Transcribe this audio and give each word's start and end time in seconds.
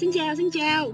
Xin 0.00 0.12
chào, 0.12 0.34
xin 0.34 0.50
chào. 0.50 0.92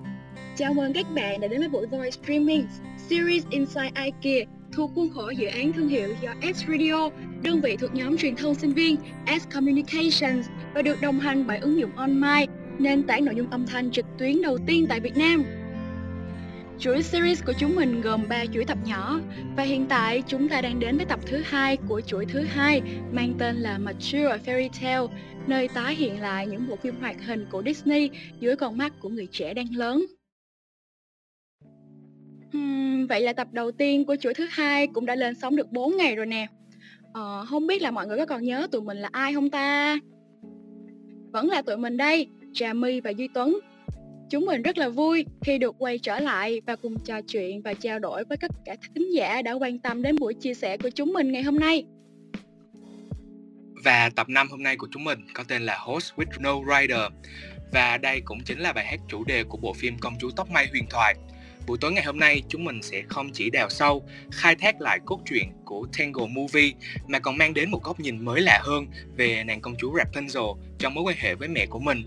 Chào 0.56 0.74
mừng 0.74 0.92
các 0.92 1.06
bạn 1.14 1.40
đã 1.40 1.48
đến 1.48 1.60
với 1.60 1.68
buổi 1.68 1.86
live 1.90 2.10
Streaming 2.10 2.66
Series 3.08 3.44
Inside 3.50 3.90
IKEA 4.04 4.46
thuộc 4.72 4.90
khuôn 4.94 5.10
khổ 5.14 5.30
dự 5.30 5.46
án 5.46 5.72
thương 5.72 5.88
hiệu 5.88 6.08
do 6.22 6.34
S 6.54 6.64
Radio, 6.68 7.10
đơn 7.42 7.60
vị 7.60 7.76
thuộc 7.76 7.94
nhóm 7.94 8.16
truyền 8.16 8.36
thông 8.36 8.54
sinh 8.54 8.72
viên 8.72 8.96
S 9.26 9.48
Communications 9.54 10.46
và 10.74 10.82
được 10.82 11.00
đồng 11.00 11.20
hành 11.20 11.46
bởi 11.46 11.58
ứng 11.58 11.80
dụng 11.80 11.90
online, 11.96 12.46
nền 12.78 13.02
tảng 13.02 13.24
nội 13.24 13.34
dung 13.34 13.50
âm 13.50 13.66
thanh 13.66 13.90
trực 13.90 14.06
tuyến 14.18 14.42
đầu 14.42 14.58
tiên 14.66 14.86
tại 14.88 15.00
Việt 15.00 15.16
Nam. 15.16 15.44
Chuỗi 16.78 17.02
series 17.02 17.44
của 17.44 17.52
chúng 17.58 17.76
mình 17.76 18.00
gồm 18.00 18.28
3 18.28 18.44
chuỗi 18.54 18.64
tập 18.64 18.78
nhỏ 18.84 19.20
và 19.56 19.62
hiện 19.62 19.86
tại 19.88 20.22
chúng 20.26 20.48
ta 20.48 20.60
đang 20.60 20.80
đến 20.80 20.96
với 20.96 21.06
tập 21.06 21.20
thứ 21.26 21.42
hai 21.44 21.76
của 21.76 22.00
chuỗi 22.00 22.26
thứ 22.26 22.42
hai 22.42 22.82
mang 23.12 23.34
tên 23.38 23.56
là 23.56 23.78
Mature 23.78 24.38
Fairy 24.46 24.68
Tale, 24.82 25.06
nơi 25.46 25.68
tái 25.68 25.94
hiện 25.94 26.20
lại 26.20 26.46
những 26.46 26.68
bộ 26.68 26.76
phim 26.76 27.00
hoạt 27.00 27.16
hình 27.26 27.46
của 27.50 27.62
Disney 27.66 28.10
dưới 28.40 28.56
con 28.56 28.78
mắt 28.78 28.92
của 29.00 29.08
người 29.08 29.26
trẻ 29.32 29.54
đang 29.54 29.66
lớn. 29.74 30.06
Hmm, 32.52 33.06
vậy 33.06 33.20
là 33.20 33.32
tập 33.32 33.48
đầu 33.52 33.72
tiên 33.72 34.04
của 34.04 34.16
chuỗi 34.16 34.34
thứ 34.34 34.46
hai 34.50 34.86
cũng 34.86 35.06
đã 35.06 35.14
lên 35.14 35.34
sóng 35.34 35.56
được 35.56 35.72
4 35.72 35.96
ngày 35.96 36.16
rồi 36.16 36.26
nè. 36.26 36.46
Ờ, 37.12 37.44
không 37.48 37.66
biết 37.66 37.82
là 37.82 37.90
mọi 37.90 38.06
người 38.06 38.18
có 38.18 38.26
còn 38.26 38.44
nhớ 38.44 38.66
tụi 38.72 38.82
mình 38.82 38.96
là 38.96 39.08
ai 39.12 39.34
không 39.34 39.50
ta? 39.50 39.98
Vẫn 41.32 41.48
là 41.48 41.62
tụi 41.62 41.76
mình 41.76 41.96
đây, 41.96 42.28
Trà 42.52 42.72
My 42.72 43.00
và 43.00 43.10
Duy 43.10 43.28
Tuấn. 43.34 43.58
Chúng 44.30 44.46
mình 44.46 44.62
rất 44.62 44.78
là 44.78 44.88
vui 44.88 45.26
khi 45.42 45.58
được 45.58 45.74
quay 45.78 45.98
trở 45.98 46.20
lại 46.20 46.60
và 46.66 46.76
cùng 46.76 46.96
trò 47.04 47.20
chuyện 47.20 47.62
và 47.62 47.74
trao 47.74 47.98
đổi 47.98 48.24
với 48.24 48.36
tất 48.36 48.50
cả 48.64 48.76
khán 48.80 49.10
giả 49.10 49.42
đã 49.42 49.52
quan 49.52 49.78
tâm 49.78 50.02
đến 50.02 50.16
buổi 50.20 50.34
chia 50.34 50.54
sẻ 50.54 50.76
của 50.76 50.90
chúng 50.90 51.12
mình 51.12 51.32
ngày 51.32 51.42
hôm 51.42 51.58
nay. 51.58 51.84
Và 53.84 54.10
tập 54.16 54.28
5 54.28 54.48
hôm 54.50 54.62
nay 54.62 54.76
của 54.76 54.88
chúng 54.90 55.04
mình 55.04 55.18
có 55.34 55.44
tên 55.48 55.62
là 55.62 55.78
Host 55.78 56.14
with 56.14 56.40
No 56.40 56.54
Rider. 56.78 57.12
Và 57.72 57.98
đây 57.98 58.20
cũng 58.24 58.38
chính 58.44 58.58
là 58.58 58.72
bài 58.72 58.86
hát 58.86 59.00
chủ 59.08 59.24
đề 59.24 59.44
của 59.44 59.58
bộ 59.58 59.72
phim 59.72 59.98
Công 59.98 60.14
chúa 60.20 60.30
tóc 60.36 60.50
mai 60.50 60.66
huyền 60.72 60.84
thoại 60.90 61.14
Buổi 61.66 61.78
tối 61.80 61.92
ngày 61.92 62.04
hôm 62.04 62.18
nay, 62.18 62.42
chúng 62.48 62.64
mình 62.64 62.82
sẽ 62.82 63.02
không 63.08 63.30
chỉ 63.32 63.50
đào 63.50 63.68
sâu, 63.70 64.08
khai 64.32 64.54
thác 64.54 64.80
lại 64.80 64.98
cốt 65.04 65.20
truyện 65.24 65.48
của 65.64 65.86
Tangle 65.98 66.26
Movie 66.26 66.72
mà 67.06 67.18
còn 67.18 67.38
mang 67.38 67.54
đến 67.54 67.70
một 67.70 67.84
góc 67.84 68.00
nhìn 68.00 68.24
mới 68.24 68.40
lạ 68.40 68.60
hơn 68.62 68.86
về 69.16 69.44
nàng 69.44 69.60
công 69.60 69.76
chúa 69.78 69.92
Rapunzel 69.92 70.56
trong 70.78 70.94
mối 70.94 71.04
quan 71.04 71.16
hệ 71.18 71.34
với 71.34 71.48
mẹ 71.48 71.66
của 71.66 71.78
mình. 71.78 72.04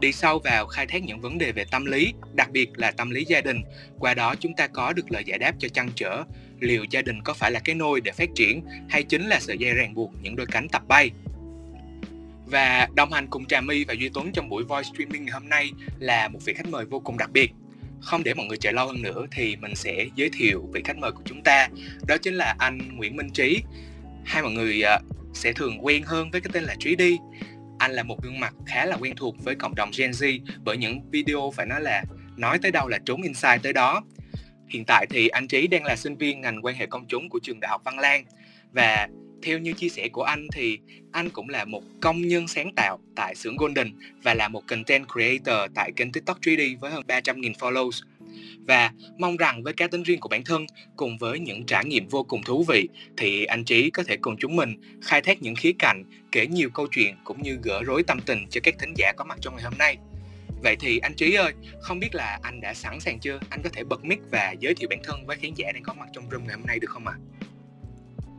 Đi 0.00 0.12
sâu 0.12 0.38
vào 0.38 0.66
khai 0.66 0.86
thác 0.86 1.02
những 1.02 1.20
vấn 1.20 1.38
đề 1.38 1.52
về 1.52 1.64
tâm 1.70 1.84
lý, 1.84 2.12
đặc 2.32 2.50
biệt 2.50 2.78
là 2.78 2.90
tâm 2.90 3.10
lý 3.10 3.24
gia 3.24 3.40
đình. 3.40 3.60
Qua 3.98 4.14
đó 4.14 4.34
chúng 4.40 4.54
ta 4.56 4.66
có 4.66 4.92
được 4.92 5.12
lời 5.12 5.24
giải 5.26 5.38
đáp 5.38 5.52
cho 5.58 5.68
chăn 5.68 5.90
trở 5.94 6.24
liệu 6.60 6.84
gia 6.90 7.02
đình 7.02 7.22
có 7.22 7.34
phải 7.34 7.50
là 7.50 7.60
cái 7.64 7.74
nôi 7.74 8.00
để 8.00 8.12
phát 8.12 8.28
triển 8.34 8.62
hay 8.88 9.02
chính 9.02 9.26
là 9.26 9.40
sợi 9.40 9.58
dây 9.58 9.74
ràng 9.74 9.94
buộc 9.94 10.10
những 10.22 10.36
đôi 10.36 10.46
cánh 10.46 10.68
tập 10.68 10.82
bay. 10.88 11.10
Và 12.46 12.88
đồng 12.94 13.12
hành 13.12 13.26
cùng 13.30 13.44
Trà 13.44 13.60
My 13.60 13.84
và 13.84 13.94
Duy 13.94 14.10
Tuấn 14.14 14.32
trong 14.32 14.48
buổi 14.48 14.64
voice 14.64 14.88
streaming 14.94 15.24
ngày 15.24 15.32
hôm 15.32 15.48
nay 15.48 15.70
là 15.98 16.28
một 16.28 16.38
vị 16.44 16.54
khách 16.54 16.68
mời 16.68 16.84
vô 16.84 17.00
cùng 17.00 17.18
đặc 17.18 17.30
biệt 17.32 17.50
không 18.04 18.24
để 18.24 18.34
mọi 18.34 18.46
người 18.46 18.56
chờ 18.56 18.70
lâu 18.70 18.86
hơn 18.86 19.02
nữa 19.02 19.26
thì 19.32 19.56
mình 19.56 19.74
sẽ 19.74 20.06
giới 20.14 20.30
thiệu 20.32 20.68
vị 20.72 20.82
khách 20.84 20.98
mời 20.98 21.12
của 21.12 21.22
chúng 21.24 21.42
ta 21.42 21.68
đó 22.08 22.16
chính 22.22 22.34
là 22.34 22.54
anh 22.58 22.96
Nguyễn 22.96 23.16
Minh 23.16 23.30
Trí 23.30 23.62
hai 24.24 24.42
mọi 24.42 24.52
người 24.52 24.82
à, 24.82 25.00
sẽ 25.34 25.52
thường 25.52 25.84
quen 25.86 26.02
hơn 26.02 26.30
với 26.30 26.40
cái 26.40 26.50
tên 26.52 26.64
là 26.64 26.74
Trí 26.78 26.96
đi 26.96 27.18
anh 27.84 27.92
là 27.92 28.02
một 28.02 28.22
gương 28.22 28.40
mặt 28.40 28.54
khá 28.66 28.84
là 28.84 28.96
quen 28.96 29.14
thuộc 29.16 29.44
với 29.44 29.54
cộng 29.54 29.74
đồng 29.74 29.90
Gen 29.98 30.10
Z 30.10 30.40
bởi 30.64 30.76
những 30.76 31.10
video 31.10 31.52
phải 31.56 31.66
nói 31.66 31.80
là 31.80 32.04
nói 32.36 32.58
tới 32.62 32.70
đâu 32.70 32.88
là 32.88 32.98
trốn 33.06 33.22
inside 33.22 33.58
tới 33.62 33.72
đó 33.72 34.02
hiện 34.68 34.84
tại 34.84 35.06
thì 35.10 35.28
anh 35.28 35.48
Trí 35.48 35.66
đang 35.66 35.84
là 35.84 35.96
sinh 35.96 36.16
viên 36.16 36.40
ngành 36.40 36.62
quan 36.62 36.74
hệ 36.74 36.86
công 36.86 37.06
chúng 37.08 37.28
của 37.28 37.38
trường 37.42 37.60
Đại 37.60 37.70
học 37.70 37.82
Văn 37.84 37.98
Lang 37.98 38.24
và 38.72 39.08
theo 39.42 39.58
như 39.58 39.72
chia 39.72 39.88
sẻ 39.88 40.08
của 40.08 40.22
anh 40.22 40.46
thì 40.52 40.78
anh 41.12 41.30
cũng 41.30 41.48
là 41.48 41.64
một 41.64 41.82
công 42.00 42.28
nhân 42.28 42.48
sáng 42.48 42.72
tạo 42.76 42.98
tại 43.16 43.34
xưởng 43.34 43.56
Golden 43.56 43.92
và 44.22 44.34
là 44.34 44.48
một 44.48 44.66
content 44.66 45.06
creator 45.12 45.70
tại 45.74 45.92
kênh 45.96 46.12
TikTok 46.12 46.40
3D 46.40 46.78
với 46.78 46.90
hơn 46.90 47.02
300.000 47.08 47.52
followers. 47.52 48.02
Và 48.66 48.90
mong 49.18 49.36
rằng 49.36 49.62
với 49.62 49.72
cá 49.72 49.86
tính 49.86 50.02
riêng 50.02 50.20
của 50.20 50.28
bản 50.28 50.44
thân 50.44 50.66
cùng 50.96 51.18
với 51.18 51.38
những 51.38 51.66
trải 51.66 51.84
nghiệm 51.84 52.08
vô 52.08 52.22
cùng 52.22 52.42
thú 52.42 52.64
vị 52.68 52.88
thì 53.16 53.44
anh 53.44 53.64
Trí 53.64 53.90
có 53.90 54.02
thể 54.02 54.16
cùng 54.16 54.36
chúng 54.36 54.56
mình 54.56 54.80
khai 55.02 55.22
thác 55.22 55.42
những 55.42 55.54
khía 55.54 55.72
cạnh, 55.78 56.04
kể 56.32 56.46
nhiều 56.46 56.70
câu 56.70 56.86
chuyện 56.86 57.14
cũng 57.24 57.42
như 57.42 57.58
gỡ 57.62 57.82
rối 57.82 58.02
tâm 58.02 58.20
tình 58.26 58.46
cho 58.50 58.60
các 58.64 58.74
thính 58.78 58.94
giả 58.96 59.12
có 59.16 59.24
mặt 59.24 59.38
trong 59.40 59.56
ngày 59.56 59.64
hôm 59.64 59.74
nay. 59.78 59.96
Vậy 60.62 60.76
thì 60.80 60.98
anh 60.98 61.14
Trí 61.14 61.34
ơi, 61.34 61.52
không 61.80 61.98
biết 61.98 62.14
là 62.14 62.38
anh 62.42 62.60
đã 62.60 62.74
sẵn 62.74 63.00
sàng 63.00 63.18
chưa? 63.18 63.38
Anh 63.50 63.62
có 63.62 63.70
thể 63.72 63.84
bật 63.84 64.04
mic 64.04 64.18
và 64.30 64.54
giới 64.60 64.74
thiệu 64.74 64.88
bản 64.88 65.00
thân 65.04 65.26
với 65.26 65.36
khán 65.36 65.54
giả 65.56 65.72
đang 65.72 65.82
có 65.82 65.92
mặt 65.92 66.08
trong 66.12 66.30
room 66.30 66.46
ngày 66.46 66.56
hôm 66.56 66.66
nay 66.66 66.78
được 66.78 66.90
không 66.90 67.06
ạ? 67.06 67.14
À? 67.14 67.44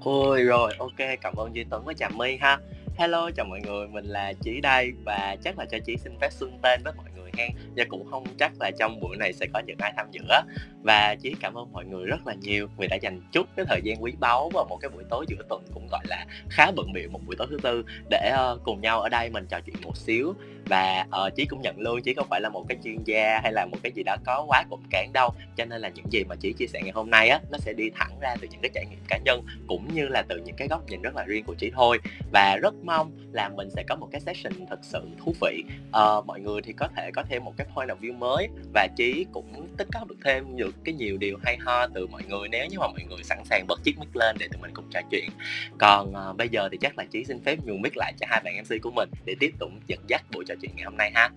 Ôi 0.04 0.44
rồi, 0.44 0.74
ok, 0.78 1.20
cảm 1.22 1.36
ơn 1.36 1.56
Duy 1.56 1.64
Tuấn 1.70 1.86
với 1.86 1.96
Trà 1.96 2.10
My 2.10 2.38
ha. 2.38 2.58
Hello, 2.98 3.30
chào 3.36 3.46
mọi 3.46 3.60
người, 3.62 3.88
mình 3.88 4.06
là 4.06 4.34
Chí 4.34 4.62
đây 4.62 4.94
và 5.06 5.36
chắc 5.44 5.60
là 5.60 5.66
cho 5.72 5.78
Chí 5.86 5.98
xin 5.98 6.14
phép 6.22 6.32
xưng 6.32 6.60
tên 6.62 6.82
với 6.84 6.94
mọi 6.98 7.06
người 7.16 7.32
hen. 7.38 7.52
Và 7.78 7.84
cũng 7.90 8.06
không 8.12 8.24
chắc 8.40 8.52
là 8.60 8.72
trong 8.80 9.00
buổi 9.00 9.18
này 9.18 9.34
sẽ 9.34 9.46
có 9.54 9.62
những 9.68 9.78
ai 9.80 9.94
tham 9.98 10.08
dự 10.12 10.22
á. 10.30 10.42
Và 10.84 11.16
Chí 11.22 11.36
cảm 11.40 11.54
ơn 11.54 11.72
mọi 11.72 11.86
người 11.86 12.06
rất 12.06 12.28
là 12.28 12.34
nhiều 12.34 12.68
vì 12.78 12.88
đã 12.88 12.96
dành 12.96 13.22
chút 13.32 13.48
cái 13.56 13.66
thời 13.70 13.82
gian 13.84 14.04
quý 14.04 14.14
báu 14.20 14.50
vào 14.54 14.66
một 14.70 14.78
cái 14.82 14.90
buổi 14.90 15.04
tối 15.10 15.26
giữa 15.28 15.44
tuần 15.50 15.64
cũng 15.74 15.88
gọi 15.92 16.04
là 16.08 16.26
khá 16.50 16.72
bận 16.76 16.94
bịu 16.94 17.10
một 17.10 17.20
buổi 17.26 17.36
tối 17.36 17.48
thứ 17.50 17.58
tư 17.64 17.86
Để 18.10 18.30
ờ, 18.36 18.60
cùng 18.64 18.82
nhau 18.82 19.02
ở 19.02 19.10
đây 19.10 19.30
mình 19.30 19.46
trò 19.50 19.60
chuyện 19.66 19.76
một 19.84 19.98
xíu 19.98 20.34
và 20.66 21.06
uh, 21.26 21.36
chí 21.36 21.46
cũng 21.46 21.62
nhận 21.62 21.80
luôn 21.80 22.02
chí 22.02 22.14
không 22.14 22.28
phải 22.30 22.42
là 22.42 22.50
một 22.50 22.66
cái 22.70 22.78
chuyên 22.84 23.04
gia 23.06 23.40
hay 23.44 23.52
là 23.52 23.66
một 23.66 23.78
cái 23.84 23.92
gì 23.92 24.04
đó 24.04 24.16
có 24.26 24.46
quá 24.48 24.64
cụm 24.70 24.82
cản 24.90 25.14
đâu. 25.14 25.30
Cho 25.58 25.66
nên 25.66 25.82
là 25.82 25.90
những 25.90 26.12
gì 26.12 26.24
mà 26.24 26.36
chí 26.36 26.54
chia 26.54 26.68
sẻ 26.68 26.82
ngày 26.84 26.92
hôm 26.92 27.10
nay 27.10 27.30
á 27.30 27.40
nó 27.52 27.58
sẽ 27.58 27.74
đi 27.74 27.90
thẳng 27.90 28.20
ra 28.22 28.36
từ 28.42 28.48
những 28.52 28.62
cái 28.62 28.72
trải 28.74 28.86
nghiệm 28.86 29.00
cá 29.08 29.18
nhân 29.26 29.42
cũng 29.68 29.88
như 29.94 30.08
là 30.08 30.22
từ 30.22 30.42
những 30.46 30.56
cái 30.56 30.68
góc 30.68 30.90
nhìn 30.90 31.02
rất 31.02 31.16
là 31.16 31.24
riêng 31.24 31.44
của 31.44 31.56
chí 31.56 31.72
thôi. 31.76 32.00
Và 32.34 32.58
rất 32.62 32.74
mong 32.84 33.12
là 33.32 33.50
mình 33.50 33.70
sẽ 33.76 33.84
có 33.88 33.96
một 33.96 34.08
cái 34.12 34.22
session 34.22 34.66
thật 34.70 34.80
sự 34.82 35.02
thú 35.18 35.34
vị. 35.42 35.64
Uh, 35.88 36.26
mọi 36.26 36.40
người 36.40 36.62
thì 36.62 36.74
có 36.74 36.88
thể 36.96 37.12
có 37.12 37.24
thêm 37.30 37.44
một 37.44 37.54
cái 37.58 37.68
point 37.76 37.90
of 37.90 38.00
view 38.00 38.18
mới 38.18 38.48
và 38.74 38.88
chí 38.98 39.26
cũng 39.34 39.68
tích 39.78 39.88
có 39.94 40.06
được 40.10 40.18
thêm 40.24 40.58
được 40.58 40.76
cái 40.84 40.96
nhiều 40.96 41.18
điều 41.18 41.38
hay 41.44 41.58
ho 41.58 41.88
từ 41.88 42.08
mọi 42.08 42.24
người. 42.30 42.48
Nếu 42.48 42.68
như 42.68 42.80
mà 42.80 42.88
mọi 42.88 43.04
người 43.10 43.24
sẵn 43.24 43.38
sàng 43.46 43.66
bật 43.68 43.84
chiếc 43.84 44.00
mic 44.00 44.16
lên 44.16 44.36
để 44.40 44.48
tụi 44.52 44.62
mình 44.62 44.72
cùng 44.74 44.86
trò 44.92 45.00
chuyện. 45.12 45.30
Còn 45.78 46.14
uh, 46.30 46.38
bây 46.38 46.50
giờ 46.50 46.70
thì 46.72 46.78
chắc 46.82 46.98
là 46.98 47.06
chí 47.12 47.26
xin 47.26 47.40
phép 47.44 47.60
nhường 47.66 47.82
mic 47.82 47.98
lại 47.98 48.14
cho 48.20 48.26
hai 48.30 48.42
bạn 48.46 48.54
mc 48.58 48.82
của 48.82 48.92
mình 48.92 49.10
để 49.26 49.36
tiếp 49.40 49.52
tục 49.60 49.72
dẫn 49.88 50.00
dắt 50.08 50.26
buổi 50.34 50.46
trò 50.48 50.55
chuyện 50.62 50.72
ngày 50.76 50.86
hôm 50.86 50.98
nay 50.98 51.12
ha 51.16 51.30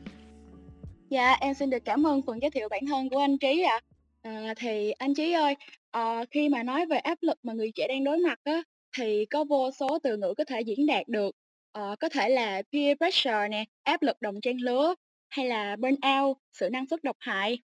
Dạ, 1.11 1.37
em 1.41 1.55
xin 1.55 1.71
được 1.71 1.84
cảm 1.84 2.06
ơn 2.06 2.23
phần 2.23 2.43
giới 2.43 2.51
thiệu 2.51 2.69
bản 2.69 2.87
thân 2.87 3.09
của 3.09 3.19
anh 3.19 3.39
Trí 3.39 3.62
ạ. 3.62 3.81
À. 4.23 4.55
thì 4.56 4.91
anh 4.91 5.15
Trí 5.15 5.33
ơi, 5.33 5.55
à, 5.91 6.25
khi 6.31 6.49
mà 6.49 6.62
nói 6.62 6.87
về 6.87 6.99
áp 6.99 7.19
lực 7.21 7.39
mà 7.43 7.53
người 7.53 7.73
trẻ 7.75 7.89
đang 7.89 8.05
đối 8.05 8.19
mặt 8.19 8.39
á, 8.45 8.62
thì 8.97 9.27
có 9.31 9.45
vô 9.45 9.71
số 9.81 9.99
từ 10.03 10.17
ngữ 10.17 10.34
có 10.37 10.45
thể 10.45 10.61
diễn 10.61 10.87
đạt 10.87 11.09
được. 11.09 11.37
À, 11.73 11.97
có 12.01 12.09
thể 12.09 12.29
là 12.29 12.62
peer 12.73 12.97
pressure 12.99 13.49
nè, 13.51 13.65
áp 13.83 14.03
lực 14.03 14.17
đồng 14.21 14.41
trang 14.41 14.56
lứa, 14.61 14.95
hay 15.29 15.47
là 15.47 15.77
burnout, 15.77 16.39
sự 16.53 16.71
năng 16.71 16.87
suất 16.87 17.05
độc 17.05 17.17
hại. 17.21 17.59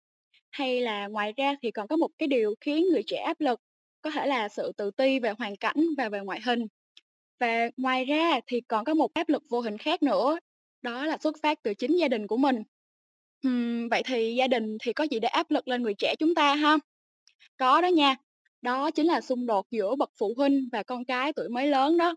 Hay 0.51 0.81
là 0.81 1.07
ngoài 1.07 1.33
ra 1.37 1.55
thì 1.63 1.71
còn 1.71 1.89
có 1.89 1.97
một 1.97 2.11
cái 2.19 2.27
điều 2.29 2.55
khiến 2.61 2.85
người 2.93 3.03
trẻ 3.07 3.17
áp 3.17 3.41
lực, 3.41 3.61
có 4.03 4.11
thể 4.11 4.27
là 4.27 4.49
sự 4.49 4.73
tự 4.77 4.91
ti 4.91 5.19
về 5.19 5.33
hoàn 5.39 5.57
cảnh 5.57 5.77
và 5.99 6.09
về 6.09 6.21
ngoại 6.21 6.41
hình. 6.45 6.67
Và 7.41 7.69
ngoài 7.77 8.05
ra 8.05 8.41
thì 8.47 8.61
còn 8.61 8.85
có 8.85 8.95
một 8.95 9.15
áp 9.15 9.29
lực 9.29 9.43
vô 9.51 9.61
hình 9.61 9.79
khác 9.79 10.03
nữa, 10.03 10.39
đó 10.85 11.07
là 11.07 11.19
xuất 11.19 11.37
phát 11.43 11.59
từ 11.65 11.75
chính 11.75 11.97
gia 11.97 12.09
đình 12.09 12.29
của 12.29 12.39
mình. 12.39 12.57
uhm, 13.49 13.89
vậy 13.91 14.03
thì 14.07 14.35
gia 14.39 14.49
đình 14.49 14.79
thì 14.83 14.93
có 14.93 15.05
gì 15.05 15.19
để 15.21 15.29
áp 15.29 15.51
lực 15.51 15.69
lên 15.69 15.83
người 15.83 15.95
trẻ 15.99 16.15
chúng 16.19 16.35
ta 16.35 16.55
ha? 16.55 16.79
Có 17.59 17.81
đó 17.81 17.89
nha, 17.89 18.17
đó 18.63 18.91
chính 18.91 19.07
là 19.07 19.21
xung 19.21 19.47
đột 19.47 19.67
giữa 19.71 19.97
bậc 19.97 20.11
phụ 20.19 20.35
huynh 20.37 20.69
và 20.73 20.83
con 20.83 21.05
cái 21.05 21.33
tuổi 21.33 21.49
mới 21.49 21.67
lớn 21.69 21.99
đó. 21.99 22.15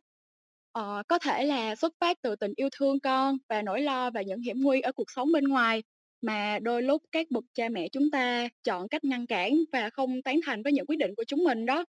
Ờ, 0.71 1.03
có 1.07 1.19
thể 1.19 1.45
là 1.45 1.75
xuất 1.75 1.93
phát 1.99 2.17
từ 2.21 2.35
tình 2.35 2.53
yêu 2.55 2.69
thương 2.79 2.99
con 2.99 3.37
và 3.49 3.61
nỗi 3.61 3.81
lo 3.81 4.11
và 4.11 4.21
những 4.21 4.41
hiểm 4.41 4.61
nguy 4.61 4.81
ở 4.81 4.91
cuộc 4.91 5.11
sống 5.15 5.31
bên 5.31 5.43
ngoài, 5.43 5.83
mà 6.21 6.59
đôi 6.59 6.81
lúc 6.83 7.01
các 7.11 7.27
bậc 7.31 7.43
cha 7.53 7.69
mẹ 7.69 7.89
chúng 7.89 8.11
ta 8.11 8.47
chọn 8.63 8.87
cách 8.87 9.03
ngăn 9.03 9.27
cản 9.27 9.53
và 9.73 9.89
không 9.89 10.21
tán 10.21 10.39
thành 10.45 10.63
với 10.63 10.73
những 10.73 10.85
quyết 10.85 10.97
định 10.99 11.11
của 11.17 11.23
chúng 11.27 11.43
mình 11.43 11.65
đó. 11.65 11.85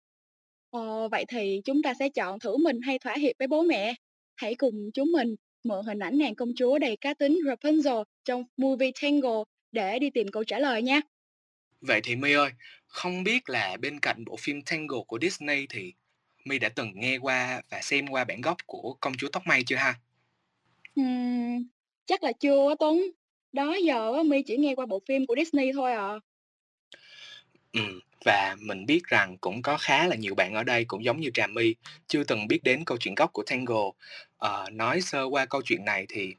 Ờ, 0.70 1.08
vậy 1.08 1.24
thì 1.28 1.60
chúng 1.64 1.82
ta 1.82 1.94
sẽ 1.98 2.08
chọn 2.08 2.38
thử 2.40 2.56
mình 2.56 2.80
hay 2.82 2.98
thỏa 2.98 3.14
hiệp 3.16 3.36
với 3.38 3.48
bố 3.48 3.62
mẹ? 3.62 3.94
Hãy 4.36 4.54
cùng 4.54 4.74
chúng 4.94 5.12
mình 5.12 5.34
mượn 5.68 5.84
hình 5.86 5.98
ảnh 5.98 6.18
nàng 6.18 6.34
công 6.34 6.52
chúa 6.56 6.78
đầy 6.78 6.96
cá 6.96 7.14
tính 7.14 7.40
Rapunzel 7.44 8.04
trong 8.24 8.44
movie 8.56 8.90
Tangle 9.02 9.42
để 9.72 9.98
đi 9.98 10.10
tìm 10.10 10.28
câu 10.28 10.44
trả 10.44 10.58
lời 10.58 10.82
nha. 10.82 11.00
Vậy 11.80 12.00
thì 12.04 12.16
My 12.16 12.32
ơi, 12.32 12.50
không 12.86 13.24
biết 13.24 13.48
là 13.48 13.76
bên 13.80 14.00
cạnh 14.00 14.24
bộ 14.24 14.36
phim 14.40 14.62
Tangle 14.62 14.98
của 15.06 15.18
Disney 15.22 15.66
thì 15.70 15.92
My 16.44 16.58
đã 16.58 16.68
từng 16.68 16.92
nghe 16.94 17.16
qua 17.16 17.62
và 17.70 17.80
xem 17.82 18.06
qua 18.06 18.24
bản 18.24 18.40
gốc 18.40 18.56
của 18.66 18.96
công 19.00 19.14
chúa 19.16 19.28
tóc 19.32 19.42
mây 19.46 19.62
chưa 19.66 19.76
ha? 19.76 19.94
Uhm, 21.00 21.66
chắc 22.06 22.22
là 22.22 22.32
chưa 22.32 22.74
Tuấn. 22.78 23.10
Đó 23.52 23.74
giờ 23.84 24.22
My 24.22 24.42
chỉ 24.42 24.56
nghe 24.56 24.74
qua 24.74 24.86
bộ 24.86 25.02
phim 25.08 25.26
của 25.26 25.34
Disney 25.38 25.72
thôi 25.72 25.92
à. 25.92 26.12
Ừ, 27.72 28.00
và 28.26 28.56
mình 28.60 28.86
biết 28.86 29.04
rằng 29.04 29.36
cũng 29.40 29.62
có 29.62 29.78
khá 29.78 30.06
là 30.06 30.16
nhiều 30.16 30.34
bạn 30.34 30.54
ở 30.54 30.64
đây 30.64 30.84
cũng 30.84 31.04
giống 31.04 31.20
như 31.20 31.30
Trà 31.34 31.46
My 31.46 31.74
chưa 32.06 32.24
từng 32.24 32.48
biết 32.48 32.62
đến 32.62 32.84
câu 32.84 32.98
chuyện 32.98 33.14
gốc 33.14 33.32
của 33.32 33.42
Tango. 33.42 33.90
À, 34.38 34.50
nói 34.72 35.00
sơ 35.00 35.24
qua 35.24 35.46
câu 35.46 35.62
chuyện 35.62 35.84
này 35.84 36.06
thì 36.08 36.34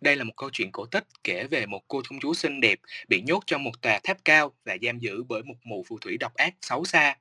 đây 0.00 0.16
là 0.16 0.24
một 0.24 0.32
câu 0.36 0.50
chuyện 0.52 0.72
cổ 0.72 0.86
tích 0.86 1.04
kể 1.24 1.44
về 1.44 1.66
một 1.66 1.80
cô 1.88 2.02
công 2.08 2.20
chúa 2.20 2.34
xinh 2.34 2.60
đẹp 2.60 2.78
bị 3.08 3.22
nhốt 3.22 3.42
trong 3.46 3.64
một 3.64 3.82
tòa 3.82 4.00
tháp 4.04 4.24
cao 4.24 4.52
và 4.64 4.76
giam 4.82 4.98
giữ 4.98 5.22
bởi 5.22 5.42
một 5.42 5.54
mụ 5.64 5.84
phù 5.88 5.98
thủy 5.98 6.16
độc 6.20 6.34
ác 6.34 6.54
xấu 6.62 6.84
xa. 6.84 7.16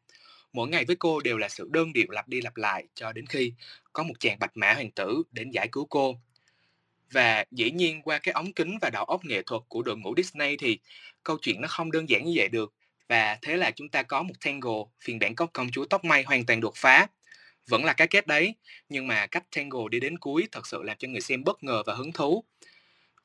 Mỗi 0.53 0.67
ngày 0.67 0.85
với 0.85 0.95
cô 0.95 1.19
đều 1.19 1.37
là 1.37 1.49
sự 1.49 1.69
đơn 1.71 1.93
điệu 1.93 2.07
lặp 2.09 2.27
đi 2.27 2.41
lặp 2.41 2.57
lại 2.57 2.87
cho 2.95 3.11
đến 3.11 3.25
khi 3.25 3.53
có 3.93 4.03
một 4.03 4.13
chàng 4.19 4.39
bạch 4.39 4.57
mã 4.57 4.73
hoàng 4.73 4.91
tử 4.91 5.23
đến 5.31 5.51
giải 5.51 5.67
cứu 5.71 5.87
cô. 5.89 6.19
Và 7.11 7.45
dĩ 7.51 7.71
nhiên 7.71 8.01
qua 8.01 8.19
cái 8.19 8.33
ống 8.33 8.53
kính 8.53 8.77
và 8.81 8.89
đầu 8.89 9.03
óc 9.03 9.25
nghệ 9.25 9.41
thuật 9.43 9.61
của 9.67 9.81
đội 9.81 9.97
ngũ 9.97 10.13
Disney 10.17 10.57
thì 10.57 10.79
câu 11.23 11.37
chuyện 11.41 11.61
nó 11.61 11.67
không 11.67 11.91
đơn 11.91 12.09
giản 12.09 12.25
như 12.25 12.33
vậy 12.35 12.49
được. 12.49 12.73
Và 13.07 13.37
thế 13.41 13.57
là 13.57 13.71
chúng 13.71 13.89
ta 13.89 14.03
có 14.03 14.23
một 14.23 14.33
Tangle, 14.45 14.83
phiên 15.01 15.19
bản 15.19 15.35
có 15.35 15.45
công 15.45 15.71
chúa 15.71 15.85
tóc 15.85 16.05
may 16.05 16.23
hoàn 16.23 16.45
toàn 16.45 16.61
đột 16.61 16.73
phá. 16.75 17.07
Vẫn 17.67 17.85
là 17.85 17.93
cái 17.93 18.07
kết 18.07 18.27
đấy, 18.27 18.55
nhưng 18.89 19.07
mà 19.07 19.27
cách 19.27 19.43
Tangle 19.55 19.83
đi 19.91 19.99
đến 19.99 20.17
cuối 20.17 20.47
thật 20.51 20.67
sự 20.67 20.83
làm 20.83 20.97
cho 20.97 21.07
người 21.07 21.21
xem 21.21 21.43
bất 21.43 21.63
ngờ 21.63 21.83
và 21.85 21.93
hứng 21.93 22.11
thú. 22.11 22.43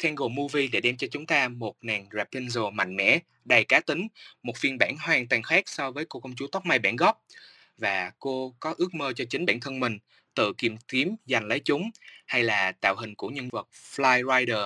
Tangle 0.03 0.29
Movie 0.29 0.69
để 0.73 0.81
đem 0.81 0.97
cho 0.97 1.07
chúng 1.11 1.27
ta 1.27 1.49
một 1.49 1.77
nàng 1.83 2.07
Rapunzel 2.11 2.71
mạnh 2.71 2.97
mẽ, 2.97 3.19
đầy 3.45 3.65
cá 3.65 3.81
tính, 3.81 4.09
một 4.43 4.57
phiên 4.57 4.79
bản 4.79 4.97
hoàn 5.01 5.29
toàn 5.29 5.43
khác 5.43 5.69
so 5.69 5.91
với 5.91 6.05
cô 6.09 6.21
công 6.21 6.37
chúa 6.37 6.47
tóc 6.47 6.67
mây 6.67 6.79
bản 6.79 6.97
gốc. 6.97 7.25
Và 7.79 8.13
cô 8.19 8.55
có 8.61 8.75
ước 8.79 8.95
mơ 8.95 9.13
cho 9.17 9.25
chính 9.31 9.47
bản 9.47 9.61
thân 9.61 9.81
mình, 9.81 9.99
tự 10.35 10.53
kiềm 10.59 10.77
kiếm 10.89 11.17
giành 11.27 11.45
lấy 11.45 11.61
chúng, 11.61 11.91
hay 12.27 12.43
là 12.43 12.73
tạo 12.73 12.97
hình 12.97 13.15
của 13.15 13.29
nhân 13.29 13.49
vật 13.53 13.69
Fly 13.73 14.39
Rider, 14.39 14.65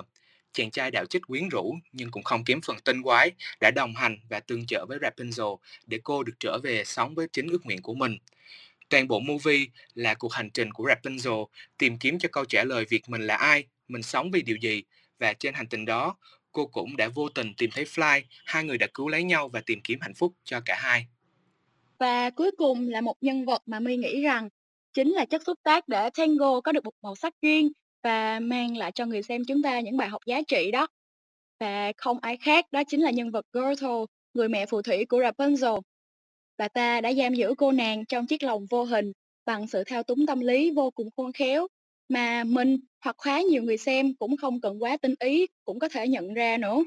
chàng 0.54 0.70
trai 0.70 0.90
đạo 0.90 1.06
chích 1.06 1.22
quyến 1.26 1.48
rũ 1.48 1.74
nhưng 1.92 2.10
cũng 2.10 2.22
không 2.22 2.44
kém 2.44 2.60
phần 2.60 2.76
tinh 2.84 3.02
quái, 3.02 3.30
đã 3.60 3.70
đồng 3.70 3.94
hành 3.94 4.18
và 4.28 4.40
tương 4.40 4.66
trợ 4.66 4.86
với 4.86 4.98
Rapunzel 4.98 5.56
để 5.86 6.00
cô 6.04 6.22
được 6.22 6.34
trở 6.40 6.58
về 6.62 6.84
sống 6.84 7.14
với 7.14 7.26
chính 7.32 7.48
ước 7.48 7.66
nguyện 7.66 7.82
của 7.82 7.94
mình. 7.94 8.18
Toàn 8.88 9.08
bộ 9.08 9.20
movie 9.20 9.66
là 9.94 10.14
cuộc 10.14 10.32
hành 10.32 10.50
trình 10.50 10.72
của 10.72 10.84
Rapunzel 10.84 11.46
tìm 11.78 11.98
kiếm 11.98 12.18
cho 12.18 12.28
câu 12.32 12.44
trả 12.44 12.64
lời 12.64 12.84
việc 12.88 13.08
mình 13.08 13.26
là 13.26 13.36
ai, 13.36 13.64
mình 13.88 14.02
sống 14.02 14.30
vì 14.30 14.42
điều 14.42 14.56
gì 14.56 14.82
và 15.18 15.32
trên 15.32 15.54
hành 15.54 15.66
trình 15.66 15.84
đó, 15.84 16.16
cô 16.52 16.66
cũng 16.66 16.96
đã 16.96 17.08
vô 17.08 17.28
tình 17.28 17.54
tìm 17.54 17.70
thấy 17.70 17.84
Fly, 17.84 18.22
hai 18.44 18.64
người 18.64 18.78
đã 18.78 18.86
cứu 18.94 19.08
lấy 19.08 19.24
nhau 19.24 19.48
và 19.48 19.60
tìm 19.66 19.80
kiếm 19.84 19.98
hạnh 20.00 20.14
phúc 20.14 20.32
cho 20.44 20.60
cả 20.64 20.76
hai. 20.78 21.06
Và 21.98 22.30
cuối 22.30 22.50
cùng 22.58 22.88
là 22.88 23.00
một 23.00 23.16
nhân 23.20 23.44
vật 23.44 23.62
mà 23.66 23.80
My 23.80 23.96
nghĩ 23.96 24.22
rằng 24.22 24.48
chính 24.94 25.08
là 25.08 25.24
chất 25.24 25.42
xúc 25.46 25.58
tác 25.62 25.88
để 25.88 26.10
Tango 26.10 26.60
có 26.60 26.72
được 26.72 26.84
một 26.84 26.94
màu 27.02 27.16
sắc 27.16 27.34
riêng 27.42 27.72
và 28.04 28.40
mang 28.40 28.76
lại 28.76 28.92
cho 28.92 29.06
người 29.06 29.22
xem 29.22 29.42
chúng 29.48 29.62
ta 29.62 29.80
những 29.80 29.96
bài 29.96 30.08
học 30.08 30.22
giá 30.26 30.42
trị 30.42 30.70
đó. 30.70 30.86
Và 31.60 31.92
không 31.96 32.18
ai 32.22 32.36
khác 32.36 32.66
đó 32.72 32.82
chính 32.88 33.00
là 33.00 33.10
nhân 33.10 33.30
vật 33.30 33.46
Gertrude, 33.52 34.12
người 34.34 34.48
mẹ 34.48 34.66
phù 34.66 34.82
thủy 34.82 35.04
của 35.04 35.20
Rapunzel. 35.20 35.80
Bà 36.58 36.68
ta 36.68 37.00
đã 37.00 37.12
giam 37.12 37.34
giữ 37.34 37.54
cô 37.58 37.72
nàng 37.72 38.04
trong 38.06 38.26
chiếc 38.26 38.42
lồng 38.42 38.66
vô 38.70 38.84
hình 38.84 39.12
bằng 39.46 39.66
sự 39.68 39.84
thao 39.84 40.02
túng 40.02 40.26
tâm 40.26 40.40
lý 40.40 40.70
vô 40.70 40.90
cùng 40.90 41.08
khôn 41.16 41.32
khéo 41.32 41.66
mà 42.08 42.44
mình 42.44 42.78
hoặc 43.04 43.16
khá 43.18 43.40
nhiều 43.42 43.62
người 43.62 43.76
xem 43.76 44.14
cũng 44.14 44.36
không 44.36 44.60
cần 44.60 44.82
quá 44.82 44.96
tinh 44.96 45.14
ý 45.20 45.46
cũng 45.64 45.78
có 45.78 45.88
thể 45.88 46.08
nhận 46.08 46.34
ra 46.34 46.58
nữa. 46.58 46.84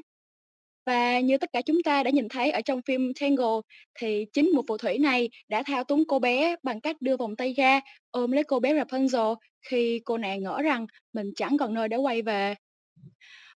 Và 0.88 1.20
như 1.20 1.38
tất 1.38 1.52
cả 1.52 1.62
chúng 1.62 1.82
ta 1.84 2.02
đã 2.02 2.10
nhìn 2.10 2.28
thấy 2.28 2.50
ở 2.50 2.60
trong 2.60 2.80
phim 2.82 3.12
Tangle 3.20 3.60
thì 3.94 4.26
chính 4.32 4.50
một 4.54 4.62
phù 4.68 4.76
thủy 4.76 4.98
này 4.98 5.30
đã 5.48 5.62
thao 5.62 5.84
túng 5.84 6.04
cô 6.08 6.18
bé 6.18 6.56
bằng 6.62 6.80
cách 6.80 6.96
đưa 7.00 7.16
vòng 7.16 7.36
tay 7.36 7.52
ra 7.52 7.80
ôm 8.10 8.32
lấy 8.32 8.44
cô 8.44 8.60
bé 8.60 8.74
Rapunzel 8.74 9.34
khi 9.70 10.00
cô 10.04 10.18
nàng 10.18 10.42
ngỡ 10.42 10.62
rằng 10.62 10.86
mình 11.12 11.26
chẳng 11.36 11.56
còn 11.58 11.74
nơi 11.74 11.88
để 11.88 11.96
quay 11.96 12.22
về. 12.22 12.54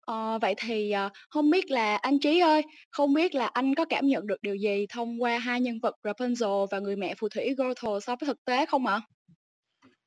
À, 0.07 0.39
vậy 0.39 0.55
thì 0.59 0.91
ờ, 0.91 1.09
không 1.31 1.51
biết 1.51 1.71
là 1.71 1.97
anh 1.97 2.19
Trí 2.19 2.39
ơi, 2.39 2.63
không 2.91 3.15
biết 3.15 3.35
là 3.35 3.47
anh 3.47 3.75
có 3.75 3.85
cảm 3.85 4.07
nhận 4.07 4.27
được 4.27 4.43
điều 4.43 4.55
gì 4.55 4.87
thông 4.89 5.23
qua 5.23 5.39
hai 5.39 5.61
nhân 5.61 5.79
vật 5.83 5.95
Rapunzel 6.05 6.67
và 6.71 6.79
người 6.79 6.97
mẹ 6.97 7.15
phù 7.15 7.29
thủy 7.29 7.55
Gothel 7.57 7.99
so 8.03 8.17
với 8.17 8.27
thực 8.27 8.45
tế 8.45 8.67
không 8.67 8.87
ạ? 8.87 9.01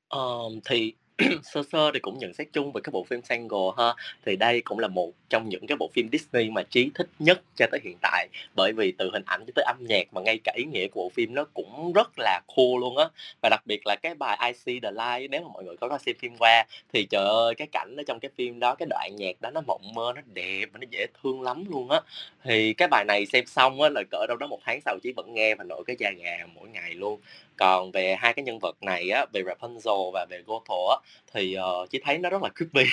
Ờ, 0.07 0.39
thì 0.69 0.94
sơ 1.44 1.64
sơ 1.72 1.92
thì 1.94 2.00
cũng 2.00 2.20
nhận 2.20 2.34
xét 2.34 2.48
chung 2.54 2.72
về 2.72 2.82
cái 2.84 2.92
bộ 2.92 3.04
phim 3.04 3.22
Tangle 3.22 3.72
ha. 3.78 3.94
Thì 4.26 4.36
đây 4.36 4.62
cũng 4.62 4.80
là 4.80 4.88
một 4.88 5.12
trong 5.30 5.50
những 5.50 5.68
cái 5.68 5.76
bộ 5.80 5.90
phim 5.94 6.10
Disney 6.12 6.50
mà 6.50 6.64
trí 6.64 6.90
thích 6.96 7.08
nhất 7.20 7.42
cho 7.56 7.66
tới 7.72 7.80
hiện 7.84 7.98
tại. 8.02 8.28
Bởi 8.56 8.74
vì 8.74 8.92
từ 8.98 9.10
hình 9.14 9.24
ảnh 9.26 9.44
cho 9.48 9.52
tới 9.56 9.66
âm 9.68 9.78
nhạc 9.80 10.14
mà 10.14 10.22
ngay 10.22 10.40
cả 10.44 10.52
ý 10.56 10.64
nghĩa 10.64 10.88
của 10.88 11.04
bộ 11.04 11.10
phim 11.10 11.34
nó 11.36 11.46
cũng 11.54 11.94
rất 11.94 12.10
là 12.18 12.42
cool 12.56 12.80
luôn 12.82 12.98
á. 12.98 13.06
Và 13.42 13.50
đặc 13.50 13.62
biệt 13.66 13.82
là 13.86 13.96
cái 14.02 14.16
bài 14.16 14.38
I 14.48 14.54
See 14.54 14.80
the 14.84 14.92
Light, 14.92 15.32
nếu 15.32 15.42
mà 15.42 15.48
mọi 15.54 15.64
người 15.64 15.78
có 15.78 15.90
coi 15.90 16.00
xem 16.00 16.16
phim 16.20 16.38
qua, 16.40 16.66
thì 16.94 17.08
trời 17.10 17.26
ơi, 17.26 17.56
cái 17.56 17.68
cảnh 17.72 17.96
ở 17.98 18.04
trong 18.08 18.20
cái 18.20 18.32
phim 18.36 18.60
đó, 18.60 18.76
cái 18.76 18.88
đoạn 18.90 19.12
nhạc 19.16 19.42
đó 19.42 19.50
nó 19.52 19.62
mộng 19.68 19.94
mơ, 19.94 20.12
nó 20.16 20.22
đẹp 20.34 20.66
và 20.74 20.80
nó 20.80 20.86
dễ 20.92 21.06
thương 21.24 21.42
lắm 21.42 21.64
luôn 21.70 21.90
á. 21.90 22.02
Thì 22.44 22.74
cái 22.74 22.88
bài 22.88 23.06
này 23.08 23.26
xem 23.26 23.46
xong 23.46 23.82
á 23.82 23.90
là 23.90 24.04
cỡ 24.12 24.26
đâu 24.28 24.38
đó 24.38 24.48
một 24.48 24.60
tháng 24.66 24.80
sau 24.86 24.98
trí 25.04 25.12
vẫn 25.16 25.34
nghe 25.34 25.56
và 25.56 25.64
nổi 25.64 25.84
cái 25.88 25.96
da 26.00 26.12
gà 26.12 26.38
mỗi 26.56 26.70
ngày 26.70 26.94
luôn 26.94 27.20
còn 27.57 27.92
về 27.92 28.16
hai 28.19 28.34
cái 28.34 28.44
nhân 28.44 28.60
vật 28.60 28.75
này 28.81 29.10
á 29.10 29.25
về 29.34 29.42
Rapunzel 29.42 30.12
và 30.12 30.25
về 30.30 30.42
Gothel 30.46 30.78
á 30.90 30.98
thì 31.34 31.54
ờ, 31.54 31.81
uh, 31.81 31.90
chỉ 31.90 32.00
thấy 32.06 32.18
nó 32.18 32.30
rất 32.30 32.44
là 32.44 32.50
creepy. 32.56 32.90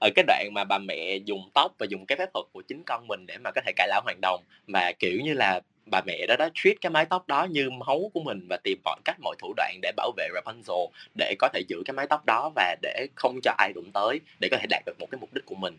Ở 0.00 0.08
cái 0.14 0.24
đoạn 0.26 0.48
mà 0.54 0.64
bà 0.64 0.78
mẹ 0.78 1.16
dùng 1.24 1.50
tóc 1.54 1.72
và 1.78 1.86
dùng 1.90 2.06
cái 2.06 2.18
phép 2.18 2.28
thuật 2.34 2.46
của 2.52 2.62
chính 2.68 2.82
con 2.86 3.06
mình 3.06 3.26
để 3.26 3.38
mà 3.38 3.50
có 3.50 3.60
thể 3.66 3.72
cải 3.76 3.88
lão 3.88 4.00
hoàn 4.04 4.20
đồng 4.20 4.40
mà 4.66 4.92
kiểu 4.98 5.20
như 5.20 5.34
là 5.34 5.60
bà 5.90 6.00
mẹ 6.06 6.26
đó 6.28 6.36
đã 6.38 6.50
treat 6.54 6.80
cái 6.80 6.90
mái 6.90 7.06
tóc 7.06 7.28
đó 7.28 7.44
như 7.50 7.70
máu 7.70 8.10
của 8.14 8.20
mình 8.20 8.46
và 8.50 8.58
tìm 8.64 8.78
mọi 8.84 9.00
cách 9.04 9.16
mọi 9.20 9.36
thủ 9.38 9.52
đoạn 9.56 9.78
để 9.82 9.92
bảo 9.96 10.12
vệ 10.16 10.28
Rapunzel 10.34 10.86
để 11.18 11.34
có 11.38 11.48
thể 11.54 11.60
giữ 11.68 11.82
cái 11.84 11.94
mái 11.94 12.06
tóc 12.06 12.26
đó 12.26 12.50
và 12.54 12.76
để 12.82 13.06
không 13.14 13.40
cho 13.42 13.54
ai 13.58 13.72
đụng 13.72 13.90
tới 13.94 14.20
để 14.40 14.48
có 14.50 14.56
thể 14.60 14.66
đạt 14.70 14.82
được 14.86 14.96
một 14.98 15.06
cái 15.10 15.18
mục 15.20 15.34
đích 15.34 15.46
của 15.46 15.54
mình. 15.54 15.78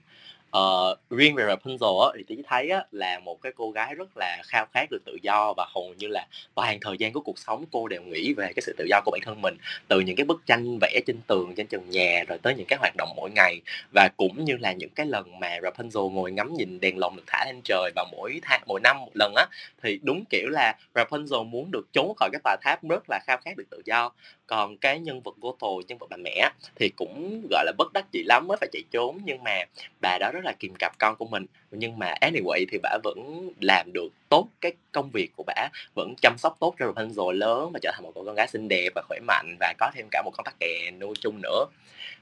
Ờ, 0.52 0.96
riêng 1.10 1.36
về 1.36 1.44
Rapunzel 1.44 2.00
á, 2.00 2.10
thì 2.18 2.24
Tí 2.28 2.44
thấy 2.48 2.70
á, 2.70 2.84
là 2.92 3.20
một 3.20 3.42
cái 3.42 3.52
cô 3.56 3.72
gái 3.72 3.96
rất 3.96 4.10
là 4.18 4.42
khao 4.46 4.66
khát 4.74 4.92
được 4.92 5.02
tự 5.06 5.18
do 5.22 5.54
và 5.58 5.66
hầu 5.76 5.94
như 5.98 6.08
là 6.08 6.28
toàn 6.56 6.78
thời 6.82 6.98
gian 6.98 7.14
của 7.14 7.22
cuộc 7.22 7.40
sống 7.40 7.66
cô 7.72 7.88
đều 7.88 8.02
nghĩ 8.02 8.34
về 8.34 8.52
cái 8.56 8.62
sự 8.62 8.76
tự 8.78 8.86
do 8.90 9.02
của 9.06 9.12
bản 9.12 9.22
thân 9.26 9.42
mình 9.42 9.58
từ 9.88 10.00
những 10.00 10.16
cái 10.16 10.26
bức 10.26 10.42
tranh 10.46 10.78
vẽ 10.82 11.02
trên 11.06 11.18
tường 11.28 11.54
trên 11.56 11.68
trần 11.68 11.90
nhà 11.90 12.24
rồi 12.28 12.38
tới 12.38 12.56
những 12.56 12.66
cái 12.70 12.80
hoạt 12.80 12.94
động 12.98 13.10
mỗi 13.16 13.30
ngày. 13.32 13.62
Và 13.94 14.10
cũng 14.18 14.46
như 14.46 14.58
là 14.58 14.72
những 14.72 14.90
cái 14.90 15.06
lần 15.06 15.40
mà 15.40 15.58
Rapunzel 15.62 16.10
ngồi 16.10 16.32
ngắm 16.32 16.54
nhìn 16.54 16.80
đèn 16.80 16.98
lồng 16.98 17.16
được 17.16 17.24
thả 17.28 17.46
lên 17.46 17.62
trời 17.64 17.92
vào 17.96 18.06
mỗi 18.12 18.40
tháng 18.44 18.62
mỗi 18.66 18.80
năm 18.84 19.00
một 19.00 19.12
lần 19.14 19.34
á 19.36 19.46
thì 19.84 20.00
đúng 20.04 20.24
kiểu 20.30 20.50
là 20.50 20.76
Rapunzel 20.96 21.44
muốn 21.44 21.72
được 21.72 21.88
trốn 21.94 22.14
khỏi 22.16 22.30
cái 22.34 22.42
tòa 22.44 22.56
tháp 22.62 22.84
rất 22.90 23.04
là 23.10 23.20
khao 23.28 23.38
khát 23.38 23.58
được 23.58 23.66
tự 23.72 23.82
do. 23.86 24.12
Còn 24.48 24.78
cái 24.78 25.00
nhân 25.00 25.22
vật 25.22 25.36
Goto 25.42 25.68
nhân 25.88 25.98
vật 25.98 26.08
bà 26.10 26.18
mẹ 26.18 26.50
thì 26.76 26.90
cũng 26.96 27.42
gọi 27.50 27.66
là 27.66 27.72
bất 27.78 27.94
đắc 27.94 28.06
dĩ 28.12 28.24
lắm 28.24 28.48
mới 28.48 28.58
phải 28.62 28.70
chạy 28.72 28.84
trốn. 28.92 29.18
Nhưng 29.26 29.44
mà 29.44 29.64
bà 30.02 30.18
đó 30.18 30.32
rất 30.34 30.39
rất 30.40 30.46
là 30.46 30.54
kìm 30.60 30.74
cặp 30.80 30.92
con 31.00 31.16
của 31.16 31.26
mình. 31.26 31.46
Nhưng 31.72 32.00
mà 32.00 32.14
anyway 32.22 32.66
thì 32.72 32.78
bà 32.84 32.98
vẫn 33.04 33.50
làm 33.62 33.94
được 33.94 34.10
tốt 34.30 34.48
cái 34.62 34.72
công 34.92 35.10
việc 35.10 35.32
của 35.36 35.44
bà, 35.48 35.70
vẫn 35.96 36.14
chăm 36.22 36.38
sóc 36.38 36.58
tốt 36.60 36.76
cho 36.80 36.86
Rapunzel 36.86 37.32
lớn 37.32 37.70
và 37.74 37.80
trở 37.82 37.92
thành 37.94 38.04
một 38.04 38.12
cô 38.16 38.24
con 38.26 38.36
gái 38.36 38.48
xinh 38.48 38.68
đẹp 38.70 38.90
và 38.96 39.02
khỏe 39.08 39.20
mạnh 39.20 39.56
và 39.60 39.74
có 39.78 39.92
thêm 39.96 40.08
cả 40.12 40.22
một 40.26 40.32
con 40.38 40.46
tắc 40.46 40.60
kè 40.60 40.92
nuôi 41.00 41.14
chung 41.22 41.42
nữa 41.42 41.66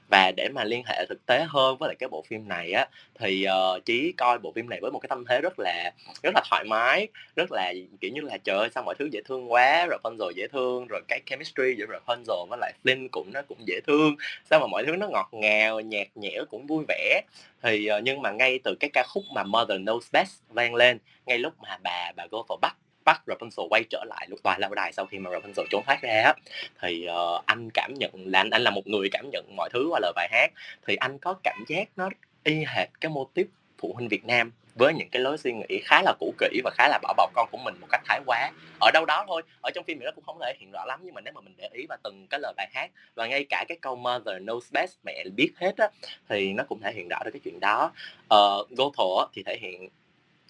và 0.08 0.32
để 0.36 0.48
mà 0.54 0.64
liên 0.64 0.82
hệ 0.86 1.06
thực 1.08 1.26
tế 1.26 1.46
hơn 1.48 1.76
với 1.78 1.88
lại 1.88 1.96
cái 1.98 2.08
bộ 2.08 2.24
phim 2.28 2.48
này 2.48 2.72
á 2.72 2.86
thì 3.14 3.44
ờ, 3.44 3.74
uh, 3.76 3.84
chí 3.84 4.12
coi 4.16 4.38
bộ 4.38 4.52
phim 4.52 4.68
này 4.68 4.78
với 4.82 4.90
một 4.90 4.98
cái 4.98 5.08
tâm 5.08 5.24
thế 5.28 5.40
rất 5.40 5.58
là 5.58 5.92
rất 6.22 6.30
là 6.34 6.42
thoải 6.50 6.64
mái 6.64 7.08
rất 7.36 7.52
là 7.52 7.72
kiểu 8.00 8.10
như 8.14 8.20
là 8.20 8.38
trời 8.44 8.58
ơi 8.58 8.68
sao 8.74 8.82
mọi 8.84 8.94
thứ 8.98 9.08
dễ 9.12 9.20
thương 9.24 9.52
quá 9.52 9.86
rồi 9.86 9.98
Rapunzel 10.02 10.30
dễ 10.30 10.46
thương 10.52 10.86
rồi 10.86 11.00
cái 11.08 11.20
chemistry 11.26 11.74
giữa 11.78 11.86
Rapunzel 11.86 12.46
với 12.48 12.58
lại 12.60 12.72
Flynn 12.84 13.08
cũng 13.10 13.32
nó 13.32 13.42
cũng 13.48 13.58
dễ 13.66 13.80
thương 13.86 14.16
sao 14.50 14.60
mà 14.60 14.66
mọi 14.66 14.84
thứ 14.86 14.96
nó 14.96 15.08
ngọt 15.08 15.28
ngào 15.32 15.80
nhạt 15.80 16.06
nhẽo 16.14 16.44
cũng 16.50 16.66
vui 16.66 16.84
vẻ. 16.88 17.22
Thì 17.62 17.88
uh, 17.98 18.02
nhưng 18.02 18.22
mà 18.22 18.32
ngay 18.32 18.58
từ 18.64 18.74
cái 18.80 18.90
ca 18.92 19.02
khúc 19.08 19.24
mà 19.34 19.42
Mother 19.42 19.80
Knows 19.80 20.00
Best 20.12 20.40
vang 20.48 20.74
lên 20.74 20.98
ngay 21.26 21.38
lúc 21.38 21.52
mà 21.62 21.78
bà 21.82 22.12
bà 22.16 22.26
go 22.30 22.42
bắt 22.60 22.76
bắt 23.08 23.22
Rapunzel 23.26 23.68
quay 23.70 23.84
trở 23.90 24.04
lại 24.04 24.26
lúc 24.30 24.38
tòa 24.42 24.58
lâu 24.58 24.74
đài 24.74 24.92
sau 24.92 25.06
khi 25.06 25.18
mà 25.18 25.30
Rapunzel 25.30 25.64
trốn 25.70 25.82
thoát 25.86 26.02
ra 26.02 26.22
á. 26.24 26.34
Thì 26.80 27.06
uh, 27.08 27.46
anh 27.46 27.70
cảm 27.74 27.94
nhận 27.94 28.10
là 28.14 28.40
anh 28.40 28.50
anh 28.50 28.62
là 28.62 28.70
một 28.70 28.86
người 28.86 29.08
cảm 29.12 29.30
nhận 29.32 29.56
mọi 29.56 29.68
thứ 29.72 29.88
qua 29.90 30.00
lời 30.02 30.12
bài 30.16 30.28
hát. 30.32 30.52
Thì 30.86 30.96
anh 30.96 31.18
có 31.18 31.34
cảm 31.44 31.64
giác 31.68 31.88
nó 31.96 32.08
y 32.44 32.64
hệt 32.68 32.88
cái 33.00 33.10
mô 33.10 33.24
típ 33.34 33.46
phụ 33.78 33.92
huynh 33.94 34.08
Việt 34.08 34.24
Nam 34.24 34.52
với 34.74 34.94
những 34.94 35.08
cái 35.08 35.22
lối 35.22 35.38
suy 35.38 35.52
nghĩ 35.52 35.80
khá 35.84 36.02
là 36.02 36.14
cũ 36.20 36.34
kỹ 36.38 36.60
và 36.64 36.70
khá 36.74 36.88
là 36.88 36.98
bảo 37.02 37.14
bọc 37.16 37.30
con 37.34 37.48
của 37.52 37.58
mình 37.58 37.74
một 37.80 37.86
cách 37.90 38.00
thái 38.04 38.20
quá. 38.26 38.50
Ở 38.80 38.90
đâu 38.94 39.04
đó 39.04 39.24
thôi 39.28 39.42
ở 39.60 39.70
trong 39.74 39.84
phim 39.84 39.98
thì 39.98 40.04
nó 40.04 40.10
cũng 40.14 40.24
không 40.24 40.38
thể 40.40 40.54
hiện 40.58 40.70
rõ 40.72 40.84
lắm 40.84 41.00
nhưng 41.02 41.14
mà 41.14 41.20
nếu 41.20 41.34
mà 41.34 41.40
mình 41.40 41.54
để 41.56 41.68
ý 41.72 41.86
vào 41.88 41.98
từng 42.04 42.26
cái 42.30 42.40
lời 42.40 42.52
bài 42.56 42.68
hát 42.74 42.90
và 43.14 43.26
ngay 43.26 43.44
cả 43.44 43.64
cái 43.68 43.78
câu 43.80 43.96
mother 43.96 44.42
knows 44.42 44.72
best 44.72 44.96
mẹ 45.04 45.24
biết 45.36 45.52
hết 45.56 45.76
á 45.76 45.88
thì 46.28 46.52
nó 46.52 46.64
cũng 46.68 46.80
thể 46.80 46.92
hiện 46.92 47.08
rõ 47.08 47.18
được 47.24 47.30
cái 47.30 47.40
chuyện 47.44 47.60
đó. 47.60 47.92
Ờ, 48.28 48.58
uh, 48.58 48.70
Gothel 48.70 49.28
thì 49.34 49.42
thể 49.42 49.58
hiện 49.60 49.88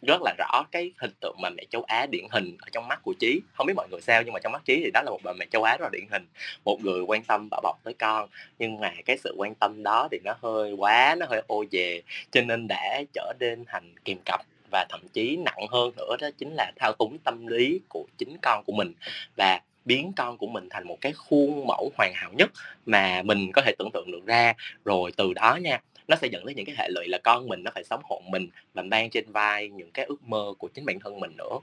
rất 0.02 0.22
là 0.22 0.34
rõ 0.38 0.64
cái 0.70 0.92
hình 0.98 1.10
tượng 1.20 1.36
mà 1.42 1.50
mẹ 1.50 1.64
châu 1.70 1.82
Á 1.82 2.06
điển 2.06 2.24
hình 2.30 2.56
ở 2.60 2.68
trong 2.72 2.88
mắt 2.88 3.00
của 3.02 3.14
Chí. 3.20 3.40
Không 3.52 3.66
biết 3.66 3.74
mọi 3.76 3.88
người 3.90 4.00
sao, 4.00 4.22
nhưng 4.22 4.32
mà 4.32 4.40
trong 4.42 4.52
mắt 4.52 4.62
Chí 4.64 4.80
thì 4.84 4.90
đó 4.94 5.02
là 5.02 5.10
một 5.10 5.20
bà 5.22 5.32
mẹ 5.32 5.46
châu 5.50 5.62
Á 5.62 5.76
rất 5.76 5.84
là 5.84 5.90
điển 5.92 6.04
hình. 6.10 6.26
Một 6.64 6.84
người 6.84 7.00
quan 7.00 7.22
tâm 7.24 7.48
bảo 7.50 7.60
bọc 7.62 7.76
tới 7.84 7.94
con, 7.94 8.28
nhưng 8.58 8.80
mà 8.80 8.94
cái 9.04 9.18
sự 9.18 9.34
quan 9.36 9.54
tâm 9.54 9.82
đó 9.82 10.08
thì 10.10 10.18
nó 10.24 10.34
hơi 10.42 10.72
quá, 10.72 11.14
nó 11.18 11.26
hơi 11.26 11.42
ô 11.46 11.64
về 11.70 12.02
cho 12.30 12.40
nên 12.40 12.66
đã 12.68 13.02
trở 13.14 13.32
nên 13.40 13.64
thành 13.64 13.94
kìm 14.04 14.18
cặp 14.24 14.40
và 14.70 14.86
thậm 14.88 15.00
chí 15.12 15.36
nặng 15.36 15.66
hơn 15.70 15.92
nữa 15.96 16.16
đó 16.20 16.28
chính 16.38 16.54
là 16.54 16.72
thao 16.76 16.92
túng 16.92 17.18
tâm 17.18 17.46
lý 17.46 17.80
của 17.88 18.06
chính 18.18 18.36
con 18.42 18.64
của 18.64 18.72
mình 18.72 18.92
và 19.36 19.60
biến 19.84 20.12
con 20.16 20.38
của 20.38 20.46
mình 20.46 20.68
thành 20.70 20.86
một 20.86 20.98
cái 21.00 21.12
khuôn 21.12 21.66
mẫu 21.66 21.92
hoàn 21.96 22.12
hảo 22.14 22.30
nhất 22.32 22.50
mà 22.86 23.22
mình 23.22 23.52
có 23.52 23.62
thể 23.62 23.72
tưởng 23.78 23.90
tượng 23.92 24.10
được 24.10 24.26
ra. 24.26 24.54
Rồi 24.84 25.12
từ 25.16 25.34
đó 25.34 25.58
nha 25.62 25.80
nó 26.08 26.16
sẽ 26.16 26.28
dẫn 26.28 26.46
đến 26.46 26.56
những 26.56 26.66
cái 26.66 26.74
hệ 26.78 26.88
lụy 26.88 27.08
là 27.08 27.18
con 27.18 27.48
mình 27.48 27.62
nó 27.62 27.70
phải 27.74 27.84
sống 27.84 28.00
hộ 28.04 28.22
mình 28.26 28.48
và 28.74 28.82
mang 28.82 29.10
trên 29.10 29.32
vai 29.32 29.68
những 29.68 29.90
cái 29.90 30.04
ước 30.04 30.22
mơ 30.22 30.52
của 30.58 30.68
chính 30.68 30.84
bản 30.84 30.98
thân 31.00 31.20
mình 31.20 31.36
nữa. 31.36 31.58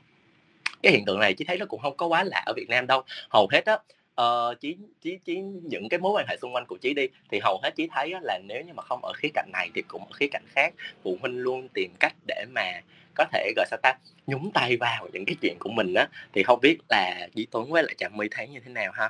Cái 0.83 0.93
hiện 0.93 1.05
tượng 1.05 1.19
này 1.19 1.33
chỉ 1.33 1.45
thấy 1.45 1.57
nó 1.57 1.65
cũng 1.65 1.81
không 1.81 1.97
có 1.97 2.07
quá 2.07 2.23
lạ 2.23 2.43
ở 2.45 2.53
Việt 2.55 2.69
Nam 2.69 2.87
đâu. 2.87 3.03
Hầu 3.29 3.47
hết 3.51 3.65
á 3.65 3.77
ờ, 4.15 4.49
uh, 4.51 4.59
chí 4.59 4.77
chí 5.01 5.17
chí 5.25 5.37
những 5.63 5.89
cái 5.89 5.99
mối 5.99 6.11
quan 6.11 6.25
hệ 6.29 6.37
xung 6.41 6.55
quanh 6.55 6.65
của 6.65 6.77
chí 6.77 6.93
đi 6.93 7.07
thì 7.31 7.39
hầu 7.43 7.59
hết 7.63 7.75
chí 7.75 7.87
thấy 7.91 8.13
là 8.21 8.39
nếu 8.43 8.63
như 8.63 8.73
mà 8.73 8.83
không 8.83 9.05
ở 9.05 9.13
khía 9.15 9.29
cạnh 9.33 9.49
này 9.53 9.69
thì 9.75 9.81
cũng 9.87 10.05
ở 10.05 10.11
khía 10.13 10.27
cạnh 10.31 10.43
khác. 10.47 10.73
Phụ 11.03 11.17
huynh 11.21 11.37
luôn 11.37 11.67
tìm 11.73 11.91
cách 11.99 12.13
để 12.27 12.45
mà 12.51 12.81
có 13.15 13.25
thể 13.31 13.53
gọi 13.55 13.65
sao 13.69 13.79
ta 13.83 13.93
nhúng 14.27 14.51
tay 14.51 14.77
vào 14.77 15.07
những 15.13 15.25
cái 15.25 15.35
chuyện 15.41 15.55
của 15.59 15.69
mình 15.69 15.93
á. 15.93 16.07
Thì 16.33 16.43
không 16.43 16.59
biết 16.61 16.77
là 16.89 17.27
Chí 17.35 17.47
Tuấn 17.51 17.71
với 17.71 17.83
lại 17.83 17.95
Trạm 17.97 18.17
My 18.17 18.27
thấy 18.31 18.47
như 18.47 18.59
thế 18.59 18.71
nào 18.71 18.91
ha? 18.95 19.09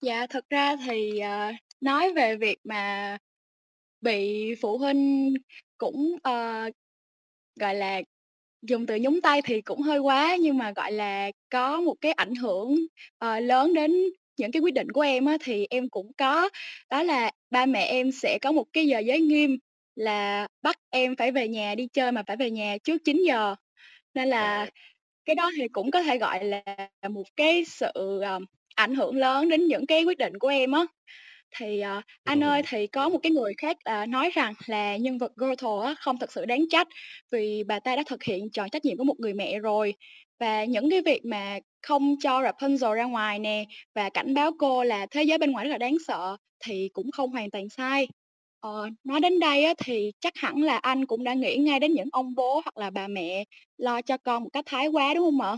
Dạ 0.00 0.26
thật 0.30 0.44
ra 0.50 0.76
thì 0.86 1.20
uh, 1.20 1.54
nói 1.80 2.12
về 2.12 2.36
việc 2.36 2.58
mà 2.64 3.18
bị 4.00 4.54
phụ 4.62 4.78
huynh 4.78 5.34
cũng, 5.78 6.16
ờ, 6.22 6.64
gọi 7.60 7.74
là, 7.74 8.02
dùng 8.62 8.86
từ 8.86 8.98
nhúng 9.02 9.20
tay 9.22 9.42
thì 9.46 9.60
cũng 9.60 9.82
hơi 9.82 9.98
quá, 9.98 10.36
nhưng 10.40 10.58
mà, 10.58 10.72
gọi 10.76 10.92
là, 10.92 11.30
có 11.50 11.80
một 11.80 11.94
cái 12.00 12.12
ảnh 12.12 12.34
hưởng, 12.36 12.76
ờ, 13.18 13.40
lớn 13.40 13.74
đến 13.74 13.92
những 14.38 14.52
cái 14.52 14.62
quyết 14.62 14.74
định 14.74 14.90
của 14.92 15.00
em 15.00 15.26
á, 15.26 15.36
thì 15.44 15.66
em 15.70 15.88
cũng 15.90 16.12
có. 16.18 16.50
Đó 16.90 17.02
là 17.02 17.30
ba 17.50 17.66
mẹ 17.66 17.84
em 17.86 18.12
sẽ 18.12 18.38
có 18.42 18.52
một 18.52 18.64
cái 18.72 18.86
giờ 18.86 18.98
giới 19.00 19.20
nghiêm 19.20 19.58
là 19.96 20.48
bắt 20.62 20.76
em 20.90 21.16
phải 21.16 21.32
về 21.32 21.48
nhà 21.48 21.74
đi 21.74 21.88
chơi 21.92 22.12
mà 22.12 22.22
phải 22.26 22.36
về 22.36 22.50
nhà 22.50 22.76
trước 22.84 22.98
9:00. 23.04 23.56
Nên 24.14 24.28
là 24.28 24.66
cái 25.26 25.36
đó 25.36 25.50
thì 25.56 25.68
cũng 25.68 25.90
có 25.90 26.02
thể 26.02 26.18
gọi 26.18 26.44
là 26.44 26.62
một 27.10 27.24
cái 27.36 27.64
sự, 27.66 28.20
ờ, 28.22 28.40
ảnh 28.76 28.94
hưởng 28.96 29.16
lớn 29.16 29.48
đến 29.48 29.66
những 29.66 29.86
cái 29.86 30.04
quyết 30.04 30.18
định 30.18 30.38
của 30.40 30.48
em 30.48 30.72
á. 30.72 30.86
Thì, 31.58 31.80
ờ, 31.80 32.02
anh 32.24 32.44
ơi, 32.44 32.62
thì 32.68 32.86
có 32.86 33.08
một 33.08 33.18
cái 33.22 33.32
người 33.32 33.52
khác, 33.58 33.76
à, 33.84 34.06
nói 34.06 34.30
rằng 34.34 34.54
là 34.66 34.96
nhân 34.96 35.18
vật 35.18 35.32
Gothel 35.36 35.94
không 36.00 36.18
thực 36.18 36.32
sự 36.32 36.44
đáng 36.46 36.64
trách 36.70 36.88
vì 37.32 37.62
bà 37.66 37.80
ta 37.80 37.96
đã 37.96 38.02
thực 38.06 38.22
hiện 38.24 38.50
tròn 38.52 38.70
trách 38.70 38.84
nhiệm 38.84 38.96
của 38.98 39.04
một 39.04 39.20
người 39.20 39.34
mẹ 39.34 39.58
rồi. 39.58 39.94
Và 40.40 40.64
những 40.64 40.90
cái 40.90 41.02
việc 41.02 41.20
mà 41.24 41.58
không 41.82 42.14
cho 42.22 42.40
Rapunzel 42.42 42.92
ra 42.94 43.04
ngoài 43.04 43.38
nè, 43.38 43.64
và 43.94 44.10
cảnh 44.10 44.34
báo 44.34 44.50
cô 44.58 44.84
là 44.84 45.06
thế 45.10 45.22
giới 45.22 45.38
bên 45.38 45.50
ngoài 45.52 45.64
rất 45.64 45.70
là 45.72 45.78
đáng 45.78 45.96
sợ 46.06 46.36
thì 46.64 46.88
cũng 46.92 47.10
không 47.12 47.30
hoàn 47.30 47.50
toàn 47.50 47.68
sai. 47.68 48.08
Ờ, 48.60 48.88
nói 49.04 49.20
đến 49.20 49.40
đây 49.40 49.64
á 49.64 49.74
thì 49.84 50.12
chắc 50.20 50.32
hẳn 50.36 50.62
là 50.62 50.76
anh 50.76 51.06
cũng 51.06 51.24
đã 51.24 51.34
nghĩ 51.34 51.56
ngay 51.56 51.80
đến 51.80 51.92
những 51.92 52.08
ông 52.12 52.34
bố 52.34 52.54
hoặc 52.64 52.76
là 52.78 52.90
bà 52.90 53.08
mẹ 53.08 53.44
lo 53.78 54.02
cho 54.02 54.16
con 54.24 54.42
một 54.42 54.48
cách 54.52 54.64
thái 54.68 54.86
quá, 54.88 55.14
đúng 55.14 55.24
hông 55.24 55.40
ạ? 55.40 55.56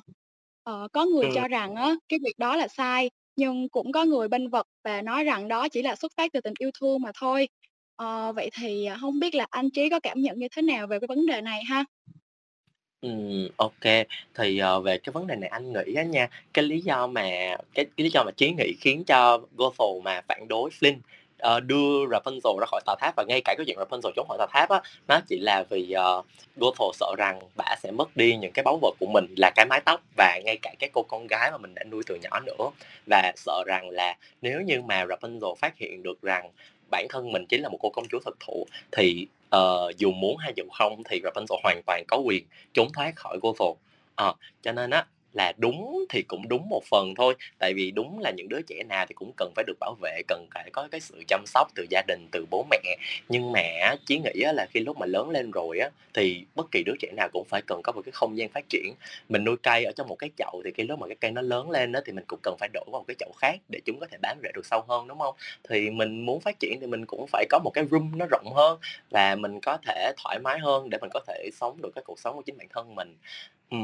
Ờ, 0.62 0.88
có 0.92 1.04
người 1.06 1.28
Ừm. 1.28 1.32
cho 1.32 1.48
rằng 1.48 1.74
á, 1.74 1.94
cái 2.08 2.18
việc 2.24 2.34
đó 2.38 2.56
là 2.56 2.68
sai, 2.68 3.10
nhưng 3.42 3.68
cũng 3.68 3.92
có 3.92 4.04
người 4.04 4.28
bênh 4.28 4.50
vực 4.50 4.66
và 4.84 5.02
nói 5.02 5.24
rằng 5.24 5.48
đó 5.48 5.68
chỉ 5.68 5.82
là 5.82 5.96
xuất 5.96 6.12
phát 6.16 6.32
từ 6.32 6.40
tình 6.40 6.54
yêu 6.58 6.70
thương 6.80 7.02
mà 7.02 7.10
thôi. 7.20 7.48
à, 7.96 8.32
vậy 8.32 8.50
thì, 8.60 8.84
à, 8.84 8.96
không 9.00 9.20
biết 9.20 9.34
là 9.34 9.46
anh 9.50 9.70
Trí 9.70 9.88
có 9.90 10.00
cảm 10.00 10.20
nhận 10.20 10.38
như 10.38 10.48
thế 10.56 10.62
nào 10.62 10.86
về 10.86 10.98
cái 11.00 11.06
vấn 11.08 11.26
đề 11.26 11.40
này 11.40 11.64
ha? 11.64 11.84
ừ 13.00 13.08
ok. 13.56 14.06
Thì, 14.34 14.60
uh, 14.78 14.84
về 14.84 14.98
cái 14.98 15.12
vấn 15.12 15.26
đề 15.26 15.36
này 15.36 15.48
anh 15.48 15.72
nghĩ 15.72 15.94
á 15.94 16.02
nha, 16.02 16.28
cái 16.52 16.64
lý 16.64 16.80
do 16.80 17.06
mà 17.06 17.22
cái 17.74 17.84
cái 17.96 18.04
lý 18.04 18.10
do 18.10 18.24
mà 18.24 18.30
Trí 18.36 18.52
nghĩ 18.52 18.74
khiến 18.80 19.04
cho 19.04 19.38
Gothel 19.56 20.02
mà 20.04 20.20
phản 20.28 20.48
đối 20.48 20.70
Flynn, 20.70 20.96
uh, 21.56 21.62
đưa 21.64 22.06
Rapunzel 22.06 22.58
ra 22.60 22.66
khỏi 22.66 22.80
tòa 22.86 22.96
tháp 23.00 23.14
và 23.16 23.24
ngay 23.28 23.40
cả 23.44 23.54
cái 23.58 23.66
chuyện 23.66 23.78
Rapunzel 23.78 24.10
trốn 24.16 24.26
khỏi 24.28 24.38
tòa 24.38 24.46
tháp 24.50 24.70
á, 24.70 24.80
nó 25.08 25.20
chỉ 25.28 25.38
là 25.40 25.64
vì, 25.70 25.92
ờ, 25.92 26.18
uh, 26.18 26.26
Gothel 26.56 26.88
sợ 26.94 27.14
rằng 27.18 27.40
bà 27.56 27.76
sẽ 27.82 27.90
mất 27.90 28.16
đi 28.16 28.36
những 28.36 28.52
cái 28.52 28.62
báu 28.62 28.78
vật 28.82 28.94
của 29.00 29.06
mình 29.06 29.26
là 29.36 29.50
cái 29.56 29.66
mái 29.66 29.80
tóc 29.84 30.00
và 30.16 30.40
ngay 30.44 30.58
cả 30.62 30.74
cái 30.78 30.90
cô 30.92 31.02
con 31.02 31.26
gái 31.26 31.50
mà 31.50 31.58
mình 31.58 31.74
đã 31.74 31.84
nuôi 31.84 32.02
từ 32.06 32.18
nhỏ 32.22 32.40
nữa. 32.40 32.70
Và 33.06 33.32
sợ 33.36 33.62
rằng 33.66 33.90
là 33.90 34.16
nếu 34.42 34.60
như 34.60 34.82
mà 34.82 35.04
Rapunzel 35.04 35.54
phát 35.54 35.78
hiện 35.78 36.02
được 36.02 36.22
rằng 36.22 36.50
bản 36.90 37.06
thân 37.10 37.32
mình 37.32 37.46
chính 37.46 37.62
là 37.62 37.68
một 37.68 37.78
cô 37.80 37.90
công 37.90 38.08
chúa 38.10 38.18
thực 38.24 38.36
thụ 38.40 38.66
thì, 38.92 39.26
uh, 39.56 39.96
dù 39.96 40.12
muốn 40.12 40.36
hay 40.36 40.52
dù 40.56 40.64
không 40.72 41.02
thì 41.04 41.20
Rapunzel 41.24 41.60
hoàn 41.62 41.82
toàn 41.86 42.04
có 42.08 42.16
quyền 42.16 42.44
trốn 42.74 42.88
thoát 42.92 43.16
khỏi 43.16 43.38
Gothel. 43.42 43.68
uh, 44.28 44.36
cho 44.62 44.72
nên 44.72 44.90
á 44.90 45.06
là 45.34 45.52
đúng 45.58 46.04
thì 46.08 46.22
cũng 46.22 46.48
đúng 46.48 46.68
một 46.68 46.82
phần 46.90 47.14
thôi, 47.16 47.34
tại 47.58 47.72
vì 47.76 47.90
đúng 47.90 48.18
là 48.18 48.30
những 48.36 48.48
đứa 48.48 48.60
trẻ 48.66 48.82
nào 48.88 49.06
thì 49.08 49.14
cũng 49.14 49.32
cần 49.36 49.52
phải 49.56 49.64
được 49.66 49.76
bảo 49.80 49.94
vệ, 50.02 50.22
cần 50.28 50.46
phải 50.54 50.70
có 50.72 50.88
cái 50.90 51.00
sự 51.00 51.22
chăm 51.28 51.42
sóc 51.46 51.68
từ 51.74 51.86
gia 51.90 52.02
đình, 52.08 52.28
từ 52.32 52.46
bố 52.50 52.66
mẹ. 52.70 52.96
Nhưng 53.28 53.52
mà 53.52 53.94
chí 54.06 54.18
nghĩ 54.18 54.42
là 54.54 54.66
khi 54.70 54.80
lúc 54.80 54.96
mà 54.98 55.06
lớn 55.06 55.30
lên 55.30 55.50
rồi 55.50 55.78
á, 55.78 55.88
thì 56.14 56.44
bất 56.54 56.66
kỳ 56.70 56.82
đứa 56.86 56.92
trẻ 57.00 57.12
nào 57.16 57.28
cũng 57.32 57.44
phải 57.48 57.62
cần 57.66 57.80
có 57.84 57.92
một 57.92 58.02
cái 58.04 58.12
không 58.12 58.38
gian 58.38 58.48
phát 58.48 58.64
triển. 58.68 58.94
Mình 59.28 59.44
nuôi 59.44 59.56
cây 59.62 59.84
ở 59.84 59.92
trong 59.96 60.08
một 60.08 60.16
cái 60.16 60.30
chậu 60.36 60.62
thì 60.64 60.70
khi 60.74 60.82
lúc 60.82 60.98
mà 60.98 61.06
cái 61.06 61.16
cây 61.20 61.30
nó 61.30 61.42
lớn 61.42 61.70
lên 61.70 61.92
á, 61.92 62.00
thì 62.06 62.12
mình 62.12 62.24
cũng 62.26 62.38
cần 62.42 62.56
phải 62.58 62.68
đổi 62.72 62.84
qua 62.90 62.98
một 63.00 63.04
cái 63.08 63.14
chậu 63.18 63.32
khác 63.38 63.60
để 63.68 63.80
chúng 63.84 64.00
có 64.00 64.06
thể 64.10 64.18
bám 64.22 64.38
rễ 64.42 64.50
được 64.54 64.66
sâu 64.66 64.84
hơn, 64.88 65.08
đúng 65.08 65.18
không? 65.18 65.34
Thì 65.68 65.90
mình 65.90 66.26
muốn 66.26 66.40
phát 66.40 66.56
triển 66.60 66.78
thì 66.80 66.86
mình 66.86 67.06
cũng 67.06 67.26
phải 67.32 67.44
có 67.50 67.58
một 67.64 67.70
cái 67.74 67.84
room 67.90 68.18
nó 68.18 68.26
rộng 68.30 68.52
hơn 68.54 68.78
và 69.10 69.34
mình 69.34 69.60
có 69.60 69.78
thể 69.86 70.12
thoải 70.24 70.38
mái 70.38 70.58
hơn 70.58 70.90
để 70.90 70.98
mình 71.00 71.10
có 71.14 71.20
thể 71.26 71.50
sống 71.52 71.82
được 71.82 71.90
cái 71.94 72.02
cuộc 72.06 72.18
sống 72.20 72.36
của 72.36 72.42
chính 72.42 72.58
bản 72.58 72.68
thân 72.70 72.94
mình. 72.94 73.16
ừ 73.70 73.78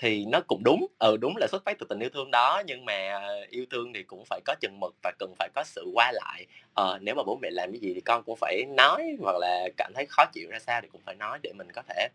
thì 0.00 0.24
nó 0.24 0.40
cũng 0.46 0.62
đúng, 0.64 0.86
ừ, 0.98 1.16
đúng 1.16 1.36
là 1.36 1.46
xuất 1.50 1.64
phát 1.64 1.78
từ 1.78 1.86
tình 1.88 1.98
yêu 1.98 2.10
thương 2.14 2.30
đó, 2.30 2.62
nhưng 2.66 2.84
mà 2.84 3.20
ờ, 3.26 3.46
yêu 3.50 3.66
thương 3.70 3.92
thì 3.92 4.02
cũng 4.02 4.24
phải 4.30 4.40
có 4.44 4.54
chừng 4.60 4.80
mực 4.80 4.94
và 5.02 5.12
cần 5.18 5.34
phải 5.38 5.48
có 5.54 5.64
sự 5.64 5.84
qua 5.94 6.12
lại. 6.12 6.46
Ờ, 6.74 6.98
nếu 7.02 7.14
mà 7.14 7.22
bố 7.22 7.38
mẹ 7.42 7.50
làm 7.50 7.72
cái 7.72 7.80
gì 7.80 7.94
thì 7.94 8.00
con 8.00 8.22
cũng 8.22 8.36
phải 8.40 8.64
nói, 8.76 9.16
hoặc 9.20 9.36
là 9.40 9.68
cảm 9.76 9.92
thấy 9.94 10.06
khó 10.06 10.24
chịu 10.32 10.48
ra 10.50 10.58
sao 10.58 10.80
thì 10.80 10.88
cũng 10.92 11.00
phải 11.06 11.14
nói 11.14 11.38
để 11.42 11.52
mình 11.52 11.68
có 11.72 11.82
thể, 11.88 12.08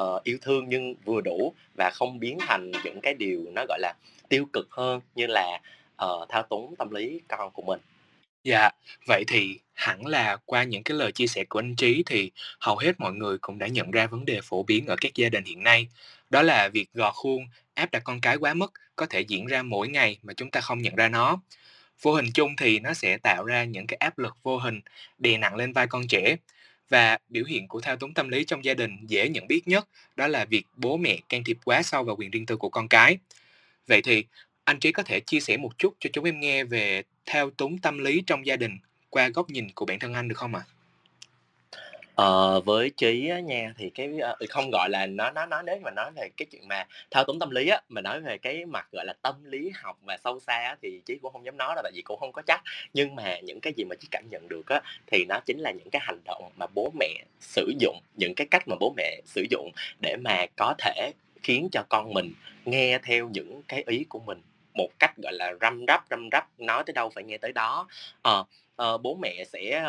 uh, 0.00 0.24
yêu 0.24 0.38
thương 0.42 0.64
nhưng 0.68 0.94
vừa 1.04 1.20
đủ 1.20 1.54
và 1.78 1.90
không 1.94 2.18
biến 2.18 2.38
thành 2.40 2.70
những 2.84 3.00
cái 3.00 3.14
điều 3.14 3.44
nó, 3.54 3.64
gọi 3.68 3.78
là, 3.80 3.94
tiêu 4.28 4.46
cực 4.52 4.68
hơn 4.70 5.00
như 5.14 5.26
là, 5.26 5.60
uh, 6.04 6.28
thao 6.28 6.42
túng 6.42 6.76
tâm 6.76 6.90
lý 6.90 7.20
con 7.28 7.50
của 7.50 7.62
mình. 7.62 7.80
Dạ, 8.44 8.70
vậy 9.06 9.24
thì 9.28 9.58
hẳn 9.74 10.06
là 10.06 10.36
qua 10.46 10.64
những 10.64 10.82
cái 10.82 10.96
lời 10.96 11.12
chia 11.12 11.26
sẻ 11.26 11.44
của 11.48 11.58
anh 11.58 11.76
Trí 11.76 12.02
thì 12.06 12.30
hầu 12.60 12.76
hết 12.76 13.00
mọi 13.00 13.12
người 13.12 13.38
cũng 13.38 13.58
đã 13.58 13.66
nhận 13.66 13.90
ra 13.90 14.06
vấn 14.06 14.24
đề 14.24 14.40
phổ 14.44 14.62
biến 14.62 14.86
ở 14.86 14.96
các 15.00 15.14
gia 15.14 15.28
đình 15.28 15.44
hiện 15.44 15.62
nay. 15.62 15.88
Đó 16.30 16.42
là 16.42 16.68
việc 16.68 16.86
gò 16.94 17.12
khuôn 17.12 17.46
áp 17.74 17.90
đặt 17.92 18.04
con 18.04 18.20
cái 18.20 18.36
quá 18.36 18.54
mức 18.54 18.72
có 18.96 19.06
thể 19.06 19.20
diễn 19.20 19.46
ra 19.46 19.62
mỗi 19.62 19.88
ngày 19.88 20.18
mà 20.22 20.32
chúng 20.32 20.50
ta 20.50 20.60
không 20.60 20.82
nhận 20.82 20.94
ra 20.94 21.08
nó. 21.08 21.40
Vô 22.02 22.12
hình 22.12 22.32
chung 22.34 22.56
thì 22.56 22.78
nó 22.78 22.94
sẽ 22.94 23.18
tạo 23.18 23.44
ra 23.44 23.64
những 23.64 23.86
cái 23.86 23.96
áp 23.96 24.18
lực 24.18 24.36
vô 24.42 24.58
hình 24.58 24.80
đè 25.18 25.38
nặng 25.38 25.56
lên 25.56 25.72
vai 25.72 25.86
con 25.86 26.06
trẻ. 26.08 26.36
Và 26.88 27.18
biểu 27.28 27.44
hiện 27.44 27.68
của 27.68 27.80
thao 27.80 27.96
túng 27.96 28.14
tâm 28.14 28.28
lý 28.28 28.44
trong 28.44 28.64
gia 28.64 28.74
đình 28.74 28.96
dễ 29.06 29.28
nhận 29.28 29.46
biết 29.48 29.68
nhất 29.68 29.88
đó 30.16 30.26
là 30.26 30.44
việc 30.44 30.64
bố 30.76 30.96
mẹ 30.96 31.18
can 31.28 31.44
thiệp 31.44 31.58
quá 31.64 31.82
sâu 31.82 32.04
vào 32.04 32.16
quyền 32.16 32.30
riêng 32.30 32.46
tư 32.46 32.56
của 32.56 32.68
con 32.68 32.88
cái. 32.88 33.18
Vậy 33.86 34.02
thì 34.02 34.24
anh 34.64 34.80
Trí 34.80 34.92
có 34.92 35.02
thể 35.02 35.20
chia 35.20 35.40
sẻ 35.40 35.56
một 35.56 35.78
chút 35.78 35.94
cho 36.00 36.10
chúng 36.12 36.24
em 36.24 36.40
nghe 36.40 36.64
về 36.64 37.02
thao 37.26 37.50
túng 37.50 37.78
tâm 37.78 37.98
lý 37.98 38.22
trong 38.26 38.46
gia 38.46 38.56
đình 38.56 38.78
qua 39.10 39.28
góc 39.28 39.50
nhìn 39.50 39.70
của 39.74 39.86
bản 39.86 39.98
thân 39.98 40.14
anh 40.14 40.28
được 40.28 40.38
không 40.38 40.54
ạ? 40.54 40.62
Ờ, 42.14 42.60
với 42.60 42.90
Trí 42.96 43.28
á 43.28 43.40
nha, 43.40 43.74
thì 43.78 43.90
cái, 43.90 44.08
ờ, 44.20 44.36
không 44.48 44.70
gọi 44.70 44.90
là 44.90 45.06
nó 45.06 45.30
nó 45.30 45.46
nó 45.46 45.62
nếu 45.62 45.76
mà 45.82 45.90
nói 45.90 46.10
về 46.16 46.28
cái 46.36 46.46
chuyện 46.50 46.68
mà 46.68 46.86
thao 47.10 47.24
túng 47.24 47.38
tâm 47.38 47.50
lý 47.50 47.68
á, 47.68 47.80
mà 47.88 48.00
nói 48.00 48.20
về 48.20 48.38
cái 48.38 48.64
mặt, 48.64 48.88
gọi 48.92 49.04
là, 49.04 49.14
tâm 49.22 49.34
lý 49.44 49.70
học 49.74 49.98
và 50.02 50.16
sâu 50.24 50.40
xa 50.40 50.54
á, 50.54 50.76
thì 50.82 51.00
Trí 51.06 51.18
cũng 51.22 51.32
không 51.32 51.44
dám 51.44 51.56
nói 51.56 51.74
đâu, 51.74 51.82
tại 51.82 51.92
vì 51.94 52.02
cũng 52.02 52.20
không 52.20 52.32
có 52.32 52.42
chắc. 52.46 52.62
Nhưng 52.94 53.14
mà 53.14 53.38
những 53.40 53.60
cái 53.60 53.72
gì 53.76 53.84
mà 53.84 53.96
Trí 54.00 54.08
cảm 54.10 54.24
nhận 54.30 54.48
được 54.48 54.66
á, 54.66 54.80
thì 55.06 55.24
nó 55.28 55.40
chính 55.46 55.58
là 55.58 55.70
những 55.70 55.90
cái 55.90 56.00
hành 56.04 56.20
động 56.24 56.50
mà 56.56 56.66
bố 56.74 56.92
mẹ 57.00 57.24
sử 57.40 57.72
dụng, 57.78 58.00
những 58.16 58.34
cái 58.34 58.46
cách 58.50 58.68
mà 58.68 58.76
bố 58.80 58.94
mẹ 58.96 59.20
sử 59.26 59.46
dụng 59.50 59.70
để 60.00 60.16
mà 60.16 60.46
có 60.56 60.74
thể 60.78 61.12
khiến 61.42 61.68
cho 61.72 61.84
con 61.88 62.14
mình 62.14 62.32
nghe 62.64 62.98
theo 63.02 63.28
những 63.28 63.62
cái 63.68 63.84
ý 63.86 64.04
của 64.08 64.18
mình 64.18 64.40
một 64.80 64.90
cách, 64.98 65.14
gọi 65.22 65.32
là, 65.32 65.54
răm 65.60 65.84
rắp, 65.88 66.04
răm 66.10 66.28
rắp, 66.32 66.44
nói 66.58 66.82
tới 66.86 66.92
đâu 66.94 67.08
phải 67.14 67.24
nghe 67.24 67.38
tới 67.38 67.52
đó. 67.52 67.86
Ờ, 68.22 68.44
ờ, 68.76 68.98
bố 68.98 69.18
mẹ 69.22 69.44
sẽ, 69.52 69.82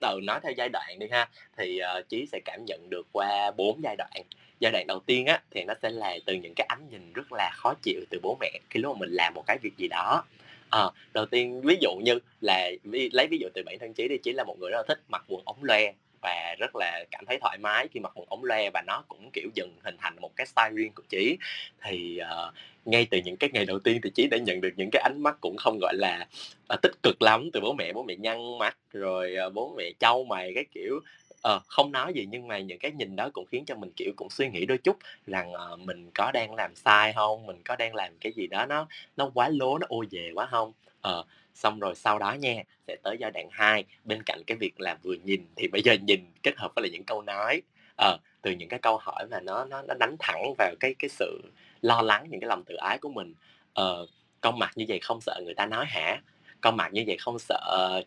từ 0.00 0.16
uh, 0.16 0.22
nói 0.22 0.40
theo 0.42 0.52
giai 0.56 0.68
đoạn 0.72 0.98
đi 0.98 1.06
ha, 1.10 1.28
thì, 1.56 1.78
ờ, 1.78 1.98
uh, 1.98 2.08
Trí 2.08 2.26
sẽ 2.32 2.38
cảm 2.44 2.64
nhận 2.66 2.80
được 2.90 3.06
qua 3.12 3.50
bốn 3.50 3.82
giai 3.82 3.96
đoạn. 3.96 4.22
Giai 4.60 4.72
đoạn 4.72 4.86
đầu 4.86 5.00
tiên 5.06 5.26
á, 5.26 5.40
thì 5.50 5.64
nó 5.64 5.74
sẽ 5.82 5.90
là 5.90 6.18
từ 6.26 6.34
những 6.34 6.54
cái 6.56 6.66
ánh 6.68 6.88
nhìn 6.90 7.12
rất 7.12 7.32
là 7.32 7.50
khó 7.54 7.74
chịu 7.82 8.00
từ 8.10 8.18
bố 8.22 8.36
mẹ 8.40 8.50
khi 8.70 8.80
lúc 8.80 8.96
mà 8.96 9.00
mình 9.00 9.10
làm 9.12 9.34
một 9.34 9.42
cái 9.46 9.58
việc 9.62 9.76
gì 9.76 9.88
đó. 9.88 10.24
à, 10.70 10.80
đầu 11.14 11.26
tiên 11.26 11.60
ví 11.60 11.76
dụ 11.80 11.90
như 12.02 12.18
là 12.40 12.70
lấy 13.12 13.26
ví 13.30 13.38
dụ 13.40 13.48
từ 13.54 13.62
bản 13.66 13.78
thân 13.78 13.94
Trí 13.94 14.08
đi, 14.08 14.16
Trí 14.22 14.32
là 14.32 14.44
một 14.44 14.56
người 14.58 14.70
rất 14.70 14.76
là 14.76 14.84
thích 14.88 15.00
mặc 15.08 15.24
quần 15.28 15.42
ống 15.44 15.64
loe 15.64 15.92
và 16.22 16.54
rất 16.58 16.76
là 16.76 17.04
cảm 17.10 17.24
thấy 17.26 17.38
thoải 17.40 17.58
mái 17.58 17.88
khi 17.88 18.00
mặc 18.00 18.12
quần 18.14 18.26
ống 18.28 18.44
loe 18.44 18.70
và 18.74 18.82
nó 18.86 19.04
cũng, 19.08 19.30
kiểu, 19.32 19.48
dần 19.54 19.76
hình 19.84 19.96
thành 19.98 20.16
một 20.20 20.30
cái 20.36 20.46
style 20.46 20.70
riêng 20.74 20.92
của 20.94 21.02
chị 21.08 21.38
Thì, 21.82 22.20
uh, 22.48 22.54
ngay 22.84 23.06
từ 23.10 23.18
những 23.24 23.36
cái 23.36 23.50
ngày 23.52 23.64
đầu 23.66 23.78
tiên 23.78 24.00
thì 24.02 24.10
chị 24.14 24.26
đã 24.30 24.38
nhận 24.38 24.60
được 24.60 24.70
những 24.76 24.90
cái 24.92 25.02
ánh 25.02 25.22
mắt 25.22 25.36
cũng 25.40 25.56
không, 25.56 25.78
gọi 25.80 25.94
là, 25.96 26.26
uh, 26.74 26.82
tích 26.82 27.02
cực 27.02 27.22
lắm 27.22 27.50
từ 27.52 27.60
bố 27.60 27.72
mẹ, 27.72 27.92
bố 27.92 28.02
mẹ 28.02 28.16
nhăn 28.16 28.58
mắt 28.58 28.76
rồi, 28.92 29.34
uh, 29.46 29.54
bố 29.54 29.74
mẹ 29.76 29.90
chau 29.98 30.24
mày 30.24 30.52
cái 30.54 30.64
kiểu. 30.74 31.00
Ờ, 31.42 31.60
không 31.66 31.92
nói 31.92 32.12
gì 32.14 32.26
nhưng 32.30 32.48
mà 32.48 32.58
những 32.58 32.78
cái 32.78 32.90
nhìn 32.92 33.16
đó 33.16 33.30
cũng 33.34 33.46
khiến 33.50 33.64
cho 33.66 33.74
mình, 33.76 33.90
kiểu, 33.96 34.12
cũng 34.16 34.30
suy 34.30 34.48
nghĩ 34.50 34.66
đôi 34.66 34.78
chút 34.78 34.96
rằng, 35.26 35.52
ờ, 35.52 35.76
mình 35.76 36.10
có 36.14 36.30
đang 36.34 36.54
làm 36.54 36.74
sai 36.74 37.12
không 37.12 37.46
Mình 37.46 37.62
có 37.64 37.76
đang 37.76 37.94
làm 37.94 38.12
cái 38.20 38.32
gì 38.32 38.46
đó 38.46 38.66
nó 38.66 38.86
nó 39.16 39.30
quá 39.34 39.48
lố, 39.48 39.78
nó 39.78 39.86
ô 39.90 40.04
về 40.10 40.30
quá 40.34 40.46
không 40.50 40.72
Ờ, 41.00 41.24
xong 41.54 41.78
rồi 41.80 41.94
sau 41.94 42.18
đó 42.18 42.32
nha, 42.32 42.54
sẽ 42.86 42.96
tới 43.02 43.16
giai 43.20 43.30
đoạn 43.30 43.48
2, 43.52 43.84
bên 44.04 44.22
cạnh 44.26 44.42
cái 44.46 44.56
việc 44.60 44.80
là 44.80 44.96
vừa 45.02 45.14
nhìn 45.24 45.46
thì 45.56 45.68
bây 45.68 45.82
giờ 45.82 45.92
nhìn 46.06 46.20
kết 46.42 46.54
hợp 46.56 46.72
với 46.76 46.82
lại 46.82 46.90
những 46.92 47.04
câu 47.04 47.22
nói. 47.22 47.62
Ờ, 47.96 48.18
từ 48.42 48.50
những 48.50 48.68
cái 48.68 48.78
câu 48.82 48.96
hỏi 48.98 49.26
mà 49.30 49.40
nó 49.40 49.64
nó 49.64 49.82
nó 49.82 49.94
đánh 49.94 50.16
thẳng 50.18 50.54
vào 50.58 50.74
cái 50.80 50.94
cái 50.98 51.08
sự 51.08 51.42
lo 51.82 52.02
lắng, 52.02 52.26
những 52.30 52.40
cái 52.40 52.48
lòng 52.48 52.64
tự 52.64 52.74
ái 52.74 52.98
của 52.98 53.08
mình. 53.08 53.34
Ờ, 53.74 54.06
"Con 54.40 54.58
mặt 54.58 54.70
như 54.76 54.84
vậy 54.88 54.98
không 55.02 55.20
sợ 55.20 55.40
người 55.44 55.54
ta 55.54 55.66
nói 55.66 55.84
hả? 55.88 56.20
Con 56.60 56.76
mặt 56.76 56.92
như 56.92 57.04
vậy 57.06 57.16
không 57.20 57.38
sợ 57.38 57.60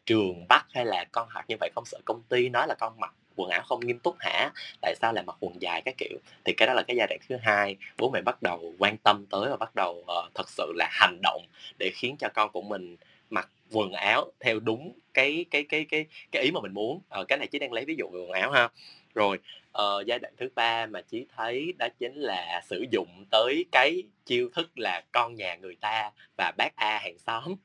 trường 0.06 0.46
bắt, 0.50 0.66
hay 0.74 0.86
là 0.86 1.06
con 1.12 1.28
học 1.30 1.44
như 1.48 1.56
vậy 1.60 1.70
không 1.76 1.86
sợ 1.86 1.98
công 2.06 2.22
ty 2.30 2.50
nói 2.50 2.68
là 2.68 2.76
con 2.80 3.00
mặt 3.00 3.14
quần 3.36 3.50
áo 3.50 3.62
không 3.66 3.80
nghiêm 3.80 4.00
túc 4.00 4.16
hả? 4.20 4.50
Tại 4.82 4.96
sao 5.02 5.14
lại 5.14 5.24
mặc 5.28 5.36
quần 5.40 5.62
dài?" 5.62 5.82
các 5.86 5.96
kiểu. 5.98 6.18
Thì 6.46 6.54
cái 6.54 6.68
đó 6.68 6.74
là 6.74 6.84
cái 6.88 6.96
giai 6.98 7.08
đoạn 7.08 7.20
thứ 7.30 7.36
hai, 7.42 7.76
bố 7.98 8.10
mẹ 8.10 8.22
bắt 8.22 8.42
đầu 8.42 8.74
quan 8.80 8.98
tâm 8.98 9.26
tới 9.30 9.50
và 9.50 9.58
bắt 9.58 9.76
đầu, 9.76 9.92
uh, 9.92 10.34
thật 10.36 10.50
sự 10.50 10.72
là 10.76 10.90
hành 10.92 11.20
động 11.24 11.46
để 11.80 11.92
khiến 11.94 12.16
cho 12.20 12.30
con 12.34 12.52
của 12.52 12.62
mình 12.62 12.96
mặc 13.30 13.50
quần 13.72 13.92
áo 13.92 14.32
theo 14.40 14.60
đúng 14.60 14.94
cái 15.14 15.46
cái 15.52 15.64
cái 15.64 15.86
cái 15.90 16.06
cái 16.32 16.44
ý 16.44 16.52
mà 16.52 16.60
mình 16.62 16.74
muốn. 16.74 17.02
Ờ, 17.10 17.26
cái 17.28 17.38
này 17.38 17.48
chỉ 17.48 17.60
đang 17.60 17.74
lấy 17.74 17.86
ví 17.86 17.96
dụ 17.98 18.10
về 18.14 18.20
quần 18.20 18.32
áo 18.32 18.52
ha. 18.52 18.70
Rồi, 19.16 19.40
uh, 19.78 20.06
giai 20.06 20.20
đoạn 20.20 20.34
thứ 20.38 20.50
ba 20.56 20.86
mà 20.86 21.02
chí 21.02 21.26
thấy 21.36 21.74
đó 21.78 21.88
chính 22.00 22.16
là 22.16 22.62
sử 22.70 22.86
dụng 22.92 23.26
tới 23.32 23.66
cái 23.72 24.04
chiêu 24.26 24.50
thức 24.54 24.80
là 24.80 25.04
con 25.12 25.36
nhà 25.36 25.56
người 25.56 25.76
ta 25.76 26.12
và 26.38 26.52
bác 26.58 26.76
A 26.76 26.98
hàng 26.98 27.18
xóm 27.18 27.56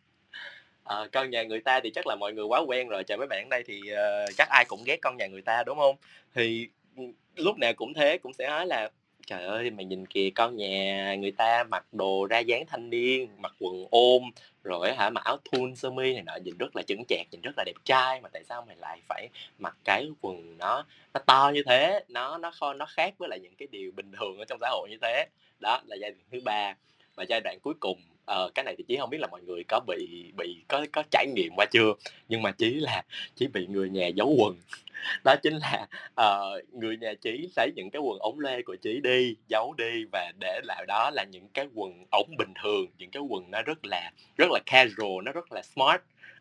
à, 0.85 0.97
con 1.13 1.31
nhà 1.31 1.43
người 1.43 1.61
ta 1.61 1.81
thì 1.81 1.91
chắc 1.91 2.07
là 2.07 2.17
mọi 2.17 2.33
người 2.33 2.45
quá 2.45 2.61
quen 2.67 2.89
rồi 2.89 3.05
chào 3.05 3.19
mấy 3.19 3.27
bạn 3.27 3.45
ở 3.45 3.49
đây 3.51 3.63
thì 3.67 3.81
uh, 3.93 4.37
chắc 4.37 4.49
ai 4.49 4.65
cũng 4.69 4.85
ghét 4.87 4.97
con 5.03 5.17
nhà 5.17 5.27
người 5.27 5.43
ta 5.43 5.63
đúng 5.67 5.79
không? 5.79 5.97
Thì 6.35 6.69
ừ, 6.97 7.03
lúc 7.37 7.59
nào 7.59 7.73
cũng 7.77 7.95
thế 7.95 8.19
cũng 8.19 8.33
sẽ 8.33 8.47
nói 8.49 8.67
là 8.67 8.91
trời 9.27 9.45
ơi 9.45 9.71
mày 9.71 9.85
nhìn 9.85 10.07
kìa 10.07 10.31
con 10.35 10.57
nhà 10.57 11.15
người 11.15 11.31
ta 11.31 11.65
mặc 11.65 11.85
đồ 11.93 12.27
ra 12.27 12.39
dáng 12.39 12.67
thanh 12.67 12.91
niên 12.91 13.29
mặc 13.39 13.53
quần 13.59 13.87
ôm 13.91 14.23
rồi 14.65 14.93
hả 14.93 15.11
mặc 15.11 15.25
áo 15.25 15.39
thun 15.53 15.77
sơ 15.77 15.91
mi 15.91 16.13
này 16.13 16.23
nọ 16.23 16.37
nhìn 16.45 16.59
rất 16.59 16.77
là 16.77 16.83
chững 16.83 17.05
chạc 17.09 17.27
nhìn 17.31 17.41
rất 17.41 17.55
là 17.57 17.65
đẹp 17.67 17.77
trai 17.85 18.21
mà 18.21 18.29
tại 18.33 18.45
sao 18.45 18.65
mày 18.67 18.77
lại 18.77 19.01
phải 19.09 19.29
mặc 19.59 19.77
cái 19.85 20.09
quần 20.21 20.59
nó 20.59 20.85
nó 21.15 21.21
to 21.27 21.51
như 21.55 21.63
thế? 21.67 22.05
Nó 22.09 22.39
nó 22.39 22.51
kho 22.51 22.75
nó 22.75 22.87
khác 22.87 23.15
với 23.19 23.29
lại 23.29 23.39
những 23.43 23.55
cái 23.59 23.69
điều 23.71 23.93
bình 23.93 24.13
thường 24.21 24.39
ở 24.39 24.45
trong 24.45 24.59
xã 24.61 24.69
hội 24.71 24.89
như 24.91 24.97
thế. 25.03 25.27
Đó 25.61 25.81
là 25.87 25.97
giai 26.01 26.11
đoạn 26.11 26.25
thứ 26.33 26.41
ba 26.45 26.75
và 27.15 27.25
giai 27.29 27.41
đoạn 27.41 27.59
cuối 27.63 27.75
cùng 27.81 28.01
ờ, 28.31 28.51
cái 28.55 28.65
này 28.65 28.75
thì 28.79 28.85
chí 28.89 28.97
không 28.97 29.11
biết 29.11 29.21
là 29.21 29.27
mọi 29.27 29.41
người 29.43 29.65
có 29.69 29.81
bị 29.87 30.33
bị 30.37 30.57
có 30.69 30.87
có 30.93 31.03
trải 31.11 31.27
nghiệm 31.27 31.53
qua 31.57 31.67
chưa? 31.67 31.95
Nhưng 32.29 32.43
mà 32.43 32.51
chí 32.51 32.71
là 32.71 33.03
chí 33.37 33.47
bị 33.47 33.67
người 33.67 33.91
nhà 33.91 34.07
giấu 34.07 34.35
quần. 34.39 34.57
Đó 35.25 35.35
chính 35.43 35.55
là 35.55 35.87
uh, 36.21 36.75
người 36.75 36.97
nhà 36.97 37.15
chí 37.21 37.49
lấy 37.57 37.73
những 37.77 37.91
cái 37.91 38.03
quần 38.03 38.19
ống 38.19 38.41
lê 38.41 38.63
của 38.63 38.77
chí 38.77 39.01
đi 39.01 39.37
giấu 39.49 39.75
đi 39.79 40.05
và 40.13 40.33
để 40.41 40.61
lại 40.65 40.85
đó 40.89 41.11
là 41.15 41.25
những 41.25 41.49
cái 41.49 41.67
quần 41.75 42.05
ống 42.11 42.37
bình 42.39 42.53
thường 42.63 42.87
những 42.99 43.11
cái 43.11 43.23
quần 43.29 43.51
nó 43.51 43.63
rất 43.63 43.85
là 43.85 44.11
rất 44.37 44.51
là 44.51 44.61
casual 44.67 45.25
nó 45.25 45.33
rất 45.33 45.53
là 45.53 45.63
smart 45.63 46.01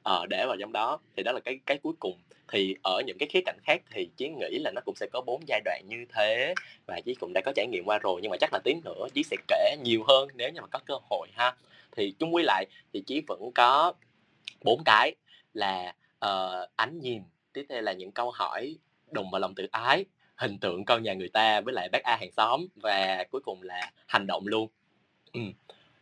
uh, 0.10 0.30
để 0.30 0.46
vào 0.48 0.58
trong 0.60 0.72
đó. 0.72 1.00
Thì 1.18 1.24
đó 1.24 1.32
là 1.32 1.40
cái 1.40 1.60
cái 1.66 1.78
cuối 1.78 1.94
cùng. 2.00 2.18
Thì 2.52 2.76
ở 2.84 3.02
những 3.06 3.18
cái 3.18 3.30
khía 3.30 3.42
cạnh 3.46 3.58
khác 3.64 3.82
thì 3.92 4.10
chí 4.18 4.30
nghĩ 4.30 4.60
là 4.60 4.72
nó 4.76 4.82
cũng 4.86 4.96
sẽ 4.96 5.08
có 5.14 5.22
bốn 5.22 5.42
giai 5.48 5.62
đoạn 5.66 5.82
như 5.88 6.06
thế 6.14 6.54
và 6.86 7.02
chí 7.02 7.16
cũng 7.16 7.34
đã 7.34 7.42
có 7.46 7.52
trải 7.56 7.68
nghiệm 7.68 7.84
qua 7.86 7.98
rồi. 7.98 8.20
Nhưng 8.24 8.32
mà 8.32 8.38
chắc 8.38 8.54
là 8.54 8.60
tí 8.64 8.74
nữa 8.86 9.08
chí 9.14 9.24
sẽ 9.24 9.38
kể 9.48 9.76
nhiều 9.84 10.04
hơn 10.08 10.30
nếu 10.36 10.50
như 10.50 10.62
mà 10.62 10.68
có 10.68 10.80
cơ 10.86 10.96
hội 11.10 11.28
ha 11.34 11.56
thì 11.92 12.16
chung 12.20 12.36
quy 12.36 12.44
lại 12.44 12.66
thì 12.94 13.04
chí 13.08 13.22
vẫn 13.28 13.52
có 13.56 13.94
bốn 14.64 14.82
cái 14.86 15.16
là 15.54 15.96
uh, 16.26 16.70
ánh 16.76 17.00
nhìn 17.00 17.22
tiếp 17.54 17.66
theo 17.70 17.82
là 17.82 17.94
những 17.94 18.12
câu 18.12 18.32
hỏi 18.32 18.78
đùng 19.12 19.32
vào 19.32 19.42
lòng 19.42 19.56
tự 19.56 19.68
ái 19.72 20.06
hình 20.36 20.58
tượng 20.60 20.86
con 20.86 21.04
nhà 21.04 21.14
người 21.14 21.30
ta 21.30 21.62
với 21.62 21.74
lại 21.74 21.90
bác 21.92 22.04
a 22.04 22.16
hàng 22.16 22.32
xóm 22.32 22.66
và 22.76 23.26
cuối 23.32 23.42
cùng 23.42 23.62
là 23.62 23.92
hành 24.08 24.28
động 24.28 24.48
luôn 24.48 24.70
ừ 25.34 25.40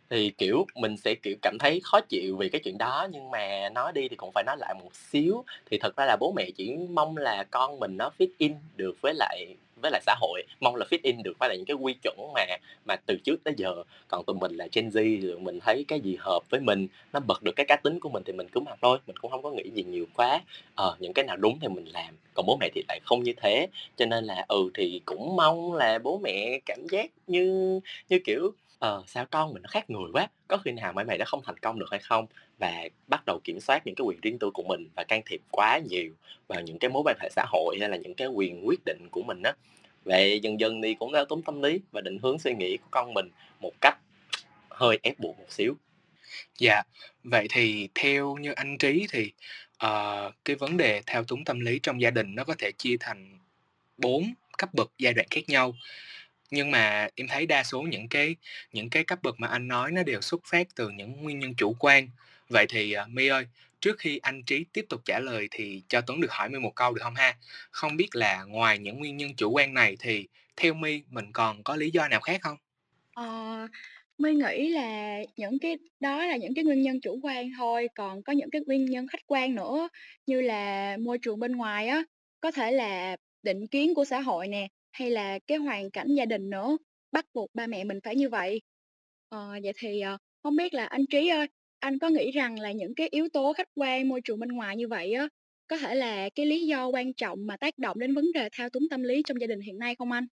thì, 0.10 0.30
kiểu, 0.38 0.66
mình 0.76 0.98
sẽ, 0.98 1.16
kiểu, 1.16 1.36
cảm 1.42 1.58
thấy 1.60 1.80
khó 1.84 2.00
chịu 2.02 2.38
vì 2.38 2.50
cái 2.50 2.62
chuyện 2.64 2.78
đó, 2.78 3.08
nhưng 3.12 3.32
mà 3.32 3.70
nói 3.70 3.92
đi 3.94 4.08
thì 4.10 4.16
cũng 4.16 4.32
phải 4.34 4.44
nói 4.48 4.56
lại 4.60 4.74
một 4.84 4.90
xíu. 4.96 5.44
Thì 5.72 5.78
thật 5.78 5.96
ra 5.98 6.06
là 6.06 6.18
bố 6.20 6.34
mẹ 6.36 6.50
chỉ 6.58 6.76
mong 6.90 7.18
là 7.18 7.44
con 7.52 7.80
mình 7.80 7.98
nó 7.98 8.10
fit 8.20 8.28
in 8.38 8.54
được 8.76 8.96
với 9.02 9.14
lại 9.14 9.56
với 9.82 9.92
lại 9.92 10.02
xã 10.06 10.16
hội, 10.20 10.44
mong 10.62 10.76
là 10.76 10.86
fit 10.90 11.00
in 11.04 11.24
được 11.24 11.34
với 11.40 11.50
lại 11.50 11.58
những 11.58 11.66
cái 11.66 11.76
quy 11.76 11.94
chuẩn 12.04 12.16
mà 12.34 12.46
mà 12.86 12.96
từ 13.06 13.18
trước 13.24 13.44
tới 13.44 13.54
giờ. 13.58 13.84
Còn 14.08 14.24
tụi 14.26 14.36
mình 14.36 14.52
là 14.56 14.68
Gen 14.74 14.90
Z 14.90 15.22
thì 15.22 15.34
mình 15.40 15.60
thấy 15.60 15.86
cái 15.88 16.00
gì 16.00 16.18
hợp 16.20 16.40
với 16.50 16.60
mình, 16.60 16.88
nó 17.14 17.20
bật 17.20 17.44
được 17.44 17.52
cái 17.56 17.66
cá 17.66 17.76
tính 17.76 18.00
của 18.00 18.10
mình 18.10 18.24
thì 18.26 18.34
mình 18.34 18.48
cứ 18.52 18.60
mặc 18.60 18.78
thôi, 18.82 19.00
mình 19.08 19.18
cũng 19.18 19.32
không 19.32 19.44
có 19.44 19.52
nghĩ 19.52 19.70
gì 19.76 19.84
nhiều 19.84 20.06
quá. 20.16 20.42
Ờ 20.76 20.96
những 21.00 21.14
cái 21.14 21.26
nào 21.26 21.38
đúng 21.38 21.60
thì 21.62 21.68
mình 21.68 21.86
làm, 21.94 22.18
còn 22.34 22.46
bố 22.46 22.58
mẹ 22.60 22.70
thì 22.76 22.84
lại 22.88 23.00
không 23.04 23.24
như 23.24 23.34
thế. 23.38 23.68
Cho 23.98 24.06
nên 24.06 24.24
là 24.26 24.46
ừ 24.48 24.70
thì 24.74 25.02
cũng 25.06 25.36
mong 25.36 25.74
là 25.74 26.00
bố 26.00 26.20
mẹ 26.24 26.60
cảm 26.66 26.80
giác 26.92 27.12
như 27.28 27.80
như 28.10 28.20
kiểu 28.26 28.52
ờ 28.80 29.04
sao 29.08 29.26
con 29.26 29.54
mình 29.54 29.64
nó 29.64 29.68
khác 29.72 29.90
người 29.90 30.10
quá 30.14 30.28
có 30.48 30.58
khi 30.58 30.72
nào 30.72 30.94
mày 30.94 31.06
mày 31.06 31.18
đã 31.18 31.26
không 31.26 31.42
thành 31.46 31.58
công 31.58 31.80
được 31.80 31.88
hay 31.92 32.00
không? 32.00 32.28
Và 32.60 32.90
bắt 33.08 33.24
đầu 33.26 33.40
kiểm 33.44 33.60
soát 33.60 33.86
những 33.86 33.96
cái 33.96 34.06
quyền 34.06 34.22
riêng 34.22 34.40
tư 34.40 34.52
của 34.54 34.64
mình 34.64 34.88
và 34.96 35.04
can 35.04 35.22
thiệp 35.26 35.42
quá 35.52 35.80
nhiều 35.90 36.12
vào 36.48 36.62
những 36.62 36.80
cái 36.80 36.90
mối 36.90 37.04
quan 37.06 37.18
hệ 37.22 37.30
xã 37.30 37.46
hội 37.48 37.78
hay 37.80 37.90
là 37.90 37.98
những 37.98 38.16
cái 38.16 38.28
quyền 38.28 38.68
quyết 38.68 38.80
định 38.86 39.08
của 39.12 39.22
mình 39.22 39.42
á. 39.44 39.54
Vậy 40.04 40.40
dần 40.40 40.60
dần 40.60 40.82
thì 40.82 40.94
cũng 40.94 41.12
đã 41.12 41.26
tốn 41.30 41.42
tâm 41.42 41.62
lý 41.62 41.80
và 41.92 42.02
định 42.02 42.20
hướng 42.24 42.40
suy 42.40 42.54
nghĩ 42.54 42.78
của 42.78 42.88
con 42.92 43.14
mình 43.14 43.30
một 43.60 43.74
cách 43.82 43.98
hơi 44.70 45.00
ép 45.04 45.20
buộc 45.20 45.40
một 45.40 45.52
xíu. 45.52 45.74
Dạ 46.60 46.84
vậy 47.24 47.48
thì 47.52 47.90
theo 47.96 48.36
như 48.36 48.52
anh 48.52 48.78
trí 48.78 49.08
thì 49.12 49.32
uh, 49.86 50.34
cái 50.46 50.56
vấn 50.56 50.78
đề 50.78 51.02
thao 51.06 51.24
túng 51.24 51.44
tâm 51.44 51.60
lý 51.60 51.80
trong 51.84 52.02
gia 52.02 52.12
đình 52.12 52.36
nó 52.36 52.44
có 52.44 52.56
thể 52.60 52.72
chia 52.78 52.98
thành 53.00 53.40
bốn 53.98 54.34
cấp 54.58 54.74
bậc 54.74 54.92
giai 54.98 55.14
đoạn 55.14 55.28
khác 55.32 55.50
nhau 55.50 55.74
nhưng 56.52 56.72
mà 56.72 57.08
em 57.16 57.28
thấy 57.28 57.46
đa 57.46 57.64
số 57.64 57.82
những 57.82 58.10
cái 58.10 58.36
những 58.74 58.90
cái 58.90 59.04
cấp 59.04 59.20
bậc 59.24 59.40
mà 59.40 59.48
anh 59.48 59.68
nói 59.68 59.92
nó 59.92 60.04
đều 60.04 60.22
xuất 60.22 60.42
phát 60.46 60.68
từ 60.76 60.90
những 60.90 61.22
nguyên 61.24 61.40
nhân 61.40 61.54
chủ 61.56 61.76
quan. 61.80 62.10
Vậy 62.50 62.66
thì 62.70 62.96
uh, 63.04 63.10
my 63.10 63.28
ơi 63.28 63.46
trước 63.82 64.00
khi 64.00 64.18
anh 64.18 64.44
trí 64.44 64.66
tiếp 64.74 64.86
tục 64.90 65.02
trả 65.06 65.20
lời 65.20 65.48
thì 65.52 65.82
cho 65.88 66.02
tuấn 66.02 66.22
được 66.22 66.32
hỏi 66.32 66.50
my 66.50 66.60
một 66.60 66.76
câu 66.76 66.94
được 66.94 67.02
không 67.04 67.16
ha? 67.16 67.38
Không 67.72 67.98
biết 67.98 68.16
là 68.16 68.44
ngoài 68.44 68.80
những 68.80 69.00
nguyên 69.00 69.18
nhân 69.18 69.36
chủ 69.36 69.52
quan 69.52 69.74
này 69.74 69.98
thì 70.00 70.28
theo 70.56 70.74
my 70.74 71.02
mình 71.10 71.32
còn 71.34 71.64
có 71.64 71.76
lý 71.76 71.92
do 71.92 72.08
nào 72.08 72.22
khác 72.22 72.42
không? 72.42 72.58
Ờ, 73.14 73.68
My 74.18 74.34
nghĩ 74.34 74.70
là 74.70 75.18
những 75.38 75.60
cái 75.60 75.78
đó 76.00 76.26
là 76.26 76.38
những 76.38 76.54
cái 76.56 76.64
nguyên 76.64 76.82
nhân 76.82 77.02
chủ 77.02 77.20
quan 77.24 77.52
thôi, 77.58 77.88
còn 77.96 78.24
có 78.24 78.34
những 78.34 78.50
cái 78.50 78.62
nguyên 78.66 78.86
nhân 78.86 79.08
khách 79.08 79.22
quan 79.28 79.56
nữa, 79.56 79.90
như 80.26 80.42
là 80.42 80.98
môi 80.98 81.18
trường 81.18 81.40
bên 81.40 81.56
ngoài 81.56 81.88
á, 81.88 82.04
có 82.42 82.52
thể 82.52 82.72
là 82.72 83.18
định 83.44 83.68
kiến 83.68 83.94
của 83.96 84.06
xã 84.06 84.20
hội 84.20 84.48
nè, 84.48 84.68
hay 85.00 85.10
là 85.10 85.40
cái 85.48 85.58
hoàn 85.58 85.92
cảnh 85.92 86.08
gia 86.18 86.26
đình 86.26 86.50
nữa, 86.50 86.78
bắt 87.12 87.26
buộc 87.34 87.50
ba 87.54 87.68
mẹ 87.68 87.84
mình 87.84 88.00
phải 88.04 88.16
như 88.16 88.30
vậy. 88.30 88.62
Ờ, 89.30 89.50
vậy 89.64 89.74
thì, 89.80 90.02
ờ, 90.02 90.18
không 90.44 90.56
biết 90.56 90.74
là 90.74 90.86
anh 90.86 91.06
Trí 91.10 91.28
ơi, 91.30 91.48
anh 91.80 92.00
có 92.00 92.10
nghĩ 92.10 92.32
rằng 92.32 92.60
là 92.60 92.72
những 92.72 92.96
cái 92.96 93.08
yếu 93.12 93.30
tố 93.34 93.54
khách 93.54 93.68
quan, 93.76 94.10
môi 94.10 94.22
trường 94.22 94.40
bên 94.40 94.50
ngoài 94.50 94.76
như 94.78 94.88
vậy 94.88 95.14
á, 95.14 95.28
có 95.68 95.78
thể 95.78 95.96
là 95.96 96.30
cái 96.36 96.46
lý 96.46 96.68
do 96.68 96.88
quan 96.88 97.14
trọng 97.14 97.48
mà 97.48 97.58
tác 97.58 97.78
động 97.78 98.00
đến 98.00 98.16
vấn 98.16 98.32
đề 98.34 98.50
thao 98.52 98.70
túng 98.70 98.84
tâm 98.90 99.04
lý 99.04 99.22
trong 99.26 99.42
gia 99.42 99.48
đình 99.48 99.60
hiện 99.62 99.80
nay 99.80 99.96
không 99.96 100.12
anh? 100.12 100.28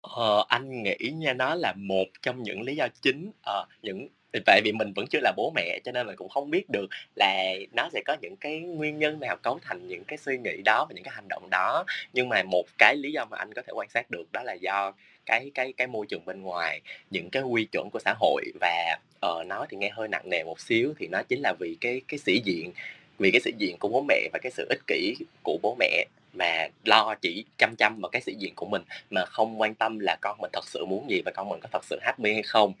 Ờ, 0.00 0.44
anh 0.48 0.82
nghĩ 0.82 0.96
nha, 1.14 1.32
nó 1.34 1.54
là 1.54 1.74
một 1.76 2.04
trong 2.22 2.42
những 2.42 2.62
lý 2.62 2.76
do 2.76 2.88
chính, 3.02 3.30
ờ, 3.42 3.66
những 3.82 4.08
tại 4.46 4.60
vì 4.64 4.72
mình 4.72 4.92
vẫn 4.92 5.06
chưa 5.10 5.18
là 5.22 5.32
bố 5.36 5.52
mẹ 5.54 5.78
cho 5.84 5.92
nên 5.92 6.06
mình 6.06 6.16
cũng 6.16 6.28
không 6.28 6.50
biết 6.50 6.70
được 6.70 6.86
là 7.16 7.54
nó 7.72 7.88
sẽ 7.92 8.02
có 8.04 8.16
những 8.20 8.36
cái 8.36 8.60
nguyên 8.60 8.98
nhân 8.98 9.20
nào 9.20 9.36
cấu 9.42 9.58
thành 9.62 9.88
những 9.88 10.04
cái 10.04 10.18
suy 10.18 10.38
nghĩ 10.38 10.62
đó 10.64 10.86
và 10.88 10.94
những 10.94 11.04
cái 11.04 11.14
hành 11.14 11.28
động 11.28 11.48
đó. 11.50 11.84
Nhưng 12.12 12.28
mà 12.28 12.42
một 12.42 12.64
cái 12.78 12.96
lý 12.96 13.12
do 13.12 13.24
mà 13.24 13.38
anh 13.38 13.54
có 13.54 13.62
thể 13.62 13.72
quan 13.76 13.88
sát 13.88 14.10
được 14.10 14.24
đó 14.32 14.42
là 14.42 14.52
do 14.52 14.92
cái 15.26 15.50
cái 15.54 15.72
cái 15.76 15.86
môi 15.86 16.06
trường 16.06 16.24
bên 16.24 16.42
ngoài, 16.42 16.80
những 17.10 17.30
cái 17.30 17.42
quy 17.42 17.64
chuẩn 17.72 17.88
của 17.92 17.98
xã 18.04 18.14
hội 18.20 18.44
và, 18.60 18.98
ờ, 19.20 19.44
nói 19.46 19.66
thì 19.70 19.76
nghe 19.76 19.90
hơi 19.90 20.08
nặng 20.08 20.30
nề 20.30 20.44
một 20.44 20.60
xíu 20.60 20.94
thì 20.98 21.08
nó 21.08 21.22
chính 21.28 21.40
là 21.42 21.54
vì 21.60 21.76
cái 21.80 22.00
cái 22.08 22.18
sĩ 22.18 22.40
diện, 22.44 22.72
vì 23.18 23.30
cái 23.30 23.40
sĩ 23.40 23.52
diện 23.58 23.76
của 23.78 23.88
bố 23.88 24.04
mẹ 24.08 24.28
và 24.32 24.38
cái 24.42 24.52
sự 24.52 24.66
ích 24.70 24.80
kỷ 24.86 25.14
của 25.42 25.58
bố 25.62 25.76
mẹ 25.78 26.04
mà 26.32 26.68
lo 26.84 27.14
chỉ 27.22 27.44
chăm 27.58 27.74
chăm 27.78 28.00
vào 28.00 28.08
cái 28.10 28.22
sĩ 28.22 28.34
diện 28.38 28.52
của 28.56 28.66
mình 28.66 28.82
mà 29.10 29.24
không 29.24 29.60
quan 29.60 29.74
tâm 29.74 29.98
là 29.98 30.16
con 30.20 30.38
mình 30.40 30.50
thật 30.52 30.64
sự 30.68 30.84
muốn 30.84 31.10
gì 31.10 31.22
và 31.24 31.32
con 31.34 31.48
mình 31.48 31.60
có 31.60 31.68
thật 31.72 31.84
sự 31.84 31.98
happy 32.02 32.32
hay 32.32 32.42
không 32.42 32.72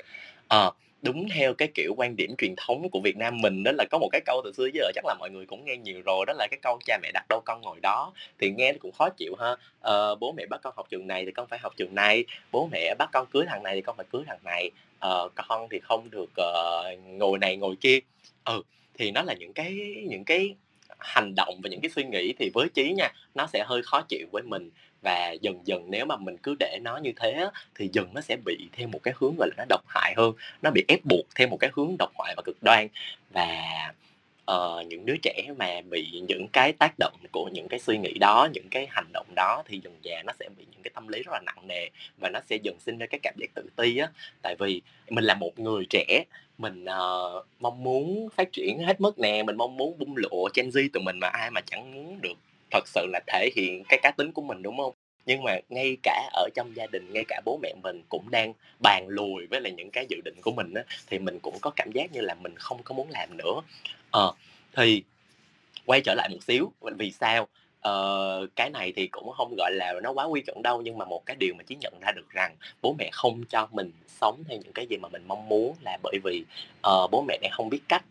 ờ 0.48 0.72
đúng 1.02 1.28
theo 1.28 1.54
cái 1.54 1.68
kiểu 1.74 1.94
quan 1.96 2.16
điểm 2.16 2.36
truyền 2.38 2.54
thống 2.56 2.88
của 2.90 3.00
Việt 3.00 3.16
Nam 3.16 3.40
mình 3.40 3.62
đó 3.62 3.72
là 3.74 3.84
có 3.90 3.98
một 3.98 4.08
cái 4.12 4.20
câu 4.26 4.40
từ 4.44 4.52
xưa 4.52 4.68
giờ 4.72 4.90
chắc 4.94 5.04
là 5.06 5.14
mọi 5.18 5.30
người 5.30 5.46
cũng 5.46 5.64
nghe 5.64 5.76
nhiều 5.76 6.02
rồi 6.04 6.24
đó 6.26 6.32
là 6.32 6.46
cái 6.50 6.58
câu 6.62 6.78
cha 6.86 6.98
mẹ 7.02 7.10
đặt 7.14 7.26
đâu 7.28 7.40
con 7.44 7.60
ngồi 7.62 7.80
đó 7.80 8.12
thì 8.38 8.50
nghe 8.50 8.72
cũng 8.72 8.92
khó 8.92 9.08
chịu 9.08 9.34
ha. 9.40 9.56
Ờ, 9.80 10.14
bố 10.14 10.32
mẹ 10.32 10.46
bắt 10.50 10.60
con 10.62 10.74
học 10.76 10.86
trường 10.90 11.06
này 11.06 11.24
thì 11.24 11.32
con 11.32 11.46
phải 11.46 11.58
học 11.58 11.72
trường 11.76 11.94
này 11.94 12.24
bố 12.52 12.68
mẹ 12.72 12.94
bắt 12.98 13.08
con 13.12 13.26
cưới 13.26 13.44
thằng 13.48 13.62
này 13.62 13.74
thì 13.74 13.82
con 13.82 13.96
phải 13.96 14.06
cưới 14.12 14.22
thằng 14.26 14.38
này 14.44 14.70
ờ, 14.98 15.28
con 15.48 15.68
thì 15.70 15.78
không 15.82 16.10
được 16.10 16.30
uh, 16.40 16.98
ngồi 17.06 17.38
này 17.38 17.56
ngồi 17.56 17.76
kia 17.80 17.98
ừ 18.44 18.62
thì 18.98 19.10
nó 19.10 19.22
là 19.22 19.34
những 19.34 19.52
cái 19.52 19.74
những 20.08 20.24
cái 20.24 20.54
hành 20.98 21.34
động 21.36 21.60
và 21.62 21.68
những 21.70 21.80
cái 21.80 21.90
suy 21.90 22.04
nghĩ 22.04 22.32
thì 22.38 22.50
với 22.54 22.68
trí 22.74 22.92
nha 22.92 23.12
nó 23.34 23.46
sẽ 23.52 23.64
hơi 23.66 23.82
khó 23.82 24.00
chịu 24.08 24.26
với 24.32 24.42
mình 24.42 24.70
và 25.02 25.30
dần 25.40 25.60
dần 25.64 25.90
nếu 25.90 26.06
mà 26.06 26.16
mình 26.16 26.36
cứ 26.42 26.56
để 26.60 26.78
nó 26.82 26.96
như 26.96 27.12
thế 27.16 27.48
thì 27.74 27.90
dần 27.92 28.08
nó 28.14 28.20
sẽ 28.20 28.36
bị 28.44 28.68
thêm 28.72 28.90
một 28.90 29.00
cái 29.02 29.14
hướng 29.16 29.34
gọi 29.38 29.48
là 29.48 29.54
nó 29.58 29.64
độc 29.68 29.82
hại 29.88 30.14
hơn. 30.16 30.32
Nó 30.62 30.70
bị 30.70 30.84
ép 30.88 31.04
buộc 31.04 31.26
thêm 31.34 31.50
một 31.50 31.56
cái 31.60 31.70
hướng 31.74 31.96
độc 31.98 32.12
hại 32.18 32.34
và 32.36 32.42
cực 32.42 32.56
đoan. 32.62 32.88
Và 33.30 33.48
uh, 34.52 34.86
những 34.86 35.06
đứa 35.06 35.16
trẻ 35.22 35.44
mà 35.58 35.80
bị 35.90 36.20
những 36.28 36.46
cái 36.52 36.72
tác 36.72 36.94
động 36.98 37.16
của 37.32 37.48
những 37.52 37.68
cái 37.68 37.80
suy 37.80 37.98
nghĩ 37.98 38.18
đó 38.18 38.48
những 38.52 38.68
cái 38.70 38.86
hành 38.90 39.10
động 39.12 39.26
đó 39.36 39.62
thì 39.66 39.80
dần 39.84 39.98
già 40.02 40.22
nó 40.26 40.32
sẽ 40.40 40.48
bị 40.58 40.64
những 40.72 40.82
cái 40.82 40.90
tâm 40.94 41.08
lý 41.08 41.22
rất 41.22 41.32
là 41.32 41.40
nặng 41.46 41.66
nề 41.68 41.88
và 42.18 42.28
nó 42.30 42.40
sẽ 42.50 42.56
dần 42.62 42.76
sinh 42.80 42.98
ra 42.98 43.06
cái 43.06 43.20
cảm 43.22 43.34
giác 43.38 43.54
tự 43.54 43.62
ti 43.76 43.98
á. 43.98 44.08
Tại 44.42 44.56
vì 44.58 44.82
mình 45.10 45.24
là 45.24 45.34
một 45.34 45.58
người 45.58 45.86
trẻ 45.90 46.24
mình 46.58 46.84
uh, 46.84 47.46
mong 47.60 47.82
muốn 47.82 48.28
phát 48.36 48.52
triển 48.52 48.78
hết 48.78 49.00
mức 49.00 49.18
nè 49.18 49.42
mình 49.42 49.56
mong 49.56 49.76
muốn 49.76 49.98
bung 49.98 50.16
lộ 50.16 50.48
Gen 50.54 50.68
Z 50.68 50.88
tụi 50.92 51.02
mình 51.02 51.18
mà 51.20 51.28
ai 51.28 51.50
mà 51.50 51.60
chẳng 51.60 51.92
muốn 51.94 52.20
được 52.20 52.38
thật 52.70 52.88
sự 52.88 53.06
là 53.12 53.20
thể 53.26 53.50
hiện 53.56 53.82
cái 53.88 53.98
cá 54.02 54.10
tính 54.10 54.32
của 54.32 54.42
mình 54.42 54.62
đúng 54.62 54.76
không? 54.76 54.92
Nhưng 55.26 55.42
mà 55.42 55.58
ngay 55.68 55.96
cả 56.02 56.30
ở 56.32 56.48
trong 56.54 56.76
gia 56.76 56.86
đình 56.86 57.12
ngay 57.12 57.24
cả 57.28 57.40
bố 57.44 57.58
mẹ 57.62 57.74
mình 57.82 58.02
cũng 58.08 58.30
đang 58.30 58.52
bàn 58.82 59.06
lùi 59.08 59.46
với 59.46 59.60
lại 59.60 59.72
những 59.72 59.90
cái 59.90 60.06
dự 60.08 60.16
định 60.24 60.34
của 60.42 60.52
mình 60.52 60.74
á 60.74 60.82
thì 61.06 61.18
mình 61.18 61.38
cũng 61.42 61.58
có 61.60 61.70
cảm 61.76 61.92
giác 61.92 62.12
như 62.12 62.20
là 62.20 62.34
mình 62.34 62.54
không 62.56 62.82
có 62.82 62.94
muốn 62.94 63.10
làm 63.10 63.36
nữa. 63.36 63.60
Ờ 64.10 64.32
thì 64.72 65.02
quay 65.86 66.00
trở 66.00 66.14
lại 66.14 66.28
một 66.28 66.38
xíu 66.46 66.72
vì 66.98 67.12
sao? 67.12 67.48
Ờ, 67.80 68.46
cái 68.56 68.70
này 68.70 68.92
thì 68.96 69.06
cũng 69.06 69.32
không 69.36 69.54
gọi 69.58 69.72
là 69.72 69.94
nó 70.02 70.12
quá 70.12 70.24
quy 70.24 70.40
chuẩn 70.40 70.62
đâu 70.62 70.82
nhưng 70.82 70.98
mà 70.98 71.04
một 71.04 71.26
cái 71.26 71.36
điều 71.36 71.54
mà 71.54 71.64
chỉ 71.66 71.76
nhận 71.80 71.92
ra 72.00 72.12
được 72.12 72.30
rằng 72.30 72.56
bố 72.82 72.94
mẹ 72.98 73.10
không 73.12 73.44
cho 73.44 73.68
mình 73.72 73.90
sống 74.20 74.42
theo 74.48 74.58
những 74.64 74.72
cái 74.72 74.86
gì 74.86 74.96
mà 74.96 75.08
mình 75.08 75.22
mong 75.28 75.48
muốn 75.48 75.76
là 75.84 75.98
bởi 76.02 76.18
vì 76.24 76.44
uh, 76.88 77.10
bố 77.10 77.24
mẹ 77.28 77.38
này 77.42 77.50
không 77.52 77.68
biết 77.68 77.80
cách 77.88 78.04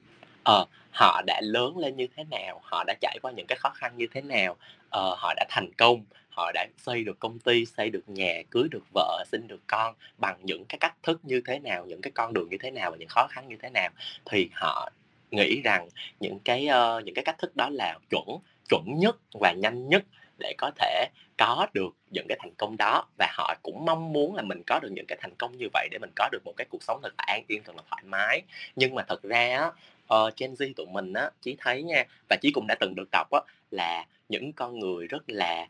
uh, 0.51 0.69
họ 0.91 1.21
đã 1.27 1.41
lớn 1.43 1.77
lên 1.77 1.95
như 1.95 2.08
thế 2.15 2.23
nào 2.31 2.62
họ 2.63 2.84
đã 2.88 2.95
trải 3.01 3.17
qua 3.21 3.31
những 3.31 3.47
cái 3.47 3.58
khó 3.58 3.69
khăn 3.69 3.93
như 3.97 4.08
thế 4.13 4.21
nào? 4.21 4.51
Uh, 4.51 5.17
họ 5.17 5.34
đã 5.36 5.45
thành 5.49 5.73
công 5.77 6.05
họ 6.29 6.51
đã 6.53 6.67
xây 6.77 7.03
được 7.03 7.19
công 7.19 7.39
ty 7.39 7.65
xây 7.65 7.89
được 7.89 8.10
nhà 8.10 8.41
cưới 8.49 8.67
được 8.71 8.84
vợ 8.93 9.23
sinh 9.31 9.47
được 9.47 9.62
con 9.67 9.95
bằng 10.17 10.38
những 10.43 10.65
cái 10.65 10.77
cách 10.79 10.95
thức 11.03 11.19
như 11.23 11.41
thế 11.47 11.60
nào 11.60 11.86
những 11.86 12.01
cái 12.01 12.12
con 12.15 12.34
đường 12.34 12.49
như 12.49 12.58
thế 12.58 12.71
nào 12.71 12.91
và 12.91 12.97
những 12.97 13.10
khó 13.10 13.27
khăn 13.27 13.47
như 13.47 13.55
thế 13.62 13.69
nào? 13.69 13.89
Thì 14.25 14.49
họ 14.53 14.91
nghĩ 15.31 15.62
rằng 15.62 15.89
những 16.19 16.39
cái 16.39 16.67
uh, 16.69 17.03
những 17.05 17.15
cái 17.15 17.23
cách 17.25 17.38
thức 17.38 17.55
đó 17.55 17.69
là 17.71 17.99
chuẩn 18.10 18.25
chuẩn 18.69 18.84
nhất 18.86 19.15
và 19.34 19.51
nhanh 19.51 19.89
nhất 19.89 20.03
để 20.39 20.53
có 20.58 20.71
thể 20.79 21.08
có 21.38 21.67
được 21.73 21.95
những 22.12 22.25
cái 22.29 22.38
thành 22.41 22.53
công 22.58 22.77
đó 22.77 23.05
và 23.17 23.27
họ 23.38 23.55
cũng 23.63 23.86
mong 23.86 24.13
muốn 24.13 24.36
là 24.36 24.41
mình 24.41 24.62
có 24.67 24.79
được 24.79 24.89
những 24.91 25.05
cái 25.08 25.17
thành 25.21 25.36
công 25.38 25.58
như 25.58 25.67
vậy 25.73 25.88
để 25.91 25.97
mình 25.97 26.12
có 26.15 26.29
được 26.31 26.39
một 26.45 26.53
cái 26.58 26.67
cuộc 26.69 26.84
sống 26.84 26.99
thật 27.03 27.13
là 27.17 27.23
an 27.27 27.43
yên 27.47 27.63
thật 27.63 27.75
là 27.75 27.81
thoải 27.89 28.03
mái. 28.05 28.41
Nhưng 28.75 28.95
mà 28.95 29.03
thật 29.08 29.23
ra 29.23 29.58
á 29.58 29.71
uh, 30.13 30.37
Gen 30.37 30.53
Z 30.53 30.73
tụi 30.75 30.85
mình 30.91 31.13
á 31.13 31.29
chí 31.41 31.55
thấy 31.59 31.83
nha 31.83 32.03
và 32.29 32.35
chí 32.41 32.51
cũng 32.51 32.67
đã 32.67 32.75
từng 32.79 32.95
được 32.95 33.09
đọc 33.11 33.27
á 33.31 33.39
là 33.71 34.05
những 34.29 34.53
con 34.53 34.79
người 34.79 35.07
rất 35.07 35.23
là 35.27 35.67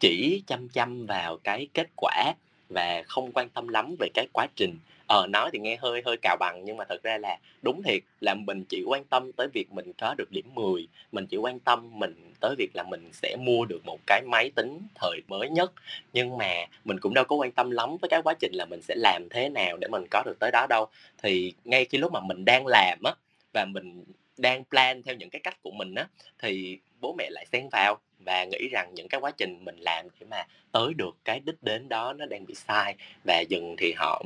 chỉ 0.00 0.42
chăm 0.46 0.68
chăm 0.68 1.06
vào 1.06 1.36
cái 1.36 1.68
kết 1.74 1.88
quả 1.96 2.32
và 2.68 3.02
không 3.06 3.32
quan 3.32 3.48
tâm 3.48 3.68
lắm 3.68 3.94
về 3.98 4.08
cái 4.14 4.26
quá 4.32 4.46
trình. 4.56 4.78
Ờ 5.06 5.26
nói 5.26 5.50
thì 5.52 5.58
nghe 5.58 5.76
hơi 5.76 6.02
hơi 6.04 6.16
cào 6.22 6.36
bằng 6.40 6.62
nhưng 6.64 6.76
mà 6.76 6.84
thật 6.88 7.02
ra 7.02 7.18
là 7.18 7.38
đúng 7.62 7.82
thiệt 7.82 8.02
là 8.20 8.34
mình 8.34 8.64
chỉ 8.68 8.82
quan 8.86 9.04
tâm 9.04 9.32
tới 9.32 9.48
việc 9.52 9.72
mình 9.72 9.92
có 9.98 10.14
được 10.18 10.30
điểm 10.30 10.44
10 10.54 10.88
mình 11.12 11.26
chỉ 11.26 11.36
quan 11.36 11.60
tâm 11.60 11.98
mình 11.98 12.32
tới 12.40 12.54
việc 12.58 12.70
là 12.74 12.82
mình 12.82 13.10
sẽ 13.12 13.36
mua 13.36 13.64
được 13.64 13.86
một 13.86 13.98
cái 14.06 14.22
máy 14.26 14.50
tính 14.54 14.80
thời 14.94 15.20
mới 15.28 15.50
nhất. 15.50 15.72
Nhưng 16.12 16.38
mà 16.38 16.66
mình 16.84 17.00
cũng 17.00 17.14
đâu 17.14 17.24
có 17.24 17.36
quan 17.36 17.52
tâm 17.52 17.70
lắm 17.70 17.96
với 18.00 18.08
cái 18.08 18.22
quá 18.22 18.34
trình 18.40 18.52
là 18.54 18.64
mình 18.64 18.82
sẽ 18.82 18.94
làm 18.96 19.28
thế 19.30 19.48
nào 19.48 19.76
để 19.76 19.88
mình 19.88 20.04
có 20.10 20.22
được 20.26 20.38
tới 20.38 20.50
đó 20.50 20.66
đâu. 20.68 20.86
Thì 21.22 21.52
ngay 21.64 21.84
khi 21.84 21.98
lúc 21.98 22.12
mà 22.12 22.20
mình 22.20 22.44
đang 22.44 22.66
làm 22.66 22.98
á 23.04 23.12
và 23.52 23.64
mình 23.64 24.04
đang 24.36 24.64
plan 24.64 25.02
theo 25.02 25.14
những 25.14 25.30
cái 25.30 25.40
cách 25.40 25.62
của 25.62 25.70
mình 25.70 25.94
á, 25.94 26.06
thì 26.42 26.78
bố 27.00 27.14
mẹ 27.18 27.30
lại 27.30 27.46
xen 27.52 27.68
vào 27.72 27.98
và 28.18 28.44
nghĩ 28.44 28.68
rằng 28.68 28.94
những 28.94 29.08
cái 29.08 29.20
quá 29.20 29.30
trình 29.30 29.64
mình 29.64 29.76
làm 29.78 30.06
để 30.20 30.26
mà 30.30 30.44
tới 30.72 30.94
được 30.94 31.16
cái 31.24 31.40
đích 31.40 31.62
đến 31.62 31.88
đó 31.88 32.12
nó 32.12 32.26
đang 32.26 32.46
bị 32.46 32.54
sai 32.54 32.94
và 33.24 33.40
dừng 33.48 33.76
thì 33.78 33.92
họ 33.96 34.22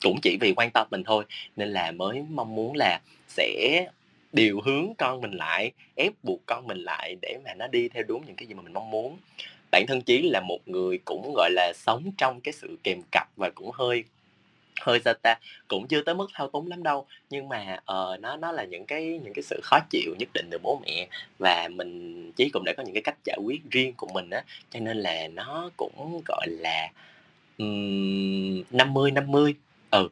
cũng 0.00 0.20
chỉ 0.22 0.36
vì 0.40 0.52
quan 0.56 0.70
tâm 0.70 0.86
mình 0.90 1.04
thôi. 1.04 1.24
Nên 1.56 1.68
là 1.68 1.90
mới 1.90 2.22
mong 2.30 2.54
muốn 2.54 2.72
là 2.76 3.00
sẽ 3.28 3.86
điều 4.32 4.60
hướng 4.60 4.94
con 4.98 5.20
mình 5.20 5.32
lại, 5.32 5.72
ép 5.96 6.12
buộc 6.22 6.40
con 6.46 6.66
mình 6.66 6.78
lại 6.78 7.16
để 7.22 7.38
mà 7.44 7.54
nó 7.54 7.66
đi 7.66 7.88
theo 7.88 8.02
đúng 8.02 8.26
những 8.26 8.36
cái 8.36 8.46
gì 8.46 8.54
mà 8.54 8.62
mình 8.62 8.72
mong 8.72 8.90
muốn. 8.90 9.18
Bản 9.70 9.84
thân 9.88 10.00
chí 10.02 10.22
là 10.22 10.40
một 10.40 10.58
người 10.66 10.98
cũng, 11.04 11.32
gọi 11.36 11.50
là, 11.50 11.72
sống 11.76 12.10
trong 12.18 12.40
cái 12.40 12.52
sự 12.52 12.78
kèm 12.82 12.98
cặp 13.12 13.28
và 13.36 13.50
cũng 13.54 13.70
hơi 13.74 14.04
hơi 14.80 15.00
sao 15.04 15.14
ta 15.14 15.38
cũng 15.68 15.88
chưa 15.88 16.02
tới 16.02 16.14
mức 16.14 16.30
thao 16.34 16.48
túng 16.48 16.66
lắm 16.66 16.82
đâu. 16.82 17.06
Nhưng 17.30 17.48
mà 17.48 17.78
uh, 17.78 18.20
nó 18.20 18.36
nó 18.36 18.52
là 18.52 18.64
những 18.64 18.86
cái 18.86 19.20
những 19.24 19.32
cái 19.34 19.42
sự 19.42 19.60
khó 19.62 19.78
chịu 19.90 20.14
nhất 20.18 20.28
định 20.34 20.48
từ 20.50 20.58
bố 20.62 20.80
mẹ. 20.86 21.08
Và 21.38 21.68
mình 21.72 22.32
chí 22.32 22.48
cũng 22.48 22.64
đã 22.64 22.72
có 22.76 22.82
những 22.82 22.94
cái 22.94 23.02
cách 23.02 23.16
giải 23.24 23.38
quyết 23.44 23.60
riêng 23.70 23.94
của 23.96 24.08
mình 24.14 24.30
á. 24.30 24.44
Cho 24.70 24.80
nên 24.80 24.96
là 24.96 25.28
nó 25.28 25.70
cũng 25.76 26.20
gọi 26.26 26.46
là 26.50 26.88
năm 28.70 28.94
mươi 28.94 29.10
năm 29.10 29.30
mươi. 29.30 29.54
Ừ 29.90 30.08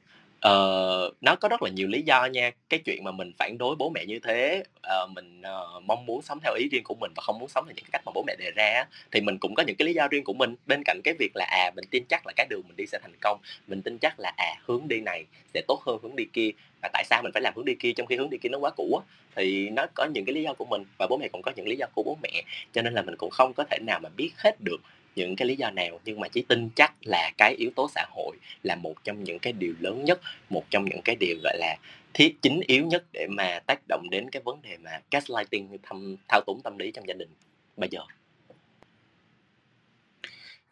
uh, 0.48 1.14
nó 1.20 1.36
có 1.36 1.48
rất 1.48 1.62
là 1.62 1.70
nhiều 1.70 1.88
lý 1.88 2.02
do 2.02 2.24
nha. 2.24 2.50
Cái 2.68 2.80
chuyện 2.84 3.04
mà 3.04 3.10
mình 3.10 3.32
phản 3.38 3.58
đối 3.58 3.76
bố 3.76 3.90
mẹ 3.90 4.04
như 4.06 4.18
thế, 4.18 4.62
uh, 5.04 5.10
mình, 5.10 5.40
uh, 5.40 5.82
mong 5.84 6.06
muốn 6.06 6.22
sống 6.22 6.38
theo 6.42 6.54
ý 6.54 6.68
riêng 6.72 6.84
của 6.84 6.94
mình 7.00 7.12
và 7.16 7.22
không 7.26 7.38
muốn 7.38 7.48
sống 7.48 7.64
theo 7.66 7.74
những 7.76 7.84
cái 7.84 7.90
cách 7.92 8.02
mà 8.06 8.12
bố 8.14 8.24
mẹ 8.26 8.36
đề 8.38 8.50
ra 8.50 8.84
thì 9.10 9.20
mình 9.20 9.38
cũng 9.38 9.54
có 9.54 9.62
những 9.62 9.76
cái 9.76 9.86
lý 9.86 9.94
do 9.94 10.08
riêng 10.08 10.24
của 10.24 10.32
mình. 10.32 10.54
Bên 10.66 10.82
cạnh 10.84 11.00
cái 11.04 11.14
việc 11.18 11.30
là, 11.34 11.44
à, 11.44 11.70
mình 11.76 11.84
tin 11.90 12.04
chắc 12.08 12.26
là 12.26 12.32
cái 12.36 12.46
đường 12.50 12.62
mình 12.66 12.76
đi 12.76 12.86
sẽ 12.86 12.98
thành 13.02 13.16
công, 13.20 13.38
mình 13.66 13.82
tin 13.82 13.98
chắc 13.98 14.20
là, 14.20 14.32
à, 14.36 14.54
hướng 14.64 14.88
đi 14.88 15.00
này 15.00 15.24
sẽ 15.54 15.62
tốt 15.68 15.82
hơn 15.86 15.98
hướng 16.02 16.16
đi 16.16 16.24
kia, 16.32 16.50
và 16.82 16.88
tại 16.92 17.04
sao 17.10 17.22
mình 17.22 17.32
phải 17.32 17.42
làm 17.42 17.52
hướng 17.56 17.64
đi 17.64 17.74
kia 17.74 17.92
trong 17.92 18.06
khi 18.06 18.16
hướng 18.16 18.30
đi 18.30 18.38
kia 18.38 18.48
nó 18.48 18.58
quá 18.58 18.70
cũ 18.76 19.00
á, 19.00 19.14
thì 19.36 19.70
nó 19.70 19.86
có 19.94 20.04
những 20.04 20.24
cái 20.24 20.34
lý 20.34 20.42
do 20.42 20.54
của 20.54 20.64
mình 20.64 20.84
và 20.98 21.06
bố 21.10 21.16
mẹ 21.16 21.28
cũng 21.32 21.42
có 21.42 21.52
những 21.56 21.68
lý 21.68 21.76
do 21.76 21.86
của 21.94 22.02
bố 22.02 22.18
mẹ. 22.22 22.42
Cho 22.72 22.82
nên 22.82 22.94
là 22.94 23.02
mình 23.02 23.16
cũng 23.16 23.30
không 23.30 23.52
có 23.52 23.64
thể 23.70 23.78
nào 23.86 24.00
mà 24.02 24.08
biết 24.16 24.30
hết 24.36 24.60
được 24.60 24.80
những 25.16 25.36
cái 25.36 25.48
lý 25.48 25.56
do 25.56 25.70
nào 25.70 26.00
nhưng 26.04 26.20
mà 26.20 26.28
chỉ 26.28 26.44
tin 26.48 26.68
chắc 26.76 26.92
là 27.02 27.30
cái 27.38 27.54
yếu 27.58 27.70
tố 27.76 27.88
xã 27.94 28.04
hội 28.10 28.36
là 28.62 28.76
một 28.76 28.94
trong 29.04 29.24
những 29.24 29.38
cái 29.38 29.52
điều 29.52 29.74
lớn 29.80 30.04
nhất 30.04 30.20
một 30.50 30.64
trong 30.70 30.84
những 30.84 31.00
cái 31.04 31.16
điều 31.20 31.36
gọi 31.44 31.56
là 31.58 31.76
thiết 32.14 32.42
chính 32.42 32.60
yếu 32.66 32.86
nhất 32.86 33.04
để 33.12 33.26
mà 33.30 33.60
tác 33.66 33.80
động 33.88 34.06
đến 34.10 34.30
cái 34.30 34.42
vấn 34.44 34.62
đề 34.62 34.76
mà 34.76 35.00
gaslighting 35.10 35.68
thăm 35.82 36.16
thao 36.28 36.40
túng 36.46 36.60
tâm 36.62 36.78
lý 36.78 36.90
trong 36.90 37.08
gia 37.08 37.14
đình 37.14 37.28
bây 37.76 37.88
giờ 37.92 38.00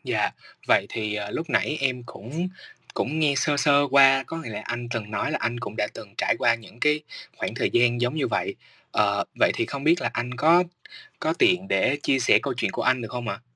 dạ 0.05 0.31
vậy 0.67 0.87
thì 0.89 1.19
uh, 1.29 1.35
lúc 1.35 1.51
nãy 1.51 1.79
em 1.81 2.03
cũng 2.07 2.49
cũng 2.95 3.19
nghe 3.19 3.35
sơ 3.37 3.57
sơ 3.57 3.87
qua 3.91 4.25
có 4.27 4.37
nghĩa 4.37 4.51
là 4.51 4.63
anh 4.65 4.89
từng 4.89 5.11
nói 5.11 5.31
là 5.31 5.39
anh 5.41 5.61
cũng 5.61 5.75
đã 5.77 5.89
từng 5.95 6.15
trải 6.17 6.37
qua 6.39 6.55
những 6.55 6.81
cái 6.81 7.01
khoảng 7.37 7.55
thời 7.55 7.71
gian 7.71 8.01
giống 8.01 8.15
như 8.15 8.27
vậy 8.27 8.55
uh, 8.99 9.29
vậy 9.35 9.51
thì 9.55 9.67
không 9.67 9.85
biết 9.85 10.01
là 10.01 10.11
anh 10.13 10.35
có 10.35 10.65
có 11.19 11.33
tiện 11.33 11.69
để 11.69 11.97
chia 12.03 12.19
sẻ 12.19 12.39
câu 12.43 12.55
chuyện 12.57 12.71
của 12.71 12.83
anh 12.83 13.03
được 13.03 13.11
không 13.11 13.29
ạ 13.29 13.41
à? 13.45 13.50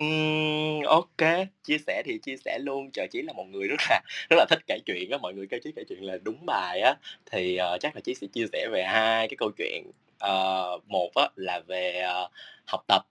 Ừm, 0.00 0.80
ok 0.86 1.46
chia 1.64 1.78
sẻ 1.86 2.02
thì 2.06 2.18
chia 2.22 2.36
sẻ 2.44 2.58
luôn. 2.62 2.90
Trời, 2.92 3.08
Chí 3.10 3.22
là 3.22 3.32
một 3.32 3.44
người 3.50 3.68
rất 3.68 3.76
là 3.90 4.00
rất 4.30 4.36
là 4.38 4.46
thích 4.50 4.58
kể 4.66 4.78
chuyện 4.86 5.10
á, 5.10 5.18
mọi 5.22 5.34
người 5.34 5.46
kêu 5.50 5.60
Chí 5.64 5.72
kể 5.76 5.82
chuyện 5.88 6.04
là 6.04 6.18
đúng 6.22 6.46
bài 6.46 6.80
á, 6.80 6.94
thì, 7.32 7.56
ờ, 7.56 7.78
chắc 7.80 7.94
là 7.94 8.00
Chí 8.00 8.14
sẽ 8.14 8.26
chia 8.26 8.46
sẻ 8.52 8.68
về 8.72 8.84
hai 8.84 9.28
cái 9.28 9.36
câu 9.38 9.50
chuyện. 9.58 9.84
Ờ, 10.18 10.78
một 10.86 11.10
á 11.14 11.28
là 11.36 11.60
về, 11.66 12.00
ờ, 12.00 12.28
học 12.66 12.80
tập 12.88 13.02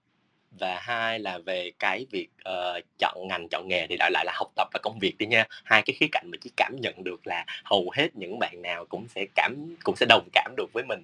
và 0.60 0.80
hai 0.82 1.20
là 1.20 1.38
về 1.40 1.72
cái 1.80 2.06
việc, 2.12 2.28
ờ, 2.44 2.80
chọn 3.00 3.28
ngành, 3.30 3.48
chọn 3.52 3.68
nghề 3.68 3.88
thì 3.88 3.96
đại 4.00 4.12
lại 4.14 4.26
là 4.26 4.34
học 4.36 4.48
tập 4.56 4.68
và 4.74 4.80
công 4.84 5.00
việc 5.02 5.16
đi 5.20 5.26
nha. 5.26 5.46
Hai 5.66 5.82
cái 5.86 5.96
khía 6.00 6.08
cạnh 6.12 6.26
mà 6.32 6.38
Chí 6.42 6.50
cảm 6.58 6.76
nhận 6.82 7.04
được 7.04 7.28
là 7.28 7.46
hầu 7.66 7.92
hết 7.98 8.10
những 8.16 8.40
bạn 8.40 8.62
nào 8.62 8.86
cũng 8.90 9.08
sẽ 9.16 9.26
cảm 9.36 9.76
cũng 9.84 9.96
sẽ 9.98 10.06
đồng 10.10 10.28
cảm 10.34 10.54
được 10.58 10.68
với 10.74 10.84
mình. 10.90 11.04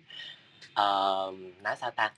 Ờ, 0.76 1.32
nói 1.64 1.76
sao 1.82 1.92
ta? 1.92 2.12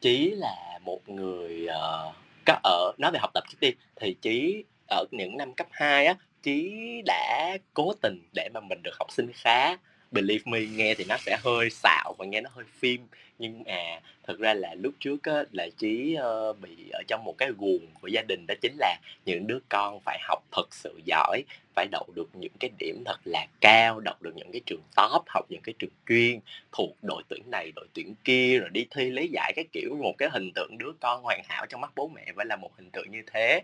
Chí 0.00 0.30
là 0.38 0.80
một 0.84 1.00
người, 1.08 1.66
ờ 1.66 2.12
có 2.46 2.58
ở, 2.62 2.92
nói 2.98 3.10
về 3.12 3.18
học 3.18 3.30
tập 3.34 3.44
trước 3.48 3.58
đi, 3.60 3.74
thì 3.96 4.16
chí 4.22 4.64
ở 4.88 5.04
những 5.10 5.36
năm 5.36 5.54
cấp 5.54 5.66
2 5.70 6.06
á 6.06 6.14
chí 6.42 6.72
đã 7.06 7.56
cố 7.74 7.92
tình 8.02 8.22
để 8.34 8.48
mà 8.54 8.60
mình 8.60 8.82
được 8.82 8.94
học 8.98 9.10
sinh 9.10 9.32
khá. 9.34 9.76
Believe 10.10 10.42
me, 10.46 10.60
nghe 10.60 10.94
thì 10.94 11.04
nó 11.08 11.16
sẽ 11.16 11.38
hơi 11.42 11.70
xạo 11.70 12.14
và 12.18 12.26
nghe 12.26 12.40
nó 12.40 12.50
hơi 12.54 12.64
phim 12.78 13.06
nhưng 13.38 13.62
mà 13.66 14.00
thực 14.22 14.38
ra 14.40 14.54
là 14.54 14.74
lúc 14.74 14.94
trước 15.00 15.22
á, 15.22 15.44
là 15.52 15.68
chí 15.78 16.16
uh, 16.18 16.60
bị 16.60 16.90
ở 16.92 17.02
trong 17.08 17.24
một 17.24 17.34
cái 17.38 17.50
guồng 17.58 17.86
của 18.00 18.08
gia 18.08 18.22
đình 18.22 18.46
đó 18.46 18.54
chính 18.60 18.76
là 18.78 18.96
những 19.24 19.46
đứa 19.46 19.58
con 19.68 20.00
phải 20.04 20.18
học 20.22 20.42
thật 20.52 20.74
sự 20.74 21.00
giỏi 21.04 21.42
phải 21.74 21.86
đậu 21.92 22.06
được 22.14 22.28
những 22.34 22.52
cái 22.60 22.70
điểm 22.78 23.02
thật 23.06 23.20
là 23.24 23.46
cao 23.60 24.00
đậu 24.00 24.14
được 24.20 24.36
những 24.36 24.52
cái 24.52 24.60
trường 24.66 24.82
top 24.96 25.22
học 25.26 25.46
những 25.48 25.60
cái 25.62 25.74
trường 25.78 25.90
chuyên 26.08 26.40
thuộc 26.72 26.96
đội 27.02 27.22
tuyển 27.28 27.42
này 27.50 27.72
đội 27.76 27.86
tuyển 27.94 28.14
kia 28.24 28.58
rồi 28.58 28.70
đi 28.72 28.86
thi 28.90 29.10
lấy 29.10 29.28
giải 29.32 29.52
cái 29.56 29.64
kiểu 29.72 29.96
một 30.02 30.12
cái 30.18 30.28
hình 30.32 30.52
tượng 30.54 30.78
đứa 30.78 30.92
con 31.00 31.22
hoàn 31.22 31.42
hảo 31.48 31.66
trong 31.66 31.80
mắt 31.80 31.92
bố 31.96 32.10
mẹ 32.14 32.26
phải 32.36 32.46
là 32.46 32.56
một 32.56 32.70
hình 32.76 32.90
tượng 32.90 33.10
như 33.10 33.22
thế. 33.32 33.60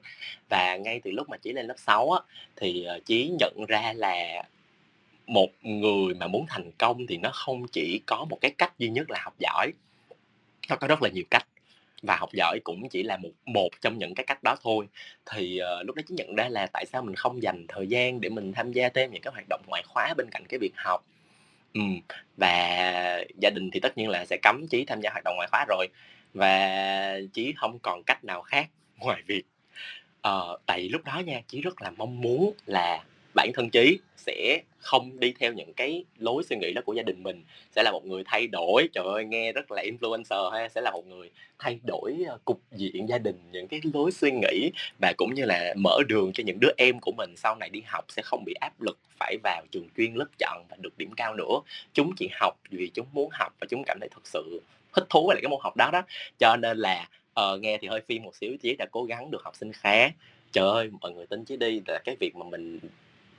Và 0.49 0.77
ngay 0.77 1.01
từ 1.05 1.11
lúc 1.11 1.29
mà 1.29 1.37
chí 1.37 1.53
lên 1.53 1.67
lớp 1.67 1.75
6 1.77 2.11
á 2.11 2.21
thì 2.57 2.87
uh, 2.97 3.07
chí 3.07 3.31
nhận 3.39 3.65
ra 3.69 3.93
là 3.97 4.45
một 5.27 5.51
người 5.63 6.15
mà 6.15 6.27
muốn 6.27 6.47
thành 6.49 6.71
công 6.79 7.07
thì 7.07 7.17
nó 7.17 7.31
không 7.33 7.69
chỉ 7.73 8.01
có 8.07 8.27
một 8.31 8.39
cái 8.41 8.51
cách 8.51 8.79
duy 8.79 8.89
nhất 8.89 9.11
là 9.11 9.21
học 9.23 9.35
giỏi 9.39 9.73
nó 10.71 10.77
có 10.77 10.87
rất 10.87 11.03
là 11.03 11.09
nhiều 11.09 11.25
cách. 11.31 11.47
Và 12.03 12.17
học 12.17 12.31
giỏi 12.33 12.61
cũng 12.65 12.89
chỉ 12.89 13.03
là 13.03 13.17
một 13.17 13.31
một 13.47 13.69
trong 13.81 13.99
những 13.99 14.15
cái 14.15 14.27
cách 14.27 14.43
đó 14.43 14.57
thôi. 14.63 14.87
Thì 15.31 15.61
uh, 15.81 15.87
lúc 15.87 15.97
đó 15.97 16.03
chỉ 16.09 16.15
nhận 16.15 16.35
ra 16.35 16.49
là 16.49 16.67
tại 16.67 16.87
sao 16.87 17.03
mình 17.03 17.15
không 17.15 17.43
dành 17.43 17.67
thời 17.69 17.87
gian 17.87 18.21
để 18.21 18.29
mình 18.29 18.53
tham 18.53 18.73
gia 18.73 18.89
thêm 18.89 19.11
những 19.13 19.23
cái 19.23 19.33
hoạt 19.33 19.45
động 19.49 19.61
ngoại 19.67 19.83
khóa 19.87 20.15
bên 20.17 20.27
cạnh 20.31 20.45
cái 20.49 20.59
việc 20.59 20.73
học. 20.77 21.05
Ừ. 21.75 21.81
và 22.37 23.25
gia 23.41 23.51
đình 23.51 23.71
thì 23.71 23.81
tất 23.81 23.99
nhiên 23.99 24.09
là 24.09 24.25
sẽ 24.25 24.37
cấm 24.43 24.67
chí 24.71 24.85
tham 24.85 25.01
gia 25.01 25.11
hoạt 25.11 25.25
động 25.25 25.37
ngoại 25.37 25.49
khóa 25.51 25.65
rồi. 25.69 25.87
Và 26.35 27.19
chí 27.33 27.53
không 27.57 27.79
còn 27.79 28.03
cách 28.03 28.25
nào 28.25 28.43
khác 28.43 28.69
ngoài 28.99 29.23
việc 29.27 29.43
uh, 30.29 30.61
tại 30.67 30.89
lúc 30.89 31.05
đó 31.05 31.23
nha 31.27 31.41
chí 31.49 31.61
rất 31.61 31.83
là 31.83 31.91
mong 31.91 32.21
muốn 32.21 32.55
là 32.67 33.05
bản 33.35 33.51
thân 33.55 33.71
chí 33.71 33.99
sẽ 34.17 34.63
không 34.79 35.21
đi 35.21 35.35
theo 35.39 35.53
những 35.53 35.73
cái 35.73 36.05
lối 36.19 36.43
suy 36.43 36.57
nghĩ 36.57 36.73
đó 36.73 36.83
của 36.85 36.93
gia 36.93 37.03
đình 37.03 37.23
mình 37.23 37.45
sẽ 37.77 37.83
là 37.83 37.93
một 37.93 38.07
người 38.07 38.23
thay 38.27 38.47
đổi. 38.47 38.89
Trời 38.93 39.05
ơi 39.05 39.25
nghe 39.25 39.53
rất 39.53 39.71
là 39.71 39.83
influencer 39.83 40.51
ha 40.51 40.69
sẽ 40.69 40.81
là 40.81 40.91
một 40.91 41.07
người 41.07 41.31
thay 41.59 41.79
đổi 41.87 42.17
ờ, 42.29 42.39
cục 42.45 42.61
diện 42.73 43.09
gia 43.09 43.19
đình 43.19 43.37
những 43.53 43.69
cái 43.69 43.81
lối 43.95 44.13
suy 44.13 44.31
nghĩ 44.31 44.71
và 45.01 45.13
cũng 45.19 45.35
như 45.35 45.45
là 45.45 45.75
mở 45.77 45.99
đường 46.09 46.33
cho 46.35 46.43
những 46.47 46.61
đứa 46.61 46.71
em 46.77 47.01
của 47.01 47.13
mình 47.13 47.35
sau 47.37 47.57
này 47.57 47.69
đi 47.71 47.83
học 47.87 48.05
sẽ 48.09 48.23
không 48.23 48.45
bị 48.45 48.55
áp 48.61 48.81
lực 48.81 48.99
phải 49.19 49.37
vào 49.43 49.63
trường 49.71 49.89
chuyên 49.97 50.15
lớp 50.15 50.29
chọn 50.39 50.65
và 50.71 50.77
được 50.81 50.99
điểm 50.99 51.11
cao 51.17 51.35
nữa. 51.35 51.61
Chúng 51.95 52.13
chỉ 52.17 52.29
học 52.33 52.55
vì 52.71 52.91
chúng 52.95 53.07
muốn 53.13 53.31
học 53.33 53.53
và 53.61 53.67
chúng 53.71 53.85
cảm 53.85 54.01
thấy 54.01 54.09
thật 54.09 54.27
sự 54.27 54.61
thích 54.93 55.07
thú 55.11 55.27
với 55.27 55.35
lại 55.35 55.43
cái 55.43 55.49
môn 55.51 55.61
học 55.63 55.77
đó 55.77 55.91
đó. 55.93 56.03
Cho 56.39 56.57
nên 56.57 56.79
là 56.79 57.09
uh, 57.41 57.61
nghe 57.61 57.79
thì 57.81 57.89
hơi 57.89 58.01
phim 58.01 58.23
một 58.23 58.37
xíu 58.37 58.57
chứ 58.63 58.75
đã 58.79 58.87
cố 58.91 59.05
gắng 59.05 59.31
được 59.31 59.43
học 59.45 59.57
sinh 59.57 59.73
khá. 59.73 60.11
Trời 60.53 60.69
ơi 60.69 60.91
mọi 61.01 61.13
người 61.13 61.27
tin 61.27 61.45
chứ 61.45 61.57
đi 61.57 61.81
là 61.87 61.99
cái 62.05 62.17
việc 62.21 62.37
mà 62.37 62.47
mình 62.51 62.79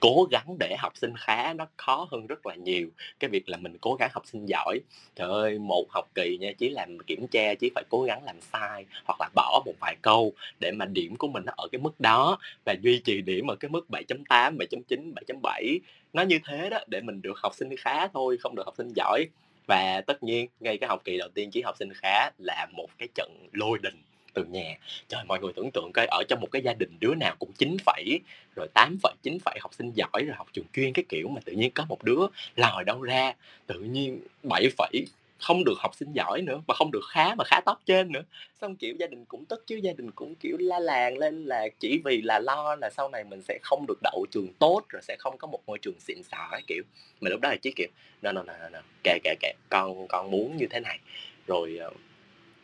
cố 0.02 0.28
gắng 0.32 0.56
để 0.60 0.76
học 0.80 0.98
sinh 0.98 1.14
khá 1.18 1.54
nó 1.54 1.68
khó 1.78 2.08
hơn 2.12 2.28
rất 2.28 2.46
là 2.46 2.56
nhiều. 2.56 2.90
Cái 3.20 3.30
việc 3.30 3.50
là 3.50 3.58
mình 3.58 3.78
cố 3.82 3.96
gắng 4.00 4.10
học 4.14 4.24
sinh 4.26 4.46
giỏi 4.46 4.80
trời 5.16 5.30
ơi 5.30 5.60
một 5.60 5.86
học 5.90 6.10
kỳ 6.16 6.38
nha 6.42 6.52
chỉ 6.58 6.70
làm 6.70 7.00
kiểm 7.00 7.28
tra 7.28 7.54
chỉ 7.54 7.70
phải 7.76 7.84
cố 7.90 8.04
gắng 8.04 8.24
làm 8.26 8.36
sai 8.42 8.86
hoặc 9.06 9.18
là 9.20 9.30
bỏ 9.36 9.64
một 9.66 9.74
vài 9.80 9.96
câu 10.02 10.34
để 10.60 10.72
mà 10.72 10.86
điểm 10.86 11.16
của 11.16 11.28
mình 11.28 11.44
nó 11.46 11.54
ở 11.56 11.68
cái 11.72 11.82
mức 11.82 12.00
đó 12.00 12.38
và 12.66 12.76
duy 12.82 13.02
trì 13.06 13.22
điểm 13.22 13.48
ở 13.48 13.56
cái 13.56 13.70
mức 13.70 13.86
7.8, 13.90 14.58
7.9, 14.58 15.14
7.7 15.28 15.80
nó 16.14 16.22
như 16.22 16.40
thế 16.46 16.70
đó 16.70 16.80
để 16.88 17.02
mình 17.02 17.22
được 17.22 17.38
học 17.38 17.56
sinh 17.56 17.70
khá 17.78 18.08
thôi 18.08 18.38
không 18.42 18.56
được 18.56 18.66
học 18.66 18.76
sinh 18.78 18.94
giỏi. 18.96 19.28
Và 19.68 20.02
tất 20.02 20.24
nhiên 20.24 20.48
ngay 20.60 20.78
cái 20.78 20.88
học 20.88 21.02
kỳ 21.06 21.18
đầu 21.18 21.30
tiên 21.34 21.52
chỉ 21.52 21.62
học 21.62 21.76
sinh 21.80 21.94
khá 21.94 22.30
là 22.38 22.68
một 22.72 22.88
cái 22.98 23.08
trận 23.16 23.32
lôi 23.54 23.80
đình 23.84 23.96
từ 24.34 24.44
nhà. 24.44 24.78
Trời 25.08 25.24
mọi 25.28 25.40
người 25.40 25.54
tưởng 25.56 25.70
tượng 25.74 25.92
coi 25.94 26.06
ở 26.06 26.24
trong 26.28 26.40
một 26.42 26.48
cái 26.52 26.62
gia 26.62 26.74
đình 26.74 26.98
đứa 27.00 27.16
nào 27.16 27.36
cũng 27.40 27.52
9 27.58 27.78
phẩy 27.86 28.20
rồi 28.56 28.68
8 28.74 28.98
phẩy 29.04 29.14
9 29.24 29.38
phẩy 29.46 29.58
học 29.62 29.74
sinh 29.74 29.92
giỏi 29.92 30.24
rồi 30.26 30.36
học 30.36 30.48
trường 30.54 30.66
chuyên 30.74 30.94
cái 30.94 31.06
kiểu 31.10 31.28
mà 31.28 31.42
tự 31.46 31.54
nhiên 31.54 31.72
có 31.72 31.86
một 31.90 32.04
đứa 32.04 32.20
lòi 32.56 32.84
đâu 32.84 33.02
ra 33.02 33.34
tự 33.68 33.80
nhiên 33.80 34.20
7 34.44 34.70
phẩy 34.78 35.06
không 35.42 35.64
được 35.64 35.78
học 35.78 35.96
sinh 35.96 36.14
giỏi 36.14 36.42
nữa 36.42 36.62
mà 36.68 36.74
không 36.74 36.92
được 36.92 37.04
khá 37.10 37.36
mà 37.36 37.44
khá 37.48 37.62
top 37.66 37.78
trên 37.86 38.12
nữa. 38.12 38.22
Xong 38.62 38.76
kiểu 38.76 38.96
gia 39.00 39.08
đình 39.08 39.26
cũng 39.26 39.46
tức 39.46 39.64
chứ 39.68 39.76
gia 39.76 39.94
đình 39.94 40.12
cũng 40.12 40.36
kiểu 40.36 40.58
la 40.60 40.80
làng 40.80 41.18
lên 41.18 41.46
là 41.46 41.68
chỉ 41.80 42.00
vì 42.06 42.22
là 42.22 42.40
lo 42.40 42.76
là 42.76 42.90
sau 42.90 43.10
này 43.10 43.24
mình 43.24 43.42
sẽ 43.42 43.60
không 43.64 43.86
được 43.88 44.00
đậu 44.04 44.26
trường 44.32 44.48
tốt 44.60 44.82
rồi 44.90 45.02
sẽ 45.02 45.16
không 45.20 45.38
có 45.38 45.48
một 45.48 45.60
môi 45.68 45.80
trường 45.82 46.00
xịn 46.00 46.24
sò 46.24 46.48
cái 46.52 46.62
kiểu. 46.68 46.84
Mà 47.22 47.30
lúc 47.30 47.42
đó 47.42 47.50
là 47.50 47.56
chỉ 47.62 47.72
kiểu 47.76 47.88
no 48.22 48.32
no 48.32 48.44
no 48.44 48.54
no, 48.58 48.70
no. 48.70 48.80
kệ 49.04 49.20
kệ 49.24 49.36
kệ 49.40 49.54
con 49.70 50.08
con 50.08 50.32
muốn 50.32 50.58
như 50.58 50.68
thế 50.70 50.80
này. 50.80 51.00
Rồi 51.48 51.80
uh, 51.88 51.94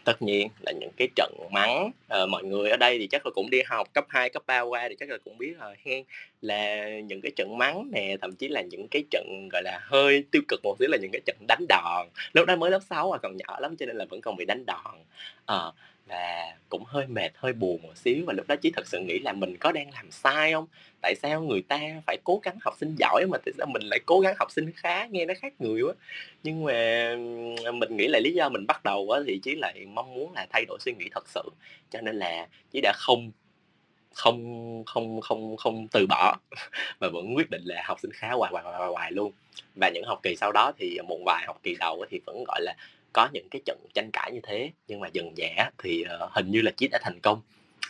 tất 0.08 0.22
nhiên 0.22 0.48
là 0.66 0.72
những 0.72 0.92
cái 0.98 1.08
trận 1.16 1.34
mắng 1.52 1.92
à, 2.08 2.26
mọi 2.26 2.44
người 2.44 2.70
ở 2.70 2.78
đây 2.78 3.00
thì 3.00 3.08
chắc 3.08 3.26
là 3.26 3.32
cũng 3.36 3.50
đi 3.50 3.62
học 3.66 3.94
cấp 3.94 4.06
2, 4.10 4.30
cấp 4.30 4.44
3 4.48 4.62
qua 4.62 4.90
thì 4.90 4.96
chắc 5.00 5.10
là 5.10 5.18
cũng 5.26 5.38
biết 5.38 5.54
rồi. 5.60 5.76
Hen 5.86 6.04
là 6.42 6.90
những 7.00 7.22
cái 7.22 7.32
trận 7.36 7.58
mắng 7.58 7.90
nè 7.92 8.18
thậm 8.22 8.36
chí 8.36 8.48
là 8.48 8.62
những 8.62 8.88
cái 8.92 9.04
trận 9.12 9.50
gọi 9.52 9.62
là 9.64 9.80
hơi 9.82 10.24
tiêu 10.32 10.42
cực 10.48 10.60
một 10.64 10.76
xíu 10.80 10.88
là 10.92 10.98
những 11.02 11.12
cái 11.12 11.22
trận 11.26 11.36
đánh 11.48 11.66
đòn. 11.70 12.08
Lúc 12.34 12.46
đó 12.46 12.56
mới 12.56 12.72
lớp 12.72 12.80
6 12.90 13.12
à 13.12 13.20
còn 13.24 13.38
nhỏ 13.38 13.60
lắm 13.60 13.76
cho 13.80 13.86
nên 13.86 13.98
là 13.98 14.06
vẫn 14.10 14.22
còn 14.22 14.36
bị 14.36 14.46
đánh 14.46 14.66
đòn. 14.66 14.96
À, 15.46 15.72
và 16.08 16.56
cũng 16.70 16.84
hơi 16.86 17.08
mệt 17.08 17.30
hơi 17.36 17.54
buồn 17.54 17.82
một 17.82 17.98
xíu. 17.98 18.24
Và 18.28 18.34
lúc 18.34 18.48
đó 18.48 18.56
chỉ 18.62 18.72
thật 18.76 18.88
sự 18.88 19.00
nghĩ 19.00 19.20
là 19.20 19.34
mình 19.34 19.58
có 19.58 19.72
đang 19.72 19.92
làm 19.94 20.12
sai 20.12 20.54
không? 20.54 20.68
Tại 21.02 21.16
sao 21.16 21.42
người 21.42 21.62
ta 21.62 21.80
phải 22.06 22.18
cố 22.24 22.40
gắng 22.44 22.58
học 22.62 22.74
sinh 22.80 22.96
giỏi 23.00 23.26
mà 23.30 23.38
tại 23.46 23.54
sao 23.58 23.68
mình 23.68 23.82
lại 23.84 24.00
cố 24.06 24.20
gắng 24.20 24.36
học 24.40 24.52
sinh 24.52 24.72
khá 24.76 25.06
nghe 25.06 25.26
nó 25.26 25.34
khác 25.42 25.54
người 25.60 25.82
quá? 25.82 25.94
Nhưng 26.44 26.64
mà 26.64 27.16
mình 27.74 27.98
nghĩ 27.98 28.08
là 28.08 28.20
lý 28.20 28.34
do 28.34 28.50
mình 28.50 28.68
bắt 28.68 28.84
đầu 28.84 29.10
thì 29.28 29.40
chỉ 29.44 29.56
lại 29.56 29.86
mong 29.86 30.14
muốn 30.14 30.34
là 30.34 30.48
thay 30.50 30.66
đổi 30.68 30.78
suy 30.82 30.94
nghĩ 30.94 31.06
thật 31.12 31.28
sự. 31.28 31.42
Cho 31.92 32.02
nên 32.02 32.16
là 32.16 32.48
chỉ 32.72 32.82
đã 32.82 32.94
không 32.96 33.32
không 34.18 34.84
không 34.86 35.22
không 35.22 35.58
không 35.58 35.88
từ 35.88 36.06
bỏ 36.10 36.38
mà 37.00 37.08
vẫn 37.10 37.36
quyết 37.36 37.50
định 37.50 37.62
là 37.66 37.84
học 37.86 38.00
sinh 38.00 38.12
khá 38.14 38.32
hoài 38.32 38.52
hoài 38.52 38.64
hoài, 38.64 38.90
hoài 38.90 39.12
luôn. 39.12 39.32
Và 39.76 39.90
những 39.90 40.04
học 40.06 40.20
kỳ 40.24 40.36
sau 40.36 40.52
đó 40.52 40.72
thì 40.80 40.98
một 41.08 41.20
vài 41.26 41.44
học 41.48 41.60
kỳ 41.64 41.76
đầu 41.80 42.06
thì 42.10 42.20
vẫn 42.26 42.44
gọi 42.48 42.62
là 42.62 42.76
có 43.14 43.30
những 43.34 43.48
cái 43.52 43.62
trận 43.66 43.78
tranh 43.94 44.10
cãi 44.14 44.32
như 44.32 44.40
thế 44.44 44.72
nhưng 44.88 45.00
mà 45.00 45.08
dần 45.14 45.38
dã 45.38 45.70
thì 45.78 46.04
uh, 46.24 46.32
hình 46.32 46.52
như 46.52 46.62
là 46.62 46.72
chí 46.72 46.88
đã 46.88 47.00
thành 47.02 47.20
công. 47.20 47.42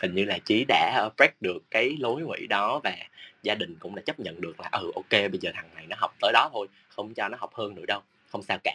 Hình 0.02 0.14
như 0.14 0.24
là 0.24 0.38
chí 0.38 0.64
đã 0.68 0.92
ờ, 0.96 1.10
break 1.16 1.42
được 1.42 1.62
cái 1.70 1.96
lối 2.00 2.22
nghĩ 2.22 2.46
đó 2.46 2.80
và 2.84 2.96
gia 3.42 3.54
đình 3.54 3.76
cũng 3.80 3.94
đã 3.94 4.02
chấp 4.06 4.20
nhận 4.20 4.40
được 4.40 4.60
là 4.60 4.68
ừ 4.72 4.90
ok 4.94 5.10
bây 5.10 5.38
giờ 5.40 5.50
thằng 5.54 5.68
này 5.74 5.86
nó 5.88 5.96
học 5.98 6.14
tới 6.20 6.32
đó 6.32 6.50
thôi 6.52 6.66
không 6.88 7.14
cho 7.14 7.28
nó 7.28 7.38
học 7.40 7.54
hơn 7.54 7.74
nữa 7.74 7.86
đâu 7.86 8.00
không 8.28 8.42
sao 8.42 8.58
cả. 8.64 8.74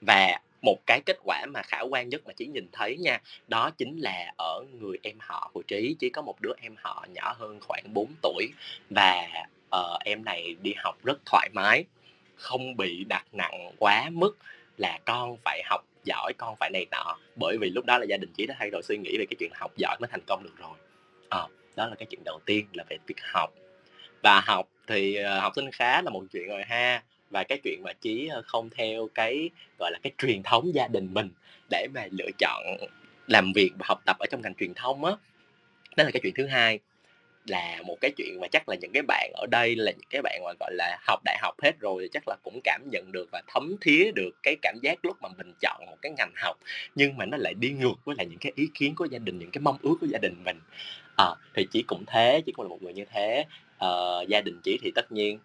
Và 0.00 0.40
một 0.62 0.76
cái 0.86 1.00
kết 1.06 1.16
quả 1.24 1.46
mà 1.46 1.62
khả 1.62 1.80
quan 1.80 2.08
nhất 2.08 2.22
mà 2.26 2.32
chí 2.32 2.46
nhìn 2.46 2.66
thấy 2.72 2.96
nha 2.96 3.20
đó 3.48 3.70
chính 3.70 3.98
là 3.98 4.32
ở 4.38 4.64
người 4.80 4.98
em 5.02 5.16
họ 5.20 5.50
của 5.52 5.62
trí 5.62 5.96
chỉ 5.98 6.10
có 6.10 6.22
một 6.22 6.40
đứa 6.40 6.52
em 6.62 6.74
họ 6.78 7.06
nhỏ 7.14 7.34
hơn 7.38 7.60
khoảng 7.60 7.94
4 7.94 8.06
tuổi 8.22 8.48
và 8.90 9.28
uh, 9.76 10.00
em 10.04 10.24
này 10.24 10.56
đi 10.62 10.74
học 10.76 10.98
rất 11.04 11.18
thoải 11.26 11.48
mái 11.52 11.84
không 12.36 12.76
bị 12.76 13.04
đặt 13.04 13.26
nặng 13.32 13.70
quá 13.78 14.10
mức 14.12 14.38
là 14.76 14.98
con 15.04 15.36
phải 15.44 15.62
học 15.66 15.84
giỏi 16.04 16.32
con 16.38 16.56
phải 16.56 16.70
này 16.70 16.86
nọ. 16.90 17.16
Bởi 17.36 17.56
vì 17.60 17.70
lúc 17.70 17.84
đó 17.84 17.98
là 17.98 18.04
gia 18.04 18.16
đình 18.16 18.30
chỉ 18.36 18.46
đã 18.46 18.54
thay 18.58 18.70
đổi 18.70 18.82
suy 18.82 18.96
nghĩ 18.96 19.18
về 19.18 19.26
cái 19.30 19.36
chuyện 19.38 19.50
học 19.54 19.72
giỏi 19.76 19.96
mới 20.00 20.08
thành 20.08 20.22
công 20.26 20.42
được 20.44 20.54
rồi. 20.58 20.76
À, 21.28 21.42
đó 21.76 21.86
là 21.86 21.94
cái 21.98 22.06
chuyện 22.10 22.20
đầu 22.24 22.40
tiên 22.46 22.66
là 22.72 22.84
về 22.88 22.96
việc 23.06 23.20
học. 23.32 23.50
Và 24.22 24.40
học 24.40 24.68
thì 24.86 25.14
ờ, 25.14 25.40
học 25.40 25.52
sinh 25.56 25.70
khá 25.72 26.02
là 26.02 26.10
một 26.10 26.24
chuyện 26.32 26.48
rồi 26.48 26.62
ha. 26.64 27.02
Và 27.30 27.44
cái 27.44 27.58
chuyện 27.64 27.82
mà 27.84 27.92
chí 27.92 28.26
ờ, 28.26 28.42
không 28.46 28.70
theo 28.70 29.08
cái 29.14 29.50
gọi 29.78 29.90
là 29.90 29.98
cái 30.02 30.12
truyền 30.18 30.42
thống 30.42 30.74
gia 30.74 30.88
đình 30.88 31.14
mình 31.14 31.30
để 31.70 31.86
mà 31.94 32.06
lựa 32.10 32.30
chọn 32.38 32.62
làm 33.26 33.52
việc 33.54 33.70
và 33.78 33.86
học 33.88 34.00
tập 34.06 34.16
ở 34.18 34.26
trong 34.30 34.42
ngành 34.42 34.54
truyền 34.54 34.74
thông 34.74 35.04
á 35.04 35.12
đó 35.96 36.04
là 36.04 36.10
cái 36.10 36.20
chuyện 36.22 36.34
thứ 36.36 36.46
hai 36.46 36.78
là 37.50 37.82
một 37.86 37.96
cái 38.00 38.10
chuyện 38.16 38.40
mà 38.40 38.48
chắc 38.48 38.68
là 38.68 38.76
những 38.80 38.92
cái 38.92 39.02
bạn 39.08 39.30
ở 39.34 39.46
đây 39.50 39.76
là 39.76 39.92
những 39.92 40.08
cái 40.10 40.22
bạn 40.22 40.40
mà 40.44 40.52
gọi 40.60 40.70
là 40.74 40.98
học 41.06 41.20
đại 41.24 41.38
học 41.40 41.54
hết 41.62 41.72
rồi 41.80 42.02
thì 42.02 42.08
chắc 42.12 42.28
là 42.28 42.36
cũng 42.42 42.60
cảm 42.64 42.82
nhận 42.90 43.12
được 43.12 43.28
và 43.32 43.42
thấm 43.48 43.76
thía 43.80 44.10
được 44.14 44.30
cái 44.42 44.56
cảm 44.62 44.74
giác 44.82 45.04
lúc 45.04 45.16
mà 45.22 45.28
mình 45.38 45.52
chọn 45.60 45.86
một 45.86 45.96
cái 46.02 46.12
ngành 46.16 46.32
học 46.36 46.56
nhưng 46.94 47.16
mà 47.16 47.24
nó 47.24 47.36
lại 47.36 47.54
đi 47.54 47.70
ngược 47.70 47.94
với 48.04 48.16
lại 48.18 48.26
những 48.26 48.38
cái 48.38 48.52
ý 48.56 48.68
kiến 48.74 48.94
của 48.94 49.04
gia 49.04 49.18
đình 49.18 49.38
những 49.38 49.50
cái 49.50 49.60
mong 49.60 49.78
ước 49.82 49.96
của 50.00 50.06
gia 50.06 50.18
đình 50.18 50.34
mình. 50.44 50.58
À, 51.16 51.26
thì 51.54 51.66
chỉ 51.70 51.82
cũng 51.86 52.04
thế 52.06 52.42
chỉ 52.46 52.52
cũng 52.52 52.64
là 52.64 52.68
một 52.68 52.82
người 52.82 52.92
như 52.92 53.04
thế. 53.12 53.44
À, 53.78 53.88
gia 54.28 54.40
đình 54.40 54.60
chỉ 54.62 54.78
thì 54.82 54.90
tất 54.94 55.12
nhiên 55.12 55.38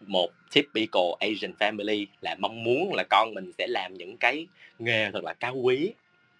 một 0.00 0.30
typical 0.52 1.02
Asian 1.20 1.52
family 1.58 2.06
là 2.20 2.36
mong 2.38 2.64
muốn 2.64 2.94
là 2.94 3.04
con 3.10 3.34
mình 3.34 3.52
sẽ 3.58 3.66
làm 3.66 3.94
những 3.94 4.16
cái 4.16 4.46
nghề 4.78 5.10
thật 5.12 5.24
là 5.24 5.34
cao 5.34 5.56
quý 5.56 5.92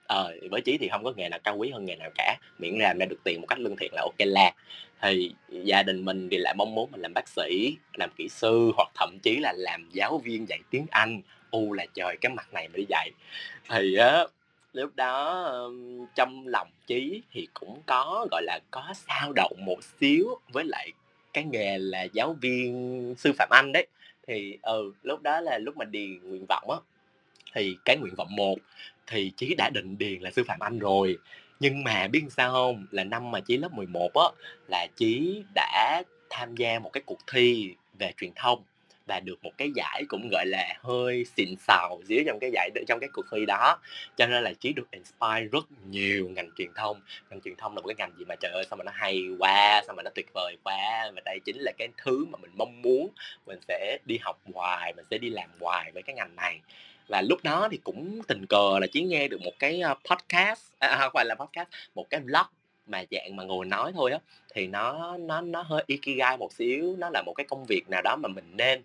ờ 0.08 0.32
với 0.50 0.60
chí 0.60 0.78
thì 0.78 0.88
không 0.88 1.04
có 1.04 1.12
nghề 1.16 1.28
nào 1.28 1.38
cao 1.44 1.56
quý 1.56 1.70
hơn 1.70 1.84
nghề 1.84 1.96
nào 1.96 2.10
cả, 2.14 2.36
miễn 2.58 2.74
làm 2.78 2.98
ra 2.98 3.06
được 3.06 3.20
tiền 3.24 3.40
một 3.40 3.46
cách 3.46 3.58
lương 3.58 3.76
thiện 3.76 3.92
là 3.94 4.02
ok 4.02 4.18
là 4.18 4.52
thì 5.00 5.32
gia 5.48 5.82
đình 5.82 6.04
mình 6.04 6.28
thì 6.30 6.36
lại 6.36 6.54
mong 6.56 6.74
muốn 6.74 6.90
mình 6.92 7.00
làm 7.00 7.12
bác 7.14 7.28
sĩ, 7.28 7.76
làm 7.94 8.10
kỹ 8.16 8.28
sư, 8.28 8.70
hoặc 8.76 8.88
thậm 8.94 9.18
chí 9.22 9.36
là 9.36 9.52
làm 9.56 9.88
giáo 9.92 10.18
viên 10.18 10.48
dạy 10.48 10.58
tiếng 10.70 10.86
anh. 10.90 11.22
U 11.50 11.72
là 11.72 11.86
trời, 11.94 12.16
cái 12.20 12.32
mặt 12.32 12.54
này 12.54 12.68
mà 12.68 12.76
đi 12.76 12.84
dạy. 12.88 13.10
Thì 13.68 13.94
á, 13.94 14.24
lúc 14.72 14.96
đó 14.96 15.70
trong 16.14 16.46
lòng 16.46 16.68
chí 16.86 17.22
thì 17.32 17.48
cũng 17.54 17.82
có, 17.86 18.26
gọi 18.30 18.42
là, 18.42 18.58
có 18.70 18.94
sao 18.94 19.32
động 19.32 19.52
một 19.66 19.78
xíu 20.00 20.28
với 20.52 20.64
lại 20.64 20.92
cái 21.32 21.44
nghề 21.44 21.78
là 21.78 22.02
giáo 22.02 22.36
viên 22.40 23.14
sư 23.18 23.32
phạm 23.38 23.48
anh 23.52 23.72
đấy. 23.72 23.86
Thì 24.26 24.58
ừ 24.62 24.92
lúc 25.02 25.22
đó 25.22 25.40
là 25.40 25.58
lúc 25.58 25.76
mà 25.76 25.84
đi 25.84 26.06
nguyện 26.22 26.46
vọng 26.48 26.70
á, 26.70 26.76
thì 27.54 27.76
cái 27.84 27.96
nguyện 27.96 28.14
vọng 28.14 28.36
một 28.36 28.58
thì 29.10 29.32
chí 29.36 29.54
đã 29.54 29.70
định 29.74 29.98
điền 29.98 30.20
là 30.20 30.30
sư 30.30 30.44
phạm 30.46 30.60
anh 30.60 30.78
rồi. 30.78 31.18
Nhưng 31.60 31.84
mà 31.84 32.08
biết 32.08 32.22
sao 32.30 32.52
không? 32.52 32.86
Là 32.90 33.04
năm 33.04 33.30
mà 33.30 33.40
chí 33.40 33.56
lớp 33.56 33.72
11 33.72 34.10
á, 34.14 34.28
là 34.68 34.86
chí 34.96 35.42
đã 35.54 36.02
tham 36.30 36.56
gia 36.56 36.78
một 36.78 36.90
cái 36.92 37.02
cuộc 37.06 37.18
thi 37.32 37.74
về 37.98 38.12
truyền 38.20 38.30
thông 38.36 38.62
và 39.06 39.20
được 39.20 39.44
một 39.44 39.50
cái 39.58 39.70
giải 39.74 40.04
cũng 40.08 40.28
gọi 40.30 40.46
là 40.46 40.74
hơi 40.80 41.24
xịn 41.36 41.48
xào 41.56 42.00
dưới 42.06 42.24
trong 42.26 42.38
cái 42.40 42.50
giải 42.52 42.70
trong 42.88 43.00
cái 43.00 43.08
cuộc 43.12 43.26
thi 43.32 43.46
đó. 43.46 43.78
Cho 44.16 44.26
nên 44.26 44.44
là 44.44 44.52
chí 44.60 44.72
được 44.72 44.90
inspire 44.90 45.48
rất 45.52 45.64
nhiều 45.90 46.28
ngành 46.28 46.50
truyền 46.58 46.68
thông. 46.74 47.00
Ngành 47.30 47.40
truyền 47.40 47.56
thông 47.56 47.74
là 47.74 47.80
một 47.80 47.86
cái 47.86 47.94
ngành 47.98 48.18
gì 48.18 48.24
mà 48.24 48.34
trời 48.34 48.52
ơi, 48.52 48.64
sao 48.70 48.76
mà 48.76 48.84
nó 48.84 48.92
hay 48.94 49.24
quá, 49.38 49.82
sao 49.86 49.94
mà 49.96 50.02
nó 50.02 50.10
tuyệt 50.14 50.26
vời 50.34 50.56
quá. 50.64 51.10
Và 51.14 51.20
đây 51.24 51.40
chính 51.44 51.56
là 51.58 51.72
cái 51.78 51.88
thứ 51.96 52.24
mà 52.24 52.38
mình 52.42 52.50
mong 52.54 52.82
muốn 52.82 53.10
mình 53.46 53.58
sẽ 53.68 53.98
đi 54.06 54.18
học 54.22 54.40
hoài, 54.54 54.92
mình 54.96 55.04
sẽ 55.10 55.18
đi 55.18 55.30
làm 55.30 55.50
hoài 55.60 55.92
với 55.92 56.02
cái 56.02 56.14
ngành 56.14 56.36
này 56.36 56.60
là 57.08 57.22
lúc 57.22 57.38
đó 57.42 57.68
thì 57.70 57.76
cũng 57.84 58.20
tình 58.28 58.46
cờ 58.46 58.78
là 58.80 58.86
chỉ 58.92 59.02
nghe 59.02 59.28
được 59.28 59.40
một 59.44 59.52
cái 59.58 59.82
podcast 60.10 60.60
à, 60.78 60.88
à, 60.88 60.98
không 60.98 61.10
phải 61.14 61.24
là 61.24 61.34
podcast 61.34 61.68
một 61.94 62.10
cái 62.10 62.20
vlog 62.20 62.46
mà 62.86 63.04
dạng 63.10 63.36
mà 63.36 63.44
ngồi 63.44 63.66
nói 63.66 63.92
thôi 63.94 64.12
á. 64.12 64.18
Thì 64.54 64.66
nó 64.66 65.16
nó 65.16 65.40
nó 65.40 65.62
hơi 65.62 65.84
ikigai 65.86 66.36
một 66.36 66.52
xíu 66.52 66.96
nó 66.98 67.10
là 67.10 67.22
một 67.26 67.32
cái 67.36 67.46
công 67.46 67.64
việc 67.64 67.88
nào 67.88 68.02
đó 68.02 68.16
mà 68.16 68.28
mình 68.28 68.56
nên 68.56 68.82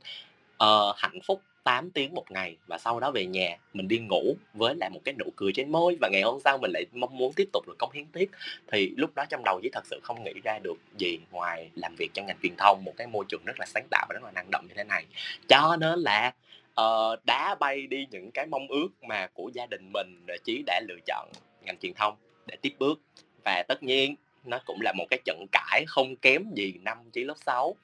uh, 0.64 0.96
hạnh 0.98 1.20
phúc 1.24 1.42
8 1.64 1.92
tiếng 1.92 2.14
một 2.14 2.32
ngày 2.32 2.58
và 2.68 2.78
sau 2.78 3.00
đó 3.00 3.12
về 3.12 3.26
nhà 3.26 3.58
mình 3.74 3.88
đi 3.88 4.00
ngủ 4.00 4.36
với 4.54 4.76
lại 4.76 4.90
một 4.90 5.00
cái 5.06 5.16
nụ 5.20 5.26
cười 5.36 5.52
trên 5.56 5.72
môi 5.72 5.98
và 6.02 6.10
ngày 6.12 6.22
hôm 6.22 6.40
sau 6.44 6.58
mình 6.58 6.72
lại 6.72 6.86
mong 6.94 7.18
muốn 7.18 7.34
tiếp 7.34 7.50
tục 7.54 7.68
được 7.68 7.76
công 7.80 7.92
hiến 7.92 8.06
tiếp. 8.06 8.30
Thì 8.72 8.94
lúc 8.98 9.16
đó 9.16 9.26
trong 9.30 9.42
đầu 9.46 9.60
chỉ 9.64 9.70
thật 9.74 9.86
sự 9.86 10.00
không 10.04 10.24
nghĩ 10.24 10.34
ra 10.44 10.60
được 10.60 10.78
gì 10.98 11.20
ngoài 11.32 11.70
làm 11.76 11.96
việc 11.96 12.10
trong 12.14 12.26
ngành 12.26 12.38
truyền 12.44 12.54
thông 12.58 12.84
một 12.86 12.94
cái 12.98 13.08
môi 13.08 13.26
trường 13.30 13.46
rất 13.46 13.60
là 13.60 13.66
sáng 13.66 13.88
tạo 13.92 14.06
và 14.10 14.14
rất 14.14 14.24
là 14.24 14.32
năng 14.32 14.52
động 14.52 14.66
như 14.68 14.74
thế 14.76 14.84
này. 14.84 15.06
Cho 15.48 15.78
nên 15.80 16.00
là 16.00 16.34
uh, 16.82 17.26
đá 17.26 17.56
bay 17.60 17.88
đi 17.88 18.08
những 18.12 18.32
cái 18.32 18.46
mong 18.46 18.68
ước 18.68 18.90
mà 19.02 19.28
của 19.34 19.50
gia 19.54 19.66
đình 19.66 19.92
mình 19.94 20.26
chí 20.44 20.64
đã 20.66 20.82
lựa 20.88 21.00
chọn 21.06 21.30
ngành 21.66 21.78
truyền 21.78 21.94
thông 21.94 22.16
để 22.46 22.56
tiếp 22.62 22.74
bước. 22.80 23.02
Và 23.46 23.64
tất 23.68 23.84
nhiên 23.84 24.16
nó 24.44 24.60
cũng 24.66 24.82
là 24.82 24.94
một 24.98 25.06
cái 25.10 25.20
trận 25.26 25.46
cãi 25.52 25.84
không 25.88 26.16
kém 26.16 26.52
gì 26.56 26.74
năm 26.82 26.98
chí 27.14 27.24
lớp 27.24 27.36
6 27.46 27.68
uh, 27.68 27.78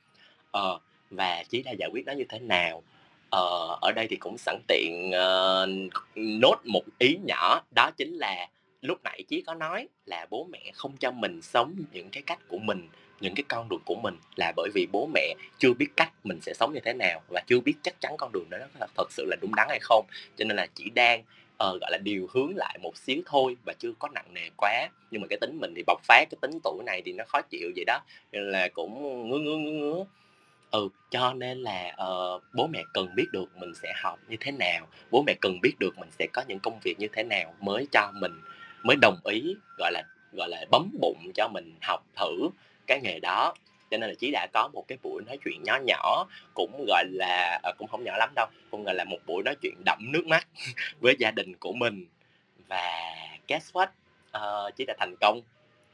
ờ, 0.52 0.80
và 1.10 1.44
chí 1.50 1.64
đã 1.64 1.72
giải 1.72 1.90
quyết 1.94 2.06
nó 2.06 2.14
như 2.14 2.26
thế 2.30 2.40
nào? 2.40 2.84
Ờ, 3.32 3.78
ở 3.82 3.92
đây 3.96 4.08
thì 4.10 4.16
cũng 4.16 4.38
sẵn 4.38 4.62
tiện 4.68 5.12
uh, 5.12 5.94
nốt 6.16 6.58
một 6.66 6.84
ý 7.00 7.18
nhỏ 7.24 7.62
đó 7.76 7.92
chính 7.98 8.14
là 8.14 8.48
lúc 8.82 9.00
nãy 9.04 9.24
chí 9.28 9.42
có 9.42 9.54
nói 9.54 9.88
là 10.06 10.26
bố 10.30 10.48
mẹ 10.52 10.72
không 10.74 10.98
cho 10.98 11.12
mình 11.12 11.42
sống 11.42 11.76
những 11.92 12.10
cái 12.10 12.24
cách 12.24 12.40
của 12.48 12.58
mình 12.58 12.88
những 13.22 13.36
cái 13.36 13.44
con 13.48 13.70
đường 13.70 13.82
của 13.86 13.96
mình 13.96 14.18
là 14.36 14.54
bởi 14.56 14.70
vì 14.74 14.88
bố 14.92 15.10
mẹ 15.14 15.34
chưa 15.58 15.74
biết 15.74 15.88
cách 15.98 16.12
mình 16.24 16.40
sẽ 16.42 16.54
sống 16.54 16.74
như 16.74 16.80
thế 16.80 16.94
nào 16.94 17.22
và 17.30 17.42
chưa 17.48 17.60
biết 17.60 17.74
chắc 17.82 18.02
chắn 18.02 18.16
con 18.18 18.32
đường 18.32 18.46
đó 18.50 18.58
nó 18.80 18.86
thật 18.98 19.12
sự 19.12 19.26
là 19.30 19.36
đúng 19.42 19.56
đắn 19.56 19.68
hay 19.70 19.80
không. 19.82 20.06
Cho 20.38 20.46
nên 20.46 20.58
là 20.58 20.68
chỉ 20.76 20.90
đang 20.90 21.20
uh, 21.20 21.82
gọi 21.82 21.92
là 21.92 21.98
điều 22.04 22.28
hướng 22.34 22.56
lại 22.56 22.78
một 22.82 22.98
xíu 22.98 23.22
thôi 23.26 23.58
và 23.66 23.74
chưa 23.80 23.92
có 24.00 24.10
nặng 24.14 24.34
nề 24.34 24.50
quá. 24.58 24.90
Nhưng 25.12 25.22
mà 25.22 25.28
cái 25.28 25.38
tính 25.42 25.58
mình 25.62 25.74
thì 25.76 25.84
bộc 25.88 26.02
phát 26.04 26.26
cái 26.32 26.38
tính 26.42 26.60
tuổi 26.64 26.84
này 26.86 27.02
thì 27.06 27.14
nó 27.14 27.24
khó 27.28 27.42
chịu 27.42 27.72
vậy 27.76 27.86
đó. 27.86 28.00
Nên 28.32 28.52
là 28.52 28.68
cũng 28.68 29.30
ngứa 29.30 29.38
ngứa 29.38 29.58
ngứa 29.58 29.72
ngứa. 29.72 30.06
Ừ 30.72 30.90
cho 31.12 31.34
nên 31.34 31.58
là 31.58 31.96
uh, 32.04 32.44
bố 32.54 32.68
mẹ 32.68 32.84
cần 32.94 33.16
biết 33.16 33.26
được 33.32 33.58
mình 33.58 33.74
sẽ 33.76 33.94
học 33.96 34.20
như 34.28 34.38
thế 34.40 34.52
nào 34.52 34.88
bố 35.12 35.24
mẹ 35.28 35.34
cần 35.42 35.60
biết 35.62 35.74
được 35.80 35.98
mình 35.98 36.10
sẽ 36.20 36.28
có 36.34 36.44
những 36.48 36.60
công 36.60 36.80
việc 36.84 36.96
như 37.00 37.08
thế 37.14 37.24
nào 37.24 37.56
mới 37.60 37.88
cho 37.92 38.12
mình 38.22 38.32
mới 38.84 38.96
đồng 39.02 39.20
ý 39.24 39.56
gọi 39.78 39.92
là 39.92 40.04
gọi 40.34 40.50
là 40.50 40.66
bấm 40.72 40.90
bụng 41.02 41.32
cho 41.36 41.48
mình 41.48 41.76
học 41.82 42.06
thử 42.16 42.50
cái 42.90 43.02
nghề 43.02 43.20
đó. 43.20 43.54
Cho 43.92 43.98
nên 43.98 44.10
là 44.10 44.16
chí 44.20 44.32
đã 44.32 44.48
có 44.54 44.70
một 44.74 44.86
cái 44.88 44.98
buổi 45.04 45.24
nói 45.28 45.38
chuyện 45.46 45.64
nhỏ 45.64 45.80
nhỏ 45.86 46.28
cũng 46.54 46.86
gọi 46.88 47.06
là 47.08 47.60
ờ, 47.64 47.72
cũng 47.78 47.88
không 47.88 48.04
nhỏ 48.04 48.18
lắm 48.18 48.30
đâu 48.36 48.48
cũng 48.72 48.84
gọi 48.84 48.96
là 48.96 49.04
một 49.04 49.18
buổi 49.26 49.44
nói 49.44 49.56
chuyện 49.62 49.76
đậm 49.86 50.00
nước 50.12 50.28
mắt 50.28 50.48
với 51.00 51.16
gia 51.20 51.32
đình 51.32 51.56
của 51.60 51.74
mình. 51.74 52.06
Và 52.68 53.16
guess 53.48 53.72
what? 53.74 53.88
Uh, 54.38 54.76
chí 54.76 54.86
đã 54.86 54.94
thành 55.00 55.16
công. 55.22 55.42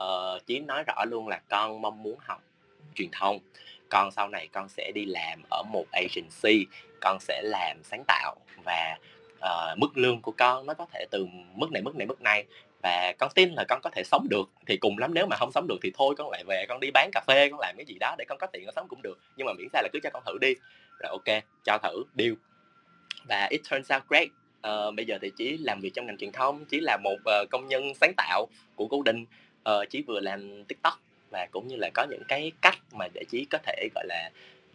Uh, 0.04 0.46
chí 0.46 0.60
nói 0.60 0.84
rõ 0.88 1.06
luôn 1.06 1.28
là 1.28 1.42
con 1.50 1.82
mong 1.82 2.04
muốn 2.04 2.18
học 2.20 2.42
truyền 2.96 3.10
thông. 3.12 3.40
Con 3.90 4.12
sau 4.12 4.28
này 4.28 4.48
con 4.48 4.70
sẽ 4.70 4.92
đi 4.96 5.06
làm 5.06 5.42
ở 5.50 5.64
một 5.64 5.86
agency 5.92 6.66
con 7.02 7.18
sẽ 7.20 7.42
làm 7.44 7.78
sáng 7.84 8.04
tạo 8.08 8.36
và 8.64 8.98
uh, 9.38 9.78
mức 9.78 9.98
lương 9.98 10.22
của 10.22 10.32
con 10.32 10.66
nó 10.66 10.74
có 10.74 10.86
thể 10.94 11.06
từ 11.12 11.26
mức 11.56 11.72
này 11.72 11.82
mức 11.82 11.96
này 11.96 12.08
mức 12.08 12.22
này 12.22 12.46
và 12.86 13.14
con 13.18 13.32
tin 13.36 13.54
là 13.54 13.64
con 13.70 13.82
có 13.84 13.90
thể 13.90 14.04
sống 14.04 14.28
được. 14.30 14.50
Thì 14.66 14.78
cùng 14.78 14.98
lắm 14.98 15.14
nếu 15.14 15.26
mà 15.26 15.36
không 15.36 15.52
sống 15.52 15.68
được 15.68 15.78
thì 15.82 15.92
thôi 15.96 16.16
con 16.18 16.30
lại 16.32 16.44
về 16.48 16.66
con 16.70 16.80
đi 16.80 16.92
bán 16.94 17.10
cà 17.14 17.22
phê 17.28 17.50
con 17.50 17.60
làm 17.60 17.76
cái 17.78 17.86
gì 17.86 17.98
đó 18.00 18.16
để 18.18 18.26
con 18.28 18.38
có 18.38 18.48
tiền 18.48 18.66
con 18.66 18.76
sống 18.76 18.88
cũng 18.90 19.02
được. 19.02 19.20
Nhưng 19.38 19.48
mà 19.48 19.54
miễn 19.54 19.68
sao 19.74 19.84
là 19.84 19.90
cứ 19.94 20.00
cho 20.04 20.10
con 20.10 20.24
thử 20.26 20.38
đi. 20.42 20.54
Rồi 21.00 21.10
ok 21.12 21.44
cho 21.64 21.78
thử 21.78 22.04
deal. 22.18 22.34
Và 23.30 23.48
it 23.50 23.62
turns 23.72 23.92
out 23.94 24.04
great. 24.10 24.28
Uh, 24.28 24.96
bây 24.96 25.06
giờ 25.06 25.18
thì 25.22 25.32
chỉ 25.38 25.58
làm 25.58 25.80
việc 25.82 25.94
trong 25.94 26.06
ngành 26.06 26.18
truyền 26.18 26.32
thông 26.32 26.66
chỉ 26.66 26.80
là 26.80 26.98
một 27.04 27.18
uh, 27.20 27.50
công 27.50 27.68
nhân 27.68 27.94
sáng 28.02 28.14
tạo 28.18 28.48
của 28.76 28.88
cố 28.88 29.02
định 29.02 29.26
uh, 29.70 29.90
chỉ 29.90 30.02
vừa 30.08 30.20
làm 30.20 30.64
tiktok 30.64 31.00
và 31.32 31.48
cũng 31.52 31.68
như 31.68 31.76
là 31.76 31.90
có 31.94 32.06
những 32.10 32.24
cái 32.28 32.52
cách 32.62 32.78
mà 32.92 33.08
để 33.14 33.24
chỉ 33.30 33.46
có 33.46 33.58
thể 33.64 33.90
gọi 33.96 34.06
là 34.08 34.30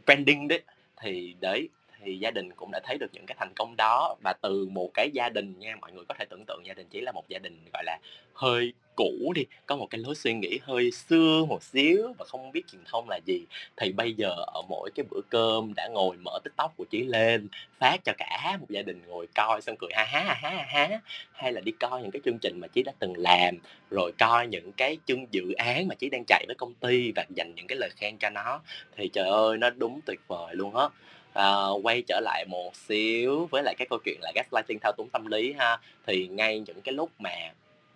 branding 0.06 0.48
đấy. 0.48 0.60
Thì 1.02 1.34
đấy 1.40 1.68
thì 2.04 2.18
gia 2.18 2.30
đình 2.30 2.52
cũng 2.56 2.70
đã 2.72 2.80
thấy 2.84 2.98
được 2.98 3.10
những 3.12 3.26
cái 3.26 3.36
thành 3.40 3.52
công 3.56 3.74
đó. 3.76 4.16
Và 4.24 4.32
từ 4.42 4.66
một 4.70 4.90
cái 4.94 5.10
gia 5.12 5.28
đình 5.28 5.54
nha, 5.58 5.76
mọi 5.80 5.92
người 5.92 6.04
có 6.08 6.14
thể 6.18 6.24
tưởng 6.30 6.44
tượng 6.46 6.66
gia 6.66 6.74
đình 6.74 6.86
chỉ 6.90 7.00
là 7.00 7.12
một 7.12 7.24
gia 7.28 7.38
đình, 7.38 7.58
gọi 7.72 7.84
là, 7.84 7.98
hơi 8.34 8.72
cũ 8.96 9.32
đi, 9.34 9.44
có 9.66 9.76
một 9.76 9.86
cái 9.90 9.98
lối 9.98 10.14
suy 10.14 10.34
nghĩ 10.34 10.58
hơi 10.62 10.90
xưa 10.90 11.44
một 11.48 11.62
xíu 11.62 12.14
và 12.18 12.24
không 12.24 12.52
biết 12.52 12.62
truyền 12.72 12.82
thông 12.84 13.08
là 13.08 13.20
gì. 13.26 13.44
Thì 13.76 13.92
bây 13.92 14.12
giờ 14.12 14.34
ở 14.46 14.62
mỗi 14.68 14.90
cái 14.94 15.04
bữa 15.10 15.20
cơm 15.30 15.74
đã 15.74 15.88
ngồi 15.88 16.16
mở 16.16 16.38
tiktok 16.44 16.76
của 16.76 16.84
chí 16.90 17.02
lên, 17.04 17.48
phát 17.78 17.96
cho 18.04 18.12
cả 18.18 18.56
một 18.60 18.66
gia 18.68 18.82
đình 18.82 19.02
ngồi 19.06 19.26
coi 19.34 19.62
xong 19.62 19.76
cười 19.78 19.90
ha 19.92 20.04
ha 20.04 20.20
ha 20.20 20.50
ha 20.50 20.64
ha 20.68 21.00
hay 21.32 21.52
là 21.52 21.60
đi 21.60 21.72
coi 21.72 22.02
những 22.02 22.10
cái 22.10 22.22
chương 22.24 22.38
trình 22.38 22.60
mà 22.60 22.66
chí 22.68 22.82
đã 22.82 22.92
từng 22.98 23.12
làm, 23.16 23.58
rồi 23.90 24.12
coi 24.18 24.46
những 24.46 24.72
cái 24.72 24.98
chương 25.06 25.26
dự 25.30 25.52
án 25.52 25.88
mà 25.88 25.94
chí 25.94 26.08
đang 26.10 26.24
chạy 26.26 26.44
với 26.46 26.56
công 26.58 26.74
ty 26.74 27.12
và 27.16 27.24
dành 27.36 27.54
những 27.54 27.66
cái 27.66 27.78
lời 27.78 27.90
khen 27.96 28.18
cho 28.18 28.30
nó. 28.30 28.60
Thì 28.96 29.08
trời 29.08 29.28
ơi, 29.28 29.58
nó 29.58 29.70
đúng 29.70 30.00
tuyệt 30.06 30.20
vời 30.28 30.54
luôn 30.54 30.76
á 30.76 30.88
uh, 31.38 31.86
quay 31.86 32.02
trở 32.08 32.20
lại 32.20 32.44
một 32.48 32.76
xíu 32.76 33.48
với 33.50 33.62
lại 33.62 33.74
cái 33.78 33.86
câu 33.90 33.98
chuyện 34.04 34.18
là 34.20 34.32
gaslighting 34.34 34.78
thao 34.82 34.92
túng 34.96 35.08
tâm 35.08 35.26
lý 35.26 35.52
ha. 35.52 35.78
Thì 36.06 36.26
ngay 36.26 36.60
những 36.60 36.80
cái 36.80 36.92
lúc 36.92 37.10
mà 37.18 37.52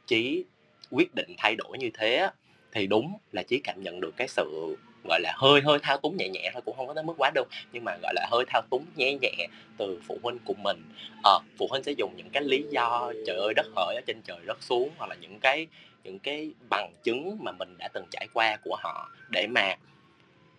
trí 0.07 0.45
quyết 0.91 1.15
định 1.15 1.35
thay 1.39 1.57
đổi 1.57 1.79
như 1.79 1.91
thế 1.95 2.29
thì 2.73 2.87
đúng 2.87 3.19
là 3.33 3.43
trí 3.43 3.61
cảm 3.65 3.83
nhận 3.83 4.01
được 4.01 4.15
cái 4.17 4.29
sự 4.29 4.77
gọi 5.09 5.21
là 5.21 5.33
hơi 5.37 5.61
hơi 5.61 5.79
thao 5.83 5.99
túng 5.99 6.17
nhẹ 6.17 6.29
nhẹ 6.29 6.51
thôi 6.53 6.63
cũng 6.65 6.77
không 6.77 6.87
có 6.87 6.95
tới 6.95 7.05
mức 7.05 7.15
quá 7.19 7.31
đâu 7.35 7.45
nhưng 7.73 7.85
mà 7.85 7.97
gọi 8.03 8.15
là 8.15 8.27
hơi 8.31 8.45
thao 8.49 8.63
túng 8.71 8.87
nhẹ 8.97 9.15
nhẹ 9.23 9.47
từ 9.77 10.01
phụ 10.07 10.19
huynh 10.23 10.39
của 10.45 10.55
mình. 10.55 10.83
À, 11.25 11.33
phụ 11.59 11.67
huynh 11.71 11.83
sẽ 11.83 11.93
dùng 11.93 12.17
những 12.17 12.31
cái 12.31 12.43
lý 12.43 12.65
do 12.71 13.13
trời 13.27 13.37
ơi 13.37 13.55
đất 13.57 13.67
hỡi 13.77 13.95
ở 13.95 14.01
trên 14.07 14.23
trời 14.25 14.39
đất 14.47 14.63
xuống 14.63 14.91
hoặc 14.97 15.11
là 15.11 15.17
những 15.21 15.41
cái 15.41 15.67
những 16.05 16.19
cái 16.19 16.51
bằng 16.71 16.93
chứng 17.03 17.39
mà 17.41 17.53
mình 17.53 17.75
đã 17.79 17.89
từng 17.93 18.05
trải 18.11 18.27
qua 18.35 18.57
của 18.65 18.77
họ 18.83 19.11
để 19.31 19.47
mà 19.47 19.75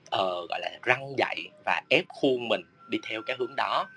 uh, 0.05 0.49
gọi 0.49 0.59
là 0.59 0.71
răng 0.83 1.13
dạy 1.17 1.49
và 1.65 1.81
ép 1.89 2.05
khuôn 2.07 2.47
mình 2.47 2.61
đi 2.89 2.97
theo 3.09 3.21
cái 3.21 3.35
hướng 3.39 3.55
đó. 3.55 3.87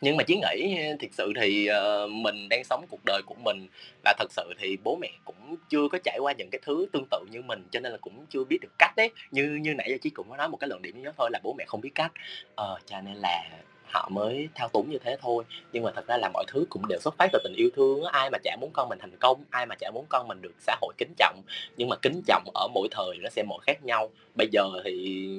Nhưng 0.00 0.16
mà 0.16 0.24
chỉ 0.24 0.36
nghĩ 0.36 0.76
ờ, 0.86 0.96
thực 1.00 1.14
sự 1.14 1.32
thì 1.40 1.68
uh, 1.70 2.10
mình 2.10 2.48
đang 2.48 2.64
sống 2.64 2.86
cuộc 2.90 3.00
đời 3.06 3.22
của 3.26 3.34
mình 3.44 3.66
và 4.04 4.14
thật 4.18 4.32
sự 4.32 4.54
thì 4.58 4.76
bố 4.84 4.96
mẹ 5.00 5.10
cũng 5.24 5.56
chưa 5.68 5.88
có 5.92 5.98
trải 6.04 6.18
qua 6.18 6.32
những 6.32 6.48
cái 6.52 6.60
thứ 6.64 6.86
tương 6.92 7.06
tự 7.10 7.24
như 7.30 7.42
mình 7.42 7.64
cho 7.70 7.80
nên 7.80 7.92
là 7.92 7.98
cũng 8.00 8.26
chưa 8.30 8.44
biết 8.44 8.58
được 8.60 8.72
cách 8.78 8.96
đấy 8.96 9.10
như 9.30 9.44
như 9.62 9.74
nãy 9.74 9.90
giờ 9.90 9.96
chí 10.02 10.10
cũng 10.10 10.30
có 10.30 10.36
nói 10.36 10.48
một 10.48 10.56
cái 10.56 10.68
luận 10.68 10.82
điểm 10.82 10.98
như 10.98 11.04
đó 11.04 11.12
thôi 11.16 11.30
là 11.32 11.40
bố 11.42 11.54
mẹ 11.58 11.64
không 11.68 11.80
biết 11.80 11.94
cách. 11.94 12.12
Uh, 12.50 12.86
cho 12.86 13.00
nên 13.00 13.14
là 13.14 13.44
họ 13.86 14.08
mới 14.12 14.48
thao 14.54 14.68
túng 14.68 14.90
như 14.90 14.98
thế 14.98 15.16
thôi. 15.20 15.44
Nhưng 15.72 15.82
mà 15.82 15.90
thật 15.96 16.06
ra 16.06 16.16
là 16.16 16.30
mọi 16.34 16.44
thứ 16.48 16.66
cũng 16.70 16.88
đều 16.88 16.98
xuất 17.00 17.14
phát 17.18 17.28
từ 17.32 17.38
tình 17.44 17.54
yêu 17.56 17.70
thương 17.76 18.04
ai 18.04 18.30
mà 18.30 18.38
chả 18.44 18.56
muốn 18.60 18.70
con 18.74 18.88
mình 18.88 18.98
thành 18.98 19.16
công 19.20 19.44
ai 19.50 19.66
mà 19.66 19.74
chả 19.74 19.90
muốn 19.90 20.04
con 20.08 20.28
mình 20.28 20.42
được 20.42 20.54
xã 20.58 20.76
hội 20.80 20.94
kính 20.98 21.12
trọng. 21.16 21.42
Nhưng 21.76 21.88
mà 21.88 21.96
kính 21.96 22.22
trọng 22.26 22.44
ở 22.54 22.68
mỗi 22.74 22.88
thời 22.90 23.16
nó 23.20 23.30
sẽ 23.30 23.42
mỗi 23.42 23.58
khác 23.66 23.84
nhau. 23.84 24.10
Bây 24.34 24.48
giờ 24.52 24.62
thì 24.84 24.92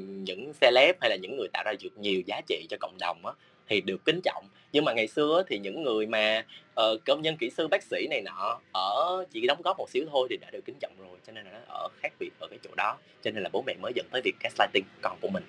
những 0.08 0.52
celeb 0.62 0.96
hay 1.02 1.10
là 1.10 1.16
những 1.16 1.38
người 1.38 1.48
tạo 1.54 1.64
ra 1.66 1.74
được 1.84 1.98
nhiều 1.98 2.22
giá 2.26 2.42
trị 2.48 2.66
cho 2.70 2.78
cộng 2.80 2.98
đồng 3.00 3.26
á 3.26 3.34
thì 3.70 3.82
được 3.82 4.06
kính 4.06 4.20
trọng. 4.24 4.46
Nhưng 4.72 4.86
mà 4.86 4.94
ngày 4.94 5.08
xưa 5.08 5.44
thì 5.48 5.60
những 5.60 5.84
người 5.84 6.06
mà 6.06 6.46
uh, 6.82 7.06
công 7.06 7.22
nhân 7.22 7.38
kỹ 7.38 7.50
sư 7.50 7.68
bác 7.68 7.84
sĩ 7.84 8.08
này 8.10 8.22
nọ 8.22 8.60
ở 8.74 9.26
chỉ 9.32 9.48
đóng 9.48 9.62
góp 9.62 9.78
một 9.78 9.90
xíu 9.90 10.06
thôi 10.12 10.28
thì 10.30 10.38
đã 10.38 10.48
được 10.52 10.62
kính 10.66 10.76
trọng 10.80 10.94
rồi. 11.00 11.18
Cho 11.28 11.34
nên 11.34 11.46
là 11.46 11.52
nó 11.52 11.60
ở 11.68 11.88
khác 12.02 12.14
biệt 12.20 12.30
ở 12.40 12.48
cái 12.48 12.60
chỗ 12.64 12.70
đó. 12.78 12.98
Cho 13.24 13.32
nên 13.32 13.44
là 13.44 13.50
bố 13.54 13.64
mẹ 13.68 13.74
mới 13.82 13.92
dẫn 13.96 14.06
tới 14.12 14.22
việc 14.22 14.36
gaslighting 14.40 14.86
con 15.02 15.18
của 15.22 15.28
mình. 15.28 15.44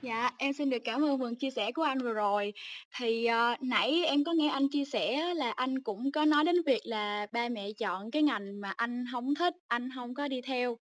Dạ, 0.00 0.30
em 0.38 0.52
xin 0.52 0.70
được 0.70 0.78
cảm 0.84 1.04
ơn 1.04 1.18
phần 1.20 1.36
chia 1.36 1.50
sẻ 1.50 1.72
của 1.72 1.82
anh 1.82 1.98
vừa 1.98 2.12
rồi. 2.12 2.52
Thì, 2.98 3.24
ờ, 3.26 3.54
nãy 3.60 4.04
em 4.06 4.24
có 4.24 4.32
nghe 4.32 4.48
anh 4.48 4.68
chia 4.70 4.84
sẻ 4.84 5.34
là 5.34 5.50
anh 5.50 5.82
cũng 5.82 6.12
có 6.12 6.24
nói 6.24 6.44
đến 6.44 6.56
việc 6.66 6.80
là 6.84 7.26
ba 7.32 7.48
mẹ 7.48 7.72
chọn 7.78 8.10
cái 8.10 8.22
ngành 8.22 8.60
mà 8.60 8.72
anh 8.76 9.04
không 9.12 9.34
thích, 9.34 9.54
anh 9.68 9.88
không 9.94 10.14
có 10.14 10.28
đi 10.28 10.40
theo. 10.40 10.76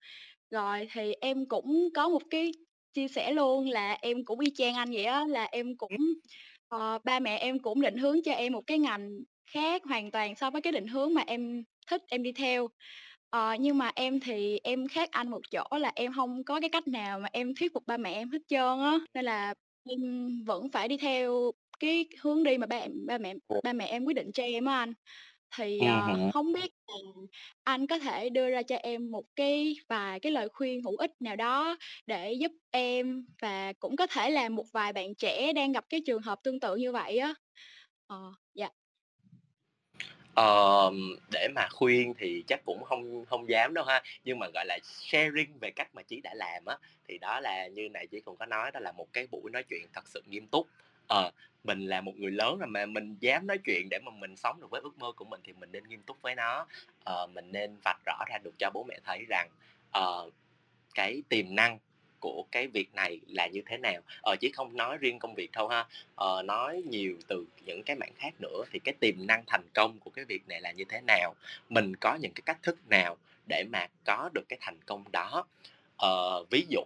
Rồi 0.52 0.88
thì 0.94 1.14
em 1.22 1.46
cũng 1.50 1.90
có 1.96 2.10
một 2.10 2.22
cái 2.30 2.52
chia 2.94 3.08
sẻ 3.08 3.32
luôn 3.34 3.70
là 3.70 3.98
em 4.02 4.26
cũng 4.26 4.40
y 4.40 4.52
chang 4.56 4.76
anh 4.76 4.92
vậy 4.94 5.06
á, 5.06 5.26
là 5.28 5.46
em 5.52 5.78
cũng 5.78 5.92
ờ, 6.68 7.00
ba 7.04 7.20
mẹ 7.20 7.38
em 7.38 7.60
cũng 7.60 7.82
định 7.82 7.98
hướng 7.98 8.24
cho 8.26 8.32
em 8.32 8.54
một 8.54 8.64
cái 8.68 8.80
ngành 8.80 9.10
khác 9.54 9.84
hoàn 9.86 10.12
toàn 10.12 10.36
so 10.36 10.52
với 10.52 10.62
cái 10.62 10.74
định 10.74 10.88
hướng 10.88 11.14
mà 11.14 11.24
em 11.28 11.64
thích 11.92 12.02
em 12.10 12.24
đi 12.24 12.32
theo. 12.32 12.68
Ờ, 13.30 13.56
nhưng 13.60 13.78
mà 13.78 13.92
em 13.96 14.20
thì 14.20 14.60
em 14.64 14.88
khác 14.88 15.10
anh 15.12 15.30
một 15.30 15.42
chỗ 15.52 15.64
là 15.80 15.92
em 15.96 16.14
không 16.16 16.44
có 16.44 16.60
cái 16.60 16.70
cách 16.70 16.88
nào 16.88 17.20
mà 17.20 17.30
em 17.34 17.54
thuyết 17.60 17.74
phục 17.74 17.84
ba 17.88 17.98
mẹ 17.98 18.14
em 18.14 18.30
hết 18.32 18.40
trơn 18.48 18.80
á, 18.80 18.98
nên 19.14 19.26
là 19.26 19.54
em 19.90 20.00
vẫn 20.46 20.70
phải 20.72 20.88
đi 20.88 20.98
theo 20.98 21.52
cái 21.80 22.06
hướng 22.22 22.44
đi 22.44 22.58
mà 22.58 22.68
ba 22.68 22.80
ba 23.08 23.18
mẹ 23.18 23.34
ba 23.64 23.74
mẹ 23.74 23.86
em 23.86 24.04
quyết 24.06 24.14
định 24.14 24.32
cho 24.34 24.44
em 24.44 24.66
á 24.66 24.78
anh. 24.80 24.94
Thì, 25.58 25.86
ờ, 25.86 26.18
hông 26.34 26.54
biết 26.54 26.72
là 26.88 26.96
anh 27.64 27.88
có 27.88 28.00
thể 28.00 28.30
đưa 28.30 28.50
ra 28.50 28.62
cho 28.64 28.76
em 28.76 29.12
một 29.12 29.24
cái 29.36 29.76
vài 29.90 30.20
cái 30.20 30.32
lời 30.32 30.50
khuyên 30.54 30.82
hữu 30.84 30.96
ích 30.98 31.12
nào 31.20 31.36
đó 31.36 31.78
để 32.08 32.34
giúp 32.34 32.52
em 32.72 33.26
và 33.42 33.74
cũng 33.80 33.96
có 33.96 34.08
thể 34.08 34.30
là 34.30 34.50
một 34.50 34.66
vài 34.74 34.94
bạn 34.94 35.16
trẻ 35.16 35.54
đang 35.54 35.72
gặp 35.72 35.86
cái 35.90 36.02
trường 36.06 36.22
hợp 36.22 36.40
tương 36.44 36.60
tự 36.60 36.76
như 36.76 36.92
vậy 36.92 37.18
á. 37.18 37.34
Ờ, 38.08 38.18
dạ. 38.56 38.70
Ờ, 40.38 40.92
để 41.32 41.48
mà 41.56 41.68
khuyên 41.72 42.14
thì 42.18 42.44
chắc 42.48 42.62
cũng 42.66 42.84
không 42.84 43.26
không 43.26 43.50
dám 43.50 43.74
đâu 43.74 43.86
ha, 43.86 44.04
nhưng 44.26 44.40
mà, 44.40 44.48
gọi 44.54 44.66
là, 44.68 44.80
sharing 44.84 45.58
về 45.62 45.72
cách 45.76 45.96
mà 45.96 46.02
Chí 46.04 46.22
đã 46.22 46.34
làm 46.36 46.66
á, 46.66 46.78
thì 47.08 47.18
đó 47.18 47.40
là 47.40 47.68
như 47.68 47.90
này 47.90 48.08
Chí 48.08 48.20
cũng 48.20 48.36
có 48.38 48.46
nói 48.46 48.72
đó 48.72 48.80
là 48.80 48.92
một 48.92 49.08
cái 49.14 49.28
buổi 49.32 49.52
nói 49.52 49.64
chuyện 49.70 49.88
thật 49.94 50.08
sự 50.08 50.22
nghiêm 50.30 50.48
túc. 50.48 50.68
Ờ, 51.08 51.32
mình 51.64 51.86
là 51.88 52.02
một 52.02 52.12
người 52.18 52.32
lớn 52.32 52.58
rồi 52.60 52.68
mà 52.68 52.86
mình 52.86 53.16
dám 53.20 53.48
nói 53.48 53.58
chuyện 53.66 53.88
để 53.92 54.00
mà 54.06 54.12
mình 54.12 54.36
sống 54.36 54.62
được 54.62 54.68
với 54.72 54.82
ước 54.82 54.98
mơ 54.98 55.12
của 55.16 55.26
mình 55.26 55.42
thì 55.44 55.54
mình 55.54 55.72
nên 55.72 55.84
nghiêm 55.90 56.02
túc 56.02 56.18
với 56.22 56.36
nó. 56.36 56.66
Ờ, 57.04 57.28
mình 57.28 57.52
nên 57.52 57.78
vạch 57.86 58.00
rõ 58.06 58.18
ra 58.30 58.38
được 58.44 58.54
cho 58.60 58.72
bố 58.74 58.84
mẹ 58.90 59.00
thấy 59.06 59.26
rằng, 59.30 59.50
uh, 60.00 60.34
cái 60.96 61.24
tiềm 61.30 61.56
năng 61.56 61.80
của 62.20 62.46
cái 62.52 62.68
việc 62.68 62.96
này 62.96 63.20
là 63.28 63.48
như 63.48 63.62
thế 63.66 63.78
nào? 63.78 64.02
Ờ 64.22 64.36
chứ 64.36 64.50
không 64.54 64.78
nói 64.78 64.98
riêng 64.98 65.20
công 65.20 65.36
việc 65.36 65.50
thôi 65.54 65.68
ha. 65.72 65.86
Ờ, 66.16 66.42
nói 66.42 66.84
nhiều 66.90 67.18
từ 67.28 67.46
những 67.66 67.84
cái 67.84 67.96
mảng 67.96 68.14
khác 68.18 68.34
nữa 68.40 68.64
thì 68.72 68.80
cái 68.80 68.94
tiềm 69.00 69.28
năng 69.28 69.44
thành 69.48 69.64
công 69.74 70.00
của 70.00 70.10
cái 70.10 70.26
việc 70.26 70.42
này 70.48 70.62
là 70.62 70.72
như 70.72 70.84
thế 70.90 71.02
nào? 71.08 71.36
Mình 71.70 71.96
có 71.96 72.16
những 72.16 72.32
cái 72.32 72.42
cách 72.46 72.64
thức 72.64 72.78
nào 72.90 73.18
để 73.50 73.64
mà 73.72 73.88
có 74.06 74.30
được 74.34 74.44
cái 74.50 74.60
thành 74.62 74.78
công 74.86 75.04
đó? 75.12 75.46
Ờ, 75.98 76.44
ví 76.52 76.66
dụ 76.70 76.82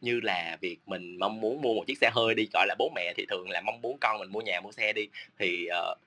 như 0.00 0.20
là 0.20 0.56
việc 0.60 0.78
mình 0.86 1.16
mong 1.18 1.40
muốn 1.40 1.62
mua 1.62 1.74
một 1.74 1.84
chiếc 1.86 1.98
xe 2.00 2.10
hơi 2.14 2.34
đi 2.34 2.48
gọi 2.52 2.66
là 2.66 2.74
bố 2.78 2.90
mẹ 2.94 3.12
thì 3.16 3.26
thường 3.28 3.50
là 3.50 3.60
mong 3.60 3.80
muốn 3.82 3.96
con 4.00 4.18
mình 4.18 4.32
mua 4.32 4.40
nhà 4.40 4.60
mua 4.60 4.72
xe 4.72 4.92
đi 4.92 5.08
thì 5.38 5.66
uh, 5.92 5.98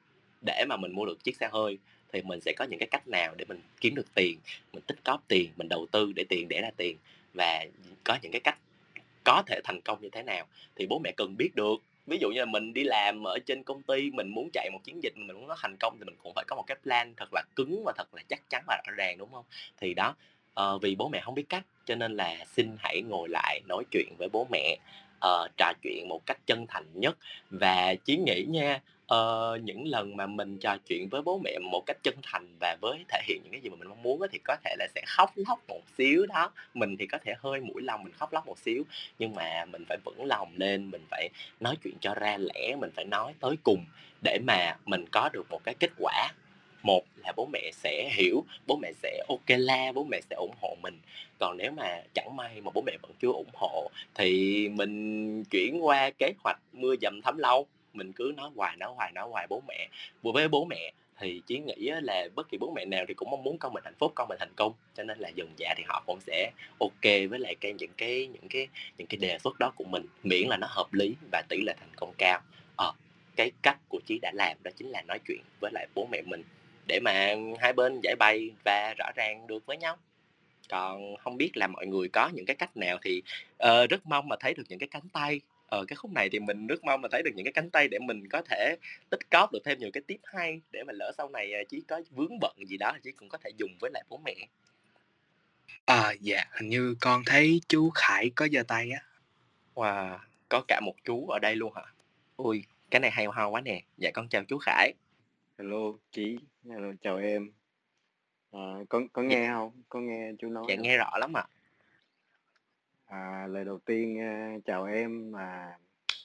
để 0.46 0.66
mà 0.70 0.78
mình 0.78 0.92
mua 0.92 1.06
được 1.06 1.24
chiếc 1.24 1.38
xe 1.38 1.50
hơi 1.52 1.78
thì 2.14 2.22
mình 2.22 2.42
sẽ 2.42 2.54
có 2.58 2.66
những 2.66 2.80
cái 2.80 2.88
cách 2.92 3.08
nào 3.08 3.36
để 3.38 3.46
mình 3.46 3.60
kiếm 3.82 3.96
được 3.96 4.16
tiền? 4.16 4.38
Mình 4.74 4.84
tích 4.88 5.04
cóp 5.04 5.22
tiền 5.28 5.50
mình 5.56 5.70
đầu 5.70 5.86
tư 5.92 6.12
để 6.16 6.24
tiền 6.30 6.48
để 6.48 6.62
ra 6.62 6.70
tiền. 6.78 6.98
Và 7.34 7.66
có 8.04 8.18
những 8.22 8.32
cái 8.32 8.42
cách 8.42 8.58
có 9.26 9.44
thể 9.48 9.60
thành 9.64 9.82
công 9.82 10.02
như 10.02 10.10
thế 10.10 10.24
nào 10.24 10.46
thì 10.76 10.88
bố 10.88 11.00
mẹ 11.04 11.12
cần 11.18 11.38
biết 11.38 11.56
được. 11.56 11.76
Ví 12.08 12.18
dụ 12.22 12.30
như 12.30 12.40
là 12.40 12.46
mình 12.46 12.74
đi 12.74 12.84
làm 12.84 13.24
ở 13.24 13.40
trên 13.46 13.64
công 13.64 13.82
ty 13.82 14.12
mình 14.12 14.30
muốn 14.30 14.50
chạy 14.54 14.70
một 14.74 14.80
chiến 14.84 15.04
dịch 15.04 15.14
mình 15.18 15.36
muốn 15.36 15.48
nó 15.48 15.56
thành 15.62 15.76
công 15.80 15.98
thì 16.00 16.06
mình 16.06 16.16
cũng 16.24 16.34
phải 16.36 16.46
có 16.48 16.56
một 16.56 16.64
cái 16.68 16.78
plan 16.84 17.14
thật 17.18 17.30
là 17.34 17.44
cứng 17.56 17.84
và 17.86 17.94
thật 17.98 18.14
là 18.14 18.24
chắc 18.30 18.50
chắn 18.50 18.64
và 18.68 18.82
rõ 18.88 18.94
ràng 18.98 19.18
đúng 19.18 19.32
không? 19.32 19.46
Thì 19.82 19.94
đó 19.94 20.16
uh, 20.62 20.82
vì 20.82 20.96
bố 20.96 21.10
mẹ 21.10 21.20
không 21.22 21.36
biết 21.36 21.50
cách 21.50 21.64
cho 21.86 21.96
nên 21.96 22.18
là 22.18 22.46
xin 22.46 22.76
hãy 22.80 23.02
ngồi 23.02 23.30
lại 23.30 23.62
nói 23.68 23.84
chuyện 23.92 24.16
với 24.18 24.30
bố 24.30 24.48
mẹ 24.52 24.78
uh, 25.18 25.58
trò 25.58 25.74
chuyện 25.82 26.08
một 26.08 26.26
cách 26.26 26.38
chân 26.46 26.66
thành 26.68 26.86
nhất 26.94 27.18
và 27.50 27.96
chí 28.06 28.18
nghĩ 28.18 28.46
nha 28.50 28.82
uh, 29.14 29.64
những 29.64 29.88
lần 29.88 30.18
mà 30.18 30.28
mình 30.28 30.58
trò 30.58 30.78
chuyện 30.88 31.10
với 31.10 31.22
bố 31.22 31.40
mẹ 31.44 31.60
một 31.72 31.84
cách 31.86 31.98
chân 32.04 32.16
thành 32.24 32.48
và 32.60 32.78
với 32.82 33.06
thể 33.08 33.22
hiện 33.28 33.42
những 33.44 33.52
cái 33.52 33.62
gì 33.62 33.70
mà 33.70 33.76
mình 33.76 33.88
mong 33.88 34.04
muốn 34.04 34.22
thì 34.32 34.40
có 34.44 34.56
thể 34.64 34.76
là 34.80 34.88
sẽ 34.96 35.02
khóc 35.08 35.32
lóc 35.36 35.60
một 35.68 35.82
xíu 35.98 36.26
đó. 36.26 36.52
Mình 36.74 36.98
thì 36.98 37.06
có 37.08 37.18
thể 37.26 37.34
hơi 37.40 37.60
mũi 37.60 37.82
lòng 37.82 38.04
mình 38.04 38.14
khóc 38.14 38.34
lóc 38.34 38.48
một 38.48 38.60
xíu, 38.60 38.84
nhưng 39.20 39.36
mà 39.36 39.66
mình 39.66 39.84
phải 39.90 39.98
vững 40.06 40.26
lòng 40.26 40.52
lên, 40.56 40.92
mình 40.92 41.06
phải 41.12 41.30
nói 41.60 41.76
chuyện 41.84 41.94
cho 42.02 42.16
ra 42.16 42.38
lẽ, 42.38 42.76
mình 42.76 42.92
phải 42.96 43.06
nói 43.06 43.34
tới 43.40 43.56
cùng 43.64 43.86
để 44.24 44.40
mà 44.48 44.78
mình 44.86 45.06
có 45.12 45.30
được 45.34 45.46
một 45.50 45.64
cái 45.64 45.76
kết 45.80 45.90
quả. 45.98 46.30
Một 46.86 47.04
là 47.16 47.34
bố 47.36 47.48
mẹ 47.54 47.72
sẽ 47.74 48.10
hiểu, 48.14 48.44
bố 48.68 48.80
mẹ 48.82 48.92
sẽ 49.04 49.24
ok 49.28 49.46
la, 49.48 49.92
bố 49.92 50.04
mẹ 50.04 50.22
sẽ 50.30 50.36
ủng 50.36 50.56
hộ 50.62 50.76
mình. 50.84 51.00
Còn 51.40 51.58
nếu 51.58 51.72
mà 51.72 52.02
chẳng 52.14 52.36
may 52.36 52.62
mà 52.62 52.72
bố 52.74 52.82
mẹ 52.86 52.98
vẫn 53.02 53.12
chưa 53.22 53.32
ủng 53.32 53.52
hộ 53.54 53.90
thì 54.16 54.70
mình 54.70 55.44
chuyển 55.44 55.86
qua 55.86 56.10
kế 56.10 56.34
hoạch 56.44 56.60
mưa 56.74 56.96
dầm 57.02 57.22
thấm 57.22 57.38
lâu. 57.38 57.68
Mình 57.94 58.14
cứ 58.14 58.34
nói 58.38 58.50
hoài 58.56 58.76
nói 58.78 58.94
hoài 58.96 59.12
nói 59.12 59.28
hoài 59.30 59.48
bố 59.50 59.62
mẹ. 59.68 59.88
Vừa 60.22 60.32
với 60.32 60.48
bố 60.48 60.66
mẹ 60.66 60.92
thì 61.20 61.42
chỉ 61.48 61.60
nghĩ 61.60 61.92
là 62.02 62.28
bất 62.36 62.50
kỳ 62.50 62.58
bố 62.58 62.74
mẹ 62.76 62.86
nào 62.86 63.06
thì 63.08 63.14
cũng 63.14 63.32
mong 63.32 63.44
muốn 63.44 63.58
con 63.58 63.74
mình 63.74 63.84
hạnh 63.84 63.96
phúc 64.00 64.12
con 64.16 64.28
mình 64.28 64.38
thành 64.40 64.54
công. 64.56 64.74
Cho 64.98 65.04
nên 65.04 65.20
là 65.20 65.30
dần 65.30 65.54
dạ 65.58 65.74
thì 65.78 65.84
họ 65.88 66.04
cũng 66.06 66.20
sẽ 66.22 66.52
ok 66.80 67.04
với 67.04 67.40
lại 67.40 67.56
cái 67.62 67.74
những 67.74 67.94
cái 67.98 68.28
những 68.28 68.50
cái 68.50 68.68
những 68.98 69.08
cái 69.08 69.18
đề 69.18 69.38
xuất 69.40 69.60
đó 69.60 69.72
của 69.76 69.84
mình 69.84 70.06
miễn 70.24 70.48
là 70.48 70.58
nó 70.58 70.68
hợp 70.70 70.94
lý 70.94 71.16
và 71.32 71.44
tỷ 71.50 71.58
lệ 71.66 71.74
thành 71.80 71.96
công 71.96 72.14
cao. 72.18 72.42
Ờ 72.78 72.92
cái 73.36 73.52
cách 73.62 73.78
của 73.90 74.00
chí 74.06 74.20
đã 74.22 74.32
làm 74.34 74.58
đó 74.64 74.72
chính 74.78 74.90
là 74.90 75.02
nói 75.02 75.20
chuyện 75.28 75.42
với 75.62 75.72
lại 75.74 75.88
bố 75.96 76.08
mẹ 76.12 76.22
mình 76.22 76.44
để 76.88 77.00
mà 77.00 77.36
hai 77.60 77.74
bên 77.74 78.00
giải 78.04 78.16
bày 78.20 78.52
và 78.66 78.94
rõ 78.98 79.06
ràng 79.16 79.48
được 79.48 79.66
với 79.66 79.78
nhau. 79.78 79.98
Còn 80.70 81.18
không 81.18 81.38
biết 81.38 81.58
là 81.58 81.68
mọi 81.68 81.86
người 81.88 82.10
có 82.10 82.30
những 82.34 82.46
cái 82.46 82.56
cách 82.56 82.78
nào 82.78 82.98
thì 83.04 83.22
uh, 83.64 83.90
rất 83.90 84.06
mong 84.06 84.28
mà 84.28 84.36
thấy 84.40 84.54
được 84.54 84.64
những 84.70 84.80
cái 84.80 84.90
cánh 84.92 85.10
tay. 85.14 85.42
Ở 85.68 85.86
cái 85.88 85.96
khúc 85.96 86.12
này 86.12 86.30
thì 86.30 86.40
mình 86.40 86.68
rất 86.68 86.84
mong 86.84 87.02
mà 87.02 87.10
thấy 87.12 87.22
được 87.24 87.32
những 87.36 87.46
cái 87.46 87.54
cánh 87.54 87.70
tay 87.70 87.88
để 87.88 88.00
mình 88.00 88.28
có 88.28 88.42
thể 88.42 88.76
tích 89.10 89.30
cóp 89.30 89.52
được 89.52 89.60
thêm 89.66 89.80
nhiều 89.80 89.90
cái 89.94 90.04
tiếp 90.08 90.20
hay 90.24 90.62
để 90.72 90.84
mà 90.84 90.94
lỡ 90.94 91.12
sau 91.18 91.30
này 91.30 91.66
chí 91.70 91.82
có 91.88 92.02
vướng 92.12 92.40
bận 92.40 92.56
gì 92.68 92.78
đó 92.78 92.98
chí 93.04 93.12
cũng 93.12 93.30
có 93.30 93.38
thể 93.38 93.50
dùng 93.58 93.72
với 93.80 93.92
lại 93.94 94.04
bố 94.10 94.22
mẹ. 94.26 94.36
À 95.86 96.14
dạ 96.22 96.44
hình 96.52 96.70
như 96.70 96.96
con 97.02 97.24
thấy 97.26 97.62
chú 97.68 97.90
khải 97.90 98.30
có 98.36 98.48
giơ 98.52 98.64
tay 98.64 98.92
á. 98.92 99.02
Wow 99.76 100.18
có 100.50 100.64
cả 100.68 100.80
một 100.80 100.96
chú 101.04 101.28
ở 101.28 101.40
đây 101.40 101.56
luôn 101.56 101.74
hả? 101.76 101.84
Ui 102.38 102.64
cái 102.90 103.00
này 103.00 103.12
hay 103.12 103.26
ho 103.26 103.48
quá 103.48 103.62
nè. 103.62 103.82
Dạ 103.98 104.12
con 104.14 104.28
chào 104.28 104.44
chú 104.44 104.58
khải 104.58 104.94
hello 105.58 105.94
chị 106.12 106.38
hello 106.70 106.94
chào 107.02 107.18
em 107.18 107.52
à, 108.52 108.60
có 108.90 109.02
có 109.14 109.22
dạ. 109.22 109.28
nghe 109.28 109.50
không 109.50 109.72
có 109.90 110.00
nghe 110.00 110.32
chú 110.40 110.50
nói 110.50 110.66
dạ 110.70 110.76
nghe 110.76 110.98
rõ 110.98 111.18
lắm 111.18 111.38
ạ 111.38 111.44
à, 113.06 113.48
lời 113.48 113.66
đầu 113.66 113.80
tiên 113.80 114.20
chào 114.66 114.86
em 114.86 115.34
là 115.34 115.78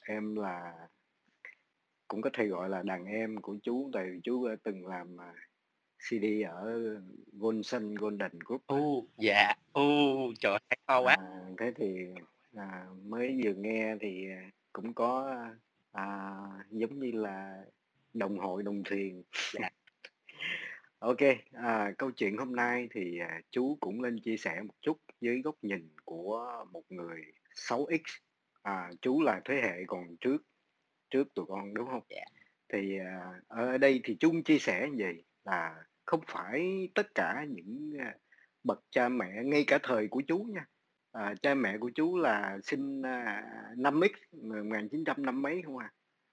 em 0.05 0.35
là 0.35 0.73
cũng 2.07 2.21
có 2.21 2.29
thể 2.33 2.47
gọi 2.47 2.69
là 2.69 2.81
đàn 2.83 3.05
em 3.05 3.41
của 3.41 3.57
chú 3.63 3.89
tại 3.93 4.05
vì 4.09 4.19
chú 4.23 4.47
từng 4.63 4.87
làm 4.87 5.17
CD 6.09 6.25
ở 6.49 6.79
Golden 7.33 7.95
Golden 7.95 8.31
Group. 8.45 8.61
Ồ, 8.65 9.05
dạ. 9.17 9.53
Ồ, 9.71 9.83
trời 10.39 10.57
hay 10.69 10.77
ho 10.87 11.01
quá. 11.01 11.17
À, 11.19 11.41
thế 11.57 11.71
thì 11.75 12.07
à, 12.55 12.85
mới 13.03 13.41
vừa 13.43 13.53
nghe 13.53 13.95
thì 14.01 14.27
cũng 14.73 14.93
có 14.93 15.37
à, 15.91 16.35
giống 16.69 16.99
như 16.99 17.11
là 17.11 17.63
đồng 18.13 18.39
hội 18.39 18.63
đồng 18.63 18.83
thuyền. 18.83 19.23
Dạ. 19.53 19.69
Ok, 20.99 21.17
à, 21.51 21.91
câu 21.97 22.11
chuyện 22.11 22.37
hôm 22.37 22.55
nay 22.55 22.87
thì 22.91 23.19
à, 23.19 23.41
chú 23.51 23.77
cũng 23.79 24.01
lên 24.01 24.19
chia 24.19 24.37
sẻ 24.37 24.61
một 24.61 24.73
chút 24.81 24.97
với 25.21 25.41
góc 25.41 25.55
nhìn 25.61 25.89
của 26.05 26.65
một 26.71 26.83
người 26.89 27.21
6X. 27.55 27.99
À, 28.61 28.91
chú 29.01 29.21
là 29.21 29.41
thế 29.45 29.55
hệ 29.55 29.83
còn 29.87 30.15
trước 30.21 30.37
trước 31.09 31.33
tụi 31.33 31.45
con 31.45 31.73
đúng 31.73 31.87
không? 31.87 32.03
Dạ. 32.09 32.23
Thì 32.73 32.99
à, 32.99 33.41
ở 33.47 33.77
đây 33.77 34.01
thì 34.03 34.17
chú 34.19 34.41
chia 34.45 34.57
sẻ 34.59 34.89
như 34.91 35.03
vậy 35.03 35.23
là 35.45 35.83
không 36.05 36.21
phải 36.27 36.89
tất 36.95 37.15
cả 37.15 37.45
những 37.49 37.91
à, 37.99 38.15
bậc 38.63 38.79
cha 38.89 39.09
mẹ 39.09 39.43
ngay 39.43 39.63
cả 39.67 39.79
thời 39.83 40.07
của 40.07 40.21
chú 40.27 40.45
nha. 40.53 40.65
À, 41.11 41.33
cha 41.41 41.53
mẹ 41.53 41.77
của 41.77 41.91
chú 41.95 42.17
là 42.17 42.57
sinh 42.63 43.01
à, 43.01 43.43
5X 43.75 44.09
1900 44.31 45.25
năm 45.25 45.41
mấy 45.41 45.61
không 45.65 45.77
à? 45.77 45.91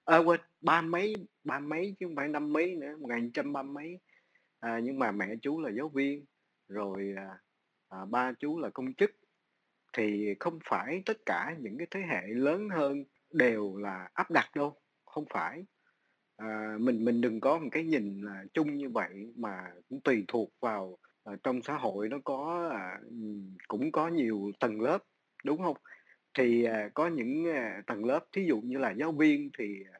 À 0.09 0.17
quên, 0.17 0.39
ba 0.61 0.81
mấy, 0.81 1.15
ba 1.43 1.59
mấy 1.59 1.95
chứ 1.99 2.05
không 2.05 2.15
phải 2.15 2.27
năm 2.27 2.53
mấy 2.53 2.75
nữa, 2.75 2.95
1930 2.99 3.73
mấy. 3.73 3.99
À, 4.59 4.79
nhưng 4.83 4.99
mà 4.99 5.11
mẹ 5.11 5.35
chú 5.41 5.61
là 5.61 5.71
giáo 5.77 5.89
viên 5.89 6.25
rồi 6.67 7.13
à, 7.17 7.37
à, 7.89 8.05
ba 8.09 8.31
chú 8.39 8.59
là 8.59 8.69
công 8.69 8.93
chức. 8.93 9.11
Thì 9.97 10.35
không 10.39 10.59
phải 10.65 11.03
tất 11.05 11.17
cả 11.25 11.55
những 11.59 11.77
cái 11.77 11.87
thế 11.91 11.99
hệ 12.09 12.21
lớn 12.27 12.69
hơn 12.69 13.03
đều 13.33 13.77
là 13.77 14.09
áp 14.13 14.31
đặt 14.31 14.55
đâu 14.55 14.75
không 15.05 15.25
phải. 15.33 15.65
À, 16.37 16.77
mình 16.79 17.05
mình 17.05 17.21
đừng 17.21 17.39
có 17.39 17.59
một 17.59 17.69
cái 17.71 17.83
nhìn 17.83 18.21
là 18.21 18.43
chung 18.53 18.77
như 18.77 18.89
vậy 18.89 19.33
mà 19.35 19.63
cũng 19.89 20.01
tùy 20.01 20.25
thuộc 20.27 20.49
vào 20.59 20.97
à, 21.23 21.33
trong 21.43 21.61
xã 21.61 21.77
hội 21.77 22.09
nó 22.09 22.17
có 22.23 22.69
à, 22.73 22.99
cũng 23.67 23.91
có 23.91 24.07
nhiều 24.07 24.51
tầng 24.59 24.81
lớp 24.81 25.03
đúng 25.43 25.63
không? 25.63 25.77
Thì 26.33 26.63
à, 26.63 26.89
có 26.93 27.07
những 27.07 27.45
à, 27.47 27.81
tầng 27.87 28.05
lớp 28.05 28.25
thí 28.31 28.45
dụ 28.45 28.61
như 28.61 28.77
là 28.77 28.91
giáo 28.91 29.11
viên 29.11 29.49
thì 29.57 29.83
à, 29.93 29.98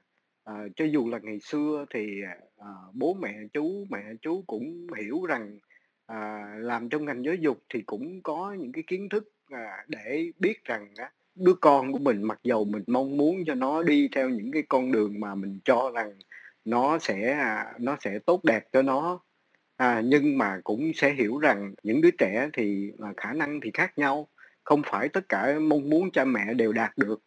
Ờ, 0.50 0.70
cho 0.76 0.86
dù 0.86 1.10
là 1.10 1.20
ngày 1.24 1.40
xưa 1.40 1.86
thì 1.94 2.22
à, 2.58 2.68
bố 2.94 3.14
mẹ 3.14 3.34
chú 3.54 3.86
mẹ 3.90 4.04
chú 4.22 4.44
cũng 4.48 4.88
hiểu 4.98 5.26
rằng 5.26 5.60
à, 6.06 6.54
làm 6.58 6.90
trong 6.90 7.06
ngành 7.06 7.26
giáo 7.26 7.36
dục 7.36 7.58
thì 7.74 7.82
cũng 7.82 8.22
có 8.24 8.56
những 8.60 8.72
cái 8.72 8.84
kiến 8.88 9.10
thức 9.10 9.32
à, 9.50 9.86
để 9.88 10.32
biết 10.40 10.66
rằng 10.66 10.90
á, 10.98 11.12
đứa 11.36 11.54
con 11.54 11.92
của 11.92 12.00
mình 12.00 12.24
mặc 12.24 12.40
dầu 12.44 12.66
mình 12.66 12.84
mong 12.88 13.18
muốn 13.18 13.38
cho 13.46 13.56
nó 13.56 13.84
đi 13.84 14.10
theo 14.16 14.30
những 14.30 14.52
cái 14.52 14.64
con 14.70 14.92
đường 14.92 15.20
mà 15.20 15.36
mình 15.36 15.60
cho 15.66 15.92
rằng 15.96 16.12
nó 16.66 17.00
sẽ 17.00 17.32
à, 17.34 17.74
nó 17.80 17.98
sẽ 18.02 18.20
tốt 18.20 18.44
đẹp 18.44 18.64
cho 18.72 18.82
nó. 18.82 19.20
À, 19.78 20.02
nhưng 20.06 20.38
mà 20.38 20.60
cũng 20.64 20.92
sẽ 20.96 21.14
hiểu 21.14 21.40
rằng 21.40 21.74
những 21.84 22.02
đứa 22.02 22.12
trẻ 22.18 22.50
thì 22.54 22.92
à, 23.00 23.14
khả 23.18 23.34
năng 23.34 23.62
thì 23.62 23.72
khác 23.74 23.98
nhau. 23.98 24.28
Không 24.64 24.82
phải 24.86 25.10
tất 25.10 25.30
cả 25.30 25.60
mong 25.60 25.90
muốn 25.90 26.12
cha 26.12 26.26
mẹ 26.26 26.54
đều 26.54 26.74
đạt 26.74 26.98
được 26.98 27.22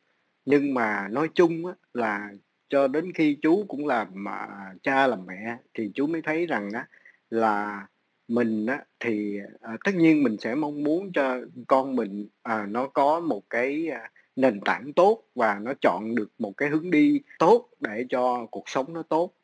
nhưng 0.45 0.75
mà 0.75 1.09
nói 1.09 1.29
chung 1.35 1.67
á, 1.67 1.73
là 1.95 2.31
cho 2.73 2.89
đến 2.89 3.13
khi 3.13 3.37
chú 3.43 3.65
cũng 3.69 3.87
làm 3.87 4.09
mà 4.13 4.47
cha 4.83 5.07
làm 5.07 5.27
mẹ 5.27 5.57
thì 5.75 5.91
chú 5.95 6.07
mới 6.07 6.23
thấy 6.23 6.47
rằng 6.47 6.73
đó 6.73 6.81
là 7.31 7.87
mình 8.29 8.67
á 8.67 8.85
thì 9.01 9.39
à, 9.61 9.77
tất 9.85 9.95
nhiên 9.95 10.23
mình 10.23 10.37
sẽ 10.39 10.55
mong 10.55 10.83
muốn 10.83 11.13
cho 11.13 11.41
con 11.67 11.97
mình 11.97 12.29
à, 12.43 12.67
nó 12.71 12.87
có 12.87 13.21
một 13.21 13.43
cái 13.51 13.89
à, 13.89 14.11
nền 14.37 14.61
tảng 14.61 14.93
tốt 14.93 15.23
và 15.35 15.59
nó 15.63 15.73
chọn 15.81 16.15
được 16.15 16.31
một 16.39 16.53
cái 16.57 16.69
hướng 16.69 16.91
đi 16.91 17.21
tốt 17.39 17.69
để 17.81 18.07
cho 18.09 18.47
cuộc 18.51 18.69
sống 18.69 18.93
nó 18.93 19.03
tốt. 19.03 19.35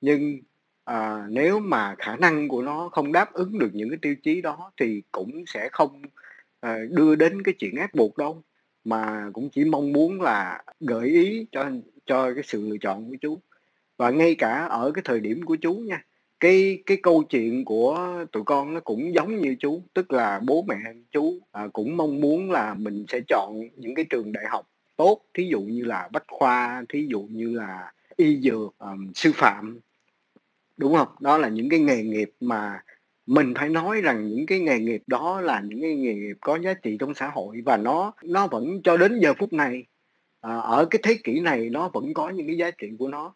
Nhưng 0.00 0.38
à, 0.84 1.26
nếu 1.28 1.60
mà 1.60 1.94
khả 1.98 2.16
năng 2.16 2.48
của 2.48 2.62
nó 2.62 2.88
không 2.88 3.12
đáp 3.12 3.32
ứng 3.32 3.58
được 3.58 3.70
những 3.72 3.90
cái 3.90 3.98
tiêu 4.02 4.14
chí 4.22 4.40
đó 4.40 4.72
thì 4.80 5.02
cũng 5.12 5.44
sẽ 5.46 5.68
không 5.72 6.02
à, 6.60 6.78
đưa 6.90 7.14
đến 7.14 7.42
cái 7.42 7.54
chuyện 7.58 7.76
ép 7.76 7.94
buộc 7.94 8.16
đâu. 8.18 8.42
Mà 8.84 9.30
cũng 9.32 9.50
chỉ 9.50 9.64
mong 9.64 9.92
muốn 9.92 10.20
là 10.20 10.62
gợi 10.80 11.08
ý 11.08 11.46
cho 11.52 11.70
cho 12.06 12.34
cái 12.34 12.42
sự 12.46 12.68
lựa 12.68 12.76
chọn 12.80 13.08
của 13.08 13.16
chú. 13.20 13.38
Và 13.96 14.10
ngay 14.10 14.34
cả 14.34 14.66
ở 14.70 14.90
cái 14.94 15.02
thời 15.04 15.20
điểm 15.20 15.42
của 15.42 15.56
chú 15.56 15.74
nha 15.74 16.04
cái 16.42 16.82
cái 16.86 16.96
câu 17.02 17.22
chuyện 17.22 17.64
của 17.64 18.24
tụi 18.32 18.42
con 18.44 18.74
nó 18.74 18.80
cũng 18.80 19.14
giống 19.14 19.40
như 19.40 19.56
chú 19.60 19.82
tức 19.94 20.12
là 20.12 20.40
bố 20.46 20.64
mẹ 20.68 20.76
chú 21.10 21.38
à, 21.52 21.68
cũng 21.72 21.96
mong 21.96 22.20
muốn 22.20 22.50
là 22.50 22.74
mình 22.74 23.04
sẽ 23.08 23.20
chọn 23.28 23.60
những 23.76 23.94
cái 23.94 24.04
trường 24.10 24.32
đại 24.32 24.44
học 24.50 24.68
tốt 24.96 25.20
thí 25.34 25.44
dụ 25.44 25.60
như 25.60 25.84
là 25.84 26.08
bách 26.12 26.24
khoa 26.28 26.84
thí 26.88 27.06
dụ 27.10 27.20
như 27.20 27.54
là 27.54 27.92
y 28.16 28.40
dược 28.40 28.78
um, 28.78 29.12
sư 29.14 29.32
phạm 29.34 29.80
đúng 30.76 30.94
không? 30.94 31.08
Đó 31.20 31.38
là 31.38 31.48
những 31.48 31.68
cái 31.68 31.80
nghề 31.80 32.02
nghiệp 32.02 32.30
mà 32.40 32.82
mình 33.26 33.54
phải 33.56 33.68
nói 33.68 34.00
rằng 34.00 34.28
những 34.28 34.46
cái 34.46 34.60
nghề 34.60 34.78
nghiệp 34.78 35.02
đó 35.06 35.40
là 35.40 35.60
những 35.64 35.80
cái 35.82 35.94
nghề 35.94 36.14
nghiệp 36.14 36.36
có 36.40 36.58
giá 36.58 36.74
trị 36.74 36.96
trong 37.00 37.14
xã 37.14 37.28
hội 37.28 37.62
và 37.64 37.76
nó 37.76 38.12
nó 38.24 38.46
vẫn 38.46 38.82
cho 38.84 38.96
đến 38.96 39.20
giờ 39.20 39.34
phút 39.34 39.52
này 39.52 39.84
à, 40.42 40.56
ở 40.56 40.86
cái 40.90 41.00
thế 41.02 41.18
kỷ 41.24 41.40
này 41.40 41.70
nó 41.70 41.88
vẫn 41.88 42.14
có 42.14 42.30
những 42.30 42.46
cái 42.46 42.56
giá 42.56 42.70
trị 42.70 42.88
của 42.98 43.08
nó. 43.08 43.34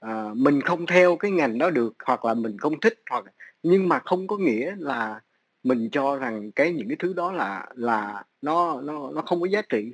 À, 0.00 0.30
mình 0.34 0.60
không 0.60 0.86
theo 0.86 1.16
cái 1.16 1.30
ngành 1.30 1.58
đó 1.58 1.70
được 1.70 1.94
hoặc 2.04 2.24
là 2.24 2.34
mình 2.34 2.58
không 2.58 2.80
thích 2.80 3.02
hoặc 3.10 3.24
nhưng 3.62 3.88
mà 3.88 3.98
không 3.98 4.26
có 4.26 4.36
nghĩa 4.36 4.74
là 4.78 5.20
mình 5.62 5.88
cho 5.92 6.16
rằng 6.16 6.52
cái 6.52 6.72
những 6.72 6.88
cái 6.88 6.96
thứ 6.98 7.12
đó 7.12 7.32
là 7.32 7.66
là 7.74 8.24
nó 8.42 8.80
nó 8.80 9.10
nó 9.14 9.22
không 9.22 9.40
có 9.40 9.46
giá 9.46 9.62
trị. 9.62 9.92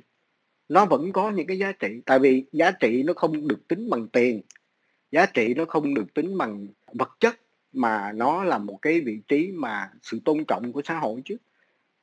Nó 0.69 0.85
vẫn 0.85 1.11
có 1.11 1.31
những 1.31 1.47
cái 1.47 1.57
giá 1.59 1.71
trị 1.71 2.01
tại 2.05 2.19
vì 2.19 2.45
giá 2.51 2.71
trị 2.71 3.03
nó 3.03 3.13
không 3.13 3.47
được 3.47 3.67
tính 3.67 3.89
bằng 3.89 4.07
tiền. 4.07 4.41
Giá 5.11 5.25
trị 5.25 5.53
nó 5.53 5.65
không 5.65 5.93
được 5.93 6.13
tính 6.13 6.37
bằng 6.37 6.67
vật 6.93 7.09
chất 7.19 7.35
mà 7.73 8.11
nó 8.11 8.43
là 8.43 8.57
một 8.57 8.77
cái 8.81 9.01
vị 9.01 9.19
trí 9.27 9.51
mà 9.51 9.89
sự 10.01 10.19
tôn 10.25 10.45
trọng 10.45 10.73
của 10.73 10.81
xã 10.85 10.99
hội 10.99 11.21
chứ 11.25 11.37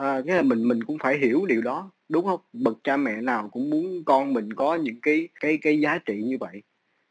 à, 0.01 0.23
cái 0.27 0.37
là 0.37 0.43
mình 0.43 0.69
mình 0.69 0.85
cũng 0.85 0.99
phải 0.99 1.19
hiểu 1.19 1.47
điều 1.47 1.63
đó 1.63 1.91
đúng 2.09 2.25
không? 2.25 2.41
Bậc 2.53 2.79
cha 2.85 2.97
mẹ 2.97 3.21
nào 3.21 3.49
cũng 3.53 3.71
muốn 3.71 4.05
con 4.05 4.33
mình 4.33 4.53
có 4.53 4.75
những 4.75 5.01
cái 5.01 5.29
cái 5.41 5.59
cái 5.63 5.81
giá 5.81 5.99
trị 5.99 6.23
như 6.23 6.37
vậy. 6.41 6.63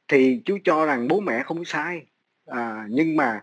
Thì 0.07 0.41
chú 0.45 0.57
cho 0.63 0.85
rằng 0.85 1.07
bố 1.07 1.19
mẹ 1.19 1.43
không 1.43 1.65
sai. 1.65 2.05
À, 2.45 2.87
nhưng 2.89 3.15
mà 3.15 3.41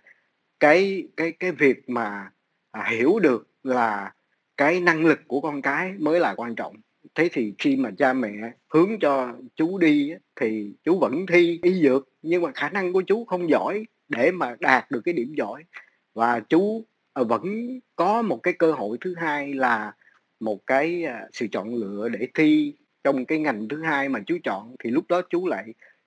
cái 0.61 1.09
cái 1.16 1.32
cái 1.32 1.53
việc 1.53 1.90
mà 1.90 2.30
à, 2.70 2.88
hiểu 2.90 3.18
được 3.18 3.49
là 3.62 4.12
cái 4.57 4.80
năng 4.80 5.07
lực 5.07 5.20
của 5.28 5.40
con 5.40 5.62
cái 5.62 5.92
mới 5.99 6.20
là 6.20 6.34
quan 6.36 6.55
trọng. 6.55 6.76
Thế 7.14 7.28
thì 7.32 7.55
khi 7.59 7.76
mà 7.76 7.90
cha 7.99 8.12
mẹ 8.12 8.32
hướng 8.68 8.99
cho 9.01 9.34
chú 9.57 9.78
đi 9.78 10.12
thì 10.40 10.72
chú 10.84 10.99
vẫn 10.99 11.26
thi 11.26 11.61
y 11.62 11.82
dược 11.82 12.09
nhưng 12.22 12.42
mà 12.42 12.51
khả 12.55 12.68
năng 12.68 12.92
của 12.92 13.03
chú 13.03 13.24
không 13.24 13.51
giỏi 13.51 13.84
để 14.09 14.30
mà 14.30 14.57
đạt 14.61 14.90
được 14.90 15.01
cái 15.05 15.14
điểm 15.14 15.34
giỏi. 15.36 15.64
Và 16.14 16.40
chú 16.40 16.84
Ờ, 17.17 17.25
vẫn 17.25 17.43
có 17.97 18.23
một 18.23 18.43
cái 18.43 18.55
cơ 18.59 18.73
hội 18.73 18.99
thứ 19.01 19.14
hai 19.17 19.55
là 19.55 19.93
một 20.41 20.67
cái 20.67 21.05
à, 21.05 21.27
sự 21.33 21.47
chọn 21.53 21.75
lựa 21.75 22.09
để 22.09 22.29
thi 22.35 22.75
trong 23.05 23.27
cái 23.27 23.39
ngành 23.39 23.69
thứ 23.69 23.83
hai 23.83 24.09
mà 24.09 24.21
chú 24.27 24.39
chọn 24.45 24.75
thì 24.85 24.91
lúc 24.91 25.05
đó 25.09 25.23
chú 25.31 25.47
lại 25.47 25.64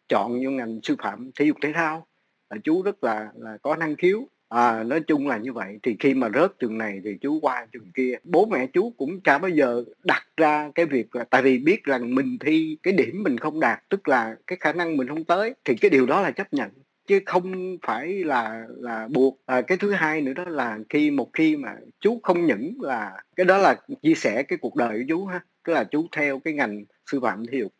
chọn 0.09 0.41
vô 0.43 0.51
ngành 0.51 0.79
sư 0.83 0.95
phạm 1.03 1.31
thể 1.39 1.45
dục 1.45 1.57
thể 1.61 1.71
thao. 1.73 2.07
Là 2.49 2.57
chú 2.63 2.81
rất 2.81 3.03
là 3.03 3.31
là 3.35 3.57
có 3.61 3.75
năng 3.75 3.95
khiếu. 3.95 4.27
À, 4.49 4.83
nói 4.83 4.99
chung 5.07 5.27
là 5.27 5.37
như 5.37 5.53
vậy. 5.53 5.79
Thì 5.83 5.95
khi 5.99 6.13
mà 6.13 6.29
rớt 6.33 6.59
trường 6.59 6.77
này 6.77 7.01
thì 7.03 7.17
chú 7.21 7.39
qua 7.39 7.67
trường 7.71 7.91
kia. 7.93 8.15
Bố 8.23 8.45
mẹ 8.45 8.67
chú 8.73 8.93
cũng 8.97 9.21
chả 9.21 9.37
bao 9.37 9.49
giờ 9.49 9.83
đặt 10.03 10.23
ra 10.37 10.71
cái 10.75 10.85
việc 10.85 11.15
là 11.15 11.23
tại 11.23 11.41
vì 11.41 11.57
biết 11.57 11.83
rằng 11.83 12.15
mình 12.15 12.37
thi 12.39 12.77
cái 12.83 12.93
điểm 12.93 13.23
mình 13.23 13.37
không 13.37 13.59
đạt 13.59 13.79
tức 13.89 14.07
là 14.07 14.35
cái 14.47 14.57
khả 14.61 14.73
năng 14.73 14.97
mình 14.97 15.07
không 15.07 15.23
tới 15.23 15.53
thì 15.65 15.75
cái 15.75 15.89
điều 15.89 16.05
đó 16.05 16.21
là 16.21 16.31
chấp 16.31 16.53
nhận 16.53 16.69
chứ 17.09 17.19
không 17.25 17.77
phải 17.83 18.07
là 18.23 18.65
là 18.77 19.07
buộc. 19.11 19.41
À, 19.45 19.61
cái 19.61 19.77
thứ 19.77 19.91
hai 19.91 20.21
nữa 20.21 20.33
đó 20.33 20.45
là 20.45 20.79
khi 20.89 21.11
một 21.11 21.29
khi 21.33 21.55
mà 21.55 21.75
chú 21.99 22.19
không 22.23 22.45
những 22.45 22.73
là 22.81 23.23
cái 23.35 23.45
đó 23.45 23.57
là 23.57 23.75
chia 24.01 24.13
sẻ 24.13 24.43
cái 24.43 24.57
cuộc 24.61 24.75
đời 24.75 24.99
của 24.99 25.05
chú 25.09 25.25
ha 25.25 25.41
tức 25.63 25.73
là 25.73 25.83
chú 25.83 26.07
theo 26.11 26.39
cái 26.39 26.53
ngành 26.53 26.85
sư 27.11 27.19
phạm 27.23 27.45
thể 27.45 27.57
dục 27.59 27.73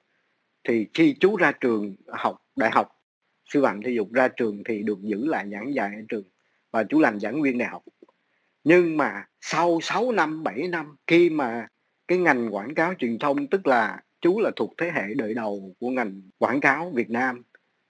thì 0.63 0.87
khi 0.93 1.15
chú 1.19 1.35
ra 1.37 1.51
trường 1.51 1.95
học 2.07 2.45
đại 2.55 2.71
học 2.71 3.01
sư 3.53 3.63
phạm 3.63 3.81
thể 3.81 3.91
dục 3.91 4.13
ra 4.13 4.27
trường 4.27 4.63
thì 4.65 4.83
được 4.83 5.01
giữ 5.01 5.25
lại 5.25 5.45
giảng 5.51 5.73
dạy 5.73 5.91
ở 5.95 6.01
trường 6.09 6.23
và 6.71 6.83
chú 6.83 6.99
làm 6.99 7.19
giảng 7.19 7.41
viên 7.41 7.57
đại 7.57 7.69
học. 7.69 7.83
Nhưng 8.63 8.97
mà 8.97 9.25
sau 9.41 9.79
6 9.81 10.11
năm 10.11 10.43
7 10.43 10.67
năm 10.67 10.95
khi 11.07 11.29
mà 11.29 11.67
cái 12.07 12.17
ngành 12.17 12.55
quảng 12.55 12.75
cáo 12.75 12.93
truyền 12.99 13.19
thông 13.19 13.47
tức 13.47 13.67
là 13.67 14.01
chú 14.21 14.39
là 14.39 14.51
thuộc 14.55 14.73
thế 14.77 14.91
hệ 14.93 15.13
đời 15.15 15.33
đầu 15.33 15.75
của 15.79 15.89
ngành 15.89 16.21
quảng 16.37 16.61
cáo 16.61 16.91
Việt 16.95 17.09
Nam 17.09 17.43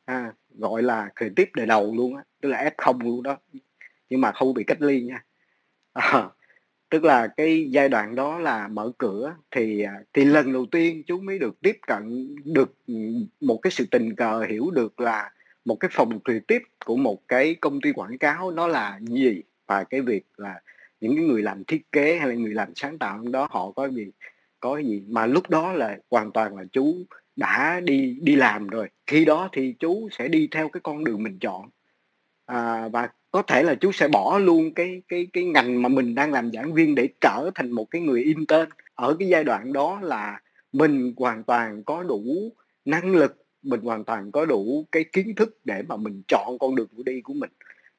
à, 0.05 0.33
gọi 0.57 0.83
là 0.83 1.09
creative 1.15 1.51
đời 1.55 1.65
đầu 1.65 1.95
luôn 1.95 2.15
á 2.15 2.23
tức 2.41 2.49
là 2.49 2.71
F0 2.77 3.03
luôn 3.03 3.23
đó 3.23 3.37
nhưng 4.09 4.21
mà 4.21 4.31
không 4.31 4.53
bị 4.53 4.63
cách 4.63 4.81
ly 4.81 5.01
nha. 5.01 5.23
À, 5.93 6.29
tức 6.89 7.03
là 7.03 7.27
cái 7.27 7.67
giai 7.71 7.89
đoạn 7.89 8.15
đó 8.15 8.39
là 8.39 8.67
mở 8.67 8.91
cửa 8.97 9.35
thì 9.51 9.81
à, 9.81 9.93
thì 10.13 10.25
lần 10.25 10.53
đầu 10.53 10.65
tiên 10.65 11.03
chú 11.07 11.19
mới 11.19 11.39
được 11.39 11.61
tiếp 11.61 11.77
cận 11.87 12.35
được 12.45 12.73
ừ, 12.87 12.93
một 13.41 13.57
cái 13.61 13.71
sự 13.71 13.85
tình 13.91 14.15
cờ 14.15 14.45
hiểu 14.49 14.71
được 14.71 14.99
là 14.99 15.31
một 15.65 15.75
cái 15.75 15.89
phòng 15.93 16.19
creative 16.25 16.65
của 16.85 16.95
một 16.95 17.27
cái 17.27 17.55
công 17.55 17.81
ty 17.81 17.91
quảng 17.91 18.17
cáo 18.17 18.51
nó 18.51 18.67
là 18.67 18.99
gì 19.01 19.41
và 19.67 19.83
cái 19.83 20.01
việc 20.01 20.25
là 20.37 20.61
những 21.01 21.15
cái 21.15 21.25
người 21.25 21.41
làm 21.41 21.63
thiết 21.63 21.91
kế 21.91 22.17
hay 22.17 22.27
là 22.27 22.33
người 22.33 22.53
làm 22.53 22.75
sáng 22.75 22.97
tạo 22.97 23.23
đó 23.31 23.47
họ 23.51 23.71
có 23.71 23.89
gì 23.89 24.11
có 24.59 24.77
gì. 24.77 25.03
Mà 25.07 25.25
lúc 25.25 25.49
đó 25.49 25.73
là 25.73 25.97
hoàn 26.11 26.31
toàn 26.31 26.57
là 26.57 26.63
chú 26.71 26.95
đã 27.39 27.79
đi 27.83 28.17
đi 28.21 28.35
làm 28.35 28.67
rồi 28.67 28.89
khi 29.07 29.25
đó 29.25 29.49
thì 29.53 29.75
chú 29.79 30.09
sẽ 30.11 30.27
đi 30.27 30.47
theo 30.51 30.69
cái 30.69 30.81
con 30.83 31.03
đường 31.03 31.23
mình 31.23 31.39
chọn. 31.39 31.69
À, 32.45 32.87
và 32.87 33.09
có 33.31 33.41
thể 33.41 33.63
là 33.63 33.75
chú 33.75 33.91
sẽ 33.91 34.07
bỏ 34.07 34.39
luôn 34.39 34.73
cái 34.73 35.01
cái 35.07 35.27
cái 35.33 35.43
ngành 35.43 35.81
mà 35.81 35.89
mình 35.89 36.15
đang 36.15 36.31
làm 36.31 36.51
giảng 36.51 36.73
viên 36.73 36.95
để 36.95 37.09
trở 37.21 37.49
thành 37.55 37.71
một 37.71 37.85
cái 37.91 38.01
người 38.01 38.23
intern. 38.23 38.69
Ở 38.95 39.15
cái 39.19 39.27
giai 39.27 39.43
đoạn 39.43 39.73
đó 39.73 39.99
là 40.03 40.41
mình 40.73 41.13
hoàn 41.17 41.43
toàn 41.43 41.83
có 41.83 42.03
đủ 42.03 42.23
năng 42.85 43.15
lực 43.15 43.45
mình 43.61 43.81
hoàn 43.81 44.03
toàn 44.03 44.31
có 44.31 44.45
đủ 44.45 44.85
cái 44.91 45.03
kiến 45.03 45.35
thức 45.35 45.59
để 45.63 45.81
mà 45.87 45.95
mình 45.95 46.21
chọn 46.27 46.59
con 46.59 46.75
đường 46.75 46.89
đi 47.05 47.21
của 47.21 47.33
mình. 47.33 47.49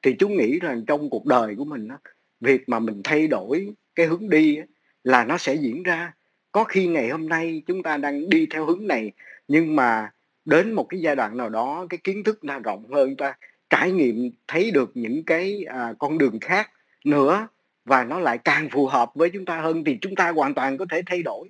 Thì 0.01 0.15
chú 0.19 0.29
nghĩ 0.29 0.59
rằng 0.59 0.83
trong 0.87 1.09
cuộc 1.09 1.25
đời 1.25 1.55
của 1.55 1.65
mình 1.65 1.87
đó, 1.87 1.97
việc 2.39 2.69
mà 2.69 2.79
mình 2.79 3.01
thay 3.03 3.27
đổi 3.27 3.67
cái 3.95 4.05
hướng 4.05 4.29
đi 4.29 4.59
là 5.03 5.25
nó 5.25 5.37
sẽ 5.37 5.55
diễn 5.55 5.83
ra 5.83 6.13
có 6.51 6.63
khi 6.63 6.87
ngày 6.87 7.09
hôm 7.09 7.29
nay 7.29 7.61
chúng 7.67 7.83
ta 7.83 7.97
đang 7.97 8.29
đi 8.29 8.47
theo 8.51 8.65
hướng 8.65 8.87
này 8.87 9.11
nhưng 9.47 9.75
mà 9.75 10.11
đến 10.45 10.73
một 10.73 10.83
cái 10.89 11.01
giai 11.01 11.15
đoạn 11.15 11.37
nào 11.37 11.49
đó 11.49 11.85
cái 11.89 11.97
kiến 12.03 12.23
thức 12.23 12.43
nó 12.43 12.59
rộng 12.59 12.91
hơn 12.91 13.15
ta 13.15 13.33
trải 13.69 13.91
nghiệm 13.91 14.31
thấy 14.47 14.71
được 14.71 14.91
những 14.93 15.23
cái 15.23 15.65
à, 15.67 15.93
con 15.99 16.17
đường 16.17 16.39
khác 16.39 16.71
nữa 17.05 17.47
và 17.85 18.03
nó 18.03 18.19
lại 18.19 18.37
càng 18.37 18.69
phù 18.69 18.87
hợp 18.87 19.11
với 19.15 19.29
chúng 19.29 19.45
ta 19.45 19.61
hơn 19.61 19.83
thì 19.83 19.97
chúng 20.01 20.15
ta 20.15 20.31
hoàn 20.31 20.53
toàn 20.53 20.77
có 20.77 20.85
thể 20.89 21.01
thay 21.05 21.23
đổi. 21.23 21.49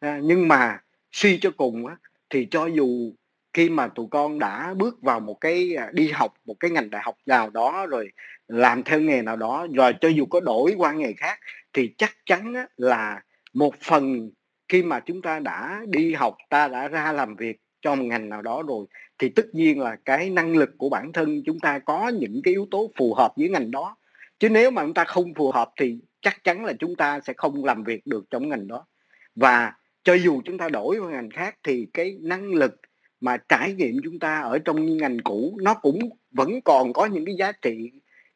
À, 0.00 0.20
nhưng 0.22 0.48
mà 0.48 0.80
suy 1.12 1.38
cho 1.38 1.50
cùng 1.56 1.86
á, 1.86 1.96
thì 2.30 2.48
cho 2.50 2.66
dù 2.66 3.12
khi 3.52 3.68
mà 3.68 3.88
tụi 3.88 4.06
con 4.10 4.38
đã 4.38 4.74
bước 4.74 5.02
vào 5.02 5.20
một 5.20 5.40
cái 5.40 5.74
à, 5.76 5.90
đi 5.92 6.10
học 6.10 6.34
một 6.44 6.54
cái 6.60 6.70
ngành 6.70 6.90
đại 6.90 7.02
học 7.04 7.16
nào 7.26 7.50
đó 7.50 7.86
rồi 7.86 8.10
làm 8.48 8.82
theo 8.82 9.00
nghề 9.00 9.22
nào 9.22 9.36
đó 9.36 9.66
rồi 9.74 9.92
cho 10.00 10.08
dù 10.08 10.26
có 10.26 10.40
đổi 10.40 10.74
qua 10.78 10.92
nghề 10.92 11.12
khác 11.12 11.38
thì 11.72 11.94
chắc 11.98 12.16
chắn 12.26 12.54
á, 12.54 12.66
là 12.76 13.22
một 13.52 13.74
phần 13.80 14.30
khi 14.68 14.82
mà 14.82 15.00
chúng 15.00 15.22
ta 15.22 15.38
đã 15.38 15.82
đi 15.88 16.14
học, 16.14 16.36
ta 16.48 16.68
đã 16.68 16.88
ra 16.88 17.12
làm 17.12 17.36
việc 17.36 17.60
cho 17.82 17.94
một 17.94 18.04
ngành 18.04 18.28
nào 18.28 18.42
đó 18.42 18.62
rồi, 18.62 18.86
thì 19.18 19.28
tất 19.28 19.54
nhiên 19.54 19.80
là 19.80 19.96
cái 20.04 20.30
năng 20.30 20.56
lực 20.56 20.70
của 20.78 20.88
bản 20.88 21.12
thân 21.12 21.42
chúng 21.46 21.60
ta 21.60 21.78
có 21.78 22.08
những 22.08 22.40
cái 22.44 22.54
yếu 22.54 22.66
tố 22.70 22.90
phù 22.96 23.14
hợp 23.14 23.32
với 23.36 23.48
ngành 23.48 23.70
đó. 23.70 23.96
Chứ 24.38 24.48
nếu 24.48 24.70
mà 24.70 24.82
chúng 24.82 24.94
ta 24.94 25.04
không 25.04 25.34
phù 25.34 25.52
hợp 25.52 25.70
thì 25.80 25.98
chắc 26.20 26.44
chắn 26.44 26.64
là 26.64 26.72
chúng 26.78 26.96
ta 26.96 27.20
sẽ 27.20 27.32
không 27.36 27.64
làm 27.64 27.84
việc 27.84 28.06
được 28.06 28.24
trong 28.30 28.48
ngành 28.48 28.68
đó. 28.68 28.86
Và 29.34 29.72
cho 30.04 30.14
dù 30.14 30.42
chúng 30.44 30.58
ta 30.58 30.68
đổi 30.68 30.98
qua 30.98 31.10
ngành 31.10 31.30
khác 31.30 31.56
thì 31.62 31.86
cái 31.94 32.16
năng 32.20 32.54
lực 32.54 32.80
mà 33.20 33.36
trải 33.36 33.74
nghiệm 33.74 33.96
chúng 34.04 34.18
ta 34.18 34.40
ở 34.40 34.58
trong 34.58 34.96
ngành 34.96 35.18
cũ 35.24 35.58
nó 35.62 35.74
cũng 35.74 35.98
vẫn 36.30 36.60
còn 36.60 36.92
có 36.92 37.06
những 37.06 37.24
cái 37.24 37.34
giá 37.34 37.52
trị 37.52 37.90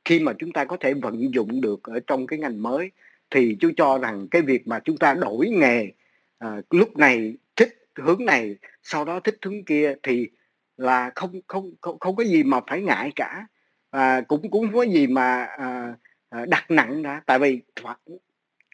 khi 0.04 0.20
mà 0.20 0.32
chúng 0.38 0.52
ta 0.52 0.64
có 0.64 0.76
thể 0.76 0.94
vận 0.94 1.34
dụng 1.34 1.60
được 1.60 1.82
ở 1.82 2.00
trong 2.06 2.26
cái 2.26 2.38
ngành 2.38 2.62
mới 2.62 2.90
thì 3.30 3.56
chú 3.60 3.70
cho 3.76 3.98
rằng 3.98 4.28
cái 4.30 4.42
việc 4.42 4.66
mà 4.66 4.80
chúng 4.84 4.96
ta 4.96 5.14
đổi 5.14 5.48
nghề 5.48 5.92
à, 6.38 6.60
lúc 6.70 6.96
này 6.96 7.36
thích 7.56 7.88
hướng 7.96 8.24
này 8.24 8.56
sau 8.82 9.04
đó 9.04 9.20
thích 9.20 9.38
hướng 9.42 9.64
kia 9.64 9.94
thì 10.02 10.28
là 10.76 11.10
không 11.14 11.40
không 11.46 11.72
không 11.80 11.98
không 11.98 12.16
có 12.16 12.24
gì 12.24 12.42
mà 12.42 12.60
phải 12.66 12.82
ngại 12.82 13.12
cả. 13.16 13.46
À, 13.90 14.20
cũng 14.20 14.50
cũng 14.50 14.66
không 14.66 14.74
có 14.74 14.82
gì 14.82 15.06
mà 15.06 15.44
à, 15.44 15.94
à 16.30 16.46
đặt 16.48 16.70
nặng 16.70 17.02
đã 17.02 17.22
tại 17.26 17.38
vì 17.38 17.60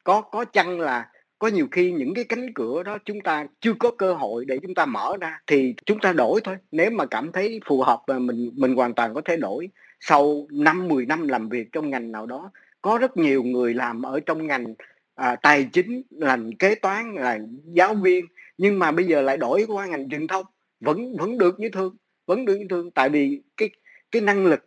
có 0.05 0.21
có 0.21 0.45
chăng 0.45 0.81
là 0.81 1.09
có 1.39 1.49
nhiều 1.49 1.69
khi 1.71 1.93
những 1.93 2.15
cái 2.15 2.25
cánh 2.25 2.55
cửa 2.55 2.83
đó 2.83 2.99
chúng 3.05 3.21
ta 3.21 3.47
chưa 3.61 3.73
có 3.79 3.91
cơ 3.99 4.15
hội 4.15 4.45
để 4.45 4.59
chúng 4.63 4.75
ta 4.75 4.87
mở 4.87 5.17
ra 5.21 5.41
thì 5.47 5.75
chúng 5.87 5.99
ta 6.01 6.13
đổi 6.13 6.41
thôi. 6.45 6.57
Nếu 6.73 6.91
mà 6.91 7.07
cảm 7.07 7.33
thấy 7.33 7.61
phù 7.67 7.83
hợp 7.83 8.03
mình 8.19 8.51
mình 8.55 8.75
hoàn 8.75 8.95
toàn 8.95 9.15
có 9.15 9.21
thể 9.25 9.37
đổi. 9.37 9.69
Sau 10.01 10.47
năm 10.51 10.89
10 10.89 11.07
năm 11.07 11.29
làm 11.29 11.49
việc 11.49 11.73
trong 11.73 11.91
ngành 11.91 12.13
nào 12.13 12.27
đó 12.27 12.51
có 12.83 12.99
rất 12.99 13.17
nhiều 13.17 13.43
người 13.43 13.75
làm 13.75 14.03
ở 14.03 14.21
trong 14.21 14.47
ngành 14.47 14.75
à, 15.15 15.37
tài 15.37 15.69
chính 15.73 16.03
ngành 16.11 16.57
kế 16.59 16.75
toán 16.75 17.15
là 17.15 17.39
giáo 17.65 17.95
viên 17.95 18.25
nhưng 18.59 18.79
mà 18.79 18.93
bây 18.93 19.05
giờ 19.07 19.23
lại 19.23 19.37
đổi 19.37 19.65
qua 19.69 19.87
ngành 19.87 20.09
truyền 20.09 20.27
thông. 20.27 20.47
Vẫn 20.81 21.17
vẫn 21.17 21.39
được 21.39 21.61
như 21.61 21.69
thường 21.69 21.97
vẫn 22.27 22.45
được 22.45 22.57
như 22.57 22.67
thường. 22.71 22.91
Tại 22.91 23.09
vì 23.09 23.43
cái 23.57 23.71
cái 24.11 24.23
năng 24.23 24.47
lực 24.47 24.61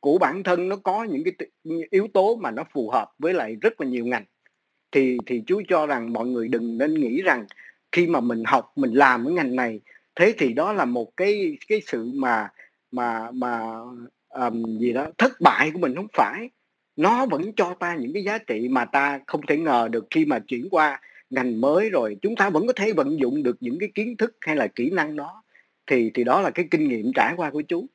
của 0.00 0.18
bản 0.18 0.42
thân 0.42 0.68
nó 0.68 0.76
có 0.76 1.04
những 1.04 1.22
cái 1.24 1.48
yếu 1.90 2.08
tố 2.14 2.36
mà 2.36 2.50
nó 2.50 2.64
phù 2.72 2.90
hợp 2.90 3.12
với 3.18 3.34
lại 3.34 3.56
rất 3.60 3.80
là 3.80 3.86
nhiều 3.86 4.06
ngành. 4.06 4.24
Thì 4.92 5.18
thì 5.26 5.42
chú 5.46 5.62
cho 5.68 5.86
rằng 5.86 6.12
mọi 6.12 6.26
người 6.26 6.48
đừng 6.48 6.78
nên 6.78 6.94
nghĩ 6.94 7.22
rằng 7.22 7.46
khi 7.92 8.06
mà 8.06 8.20
mình 8.20 8.42
học 8.46 8.72
mình 8.76 8.92
làm 8.92 9.24
cái 9.24 9.34
ngành 9.34 9.56
này 9.56 9.80
thế 10.14 10.34
thì 10.38 10.52
đó 10.52 10.72
là 10.72 10.84
một 10.84 11.16
cái 11.16 11.58
cái 11.68 11.80
sự 11.86 12.10
mà 12.14 12.48
mà 12.90 13.30
mà 13.30 13.60
um, 14.28 14.78
gì 14.78 14.92
đó 14.92 15.06
thất 15.18 15.32
bại 15.40 15.70
của 15.72 15.78
mình 15.78 15.94
không 15.96 16.08
phải 16.12 16.50
nó 16.96 17.26
vẫn 17.26 17.52
cho 17.56 17.74
ta 17.74 17.94
những 17.94 18.12
cái 18.12 18.24
giá 18.24 18.38
trị 18.38 18.68
mà 18.68 18.84
ta 18.84 19.20
không 19.26 19.40
thể 19.46 19.56
ngờ 19.56 19.88
được 19.92 20.06
khi 20.10 20.24
mà 20.24 20.38
chuyển 20.38 20.68
qua 20.70 21.00
ngành 21.30 21.60
mới 21.60 21.90
rồi. 21.90 22.16
Chúng 22.22 22.36
ta 22.36 22.50
vẫn 22.50 22.66
có 22.66 22.72
thể 22.72 22.92
vận 22.92 23.20
dụng 23.20 23.42
được 23.42 23.56
những 23.60 23.78
cái 23.78 23.88
kiến 23.94 24.16
thức 24.16 24.36
hay 24.40 24.56
là 24.56 24.66
kỹ 24.66 24.90
năng 24.90 25.16
đó. 25.16 25.42
Thì 25.86 26.10
thì 26.14 26.24
đó 26.24 26.40
là 26.40 26.50
cái 26.50 26.68
kinh 26.70 26.88
nghiệm 26.88 27.12
trải 27.14 27.34
qua 27.36 27.50
của 27.50 27.62
chú. 27.62 27.86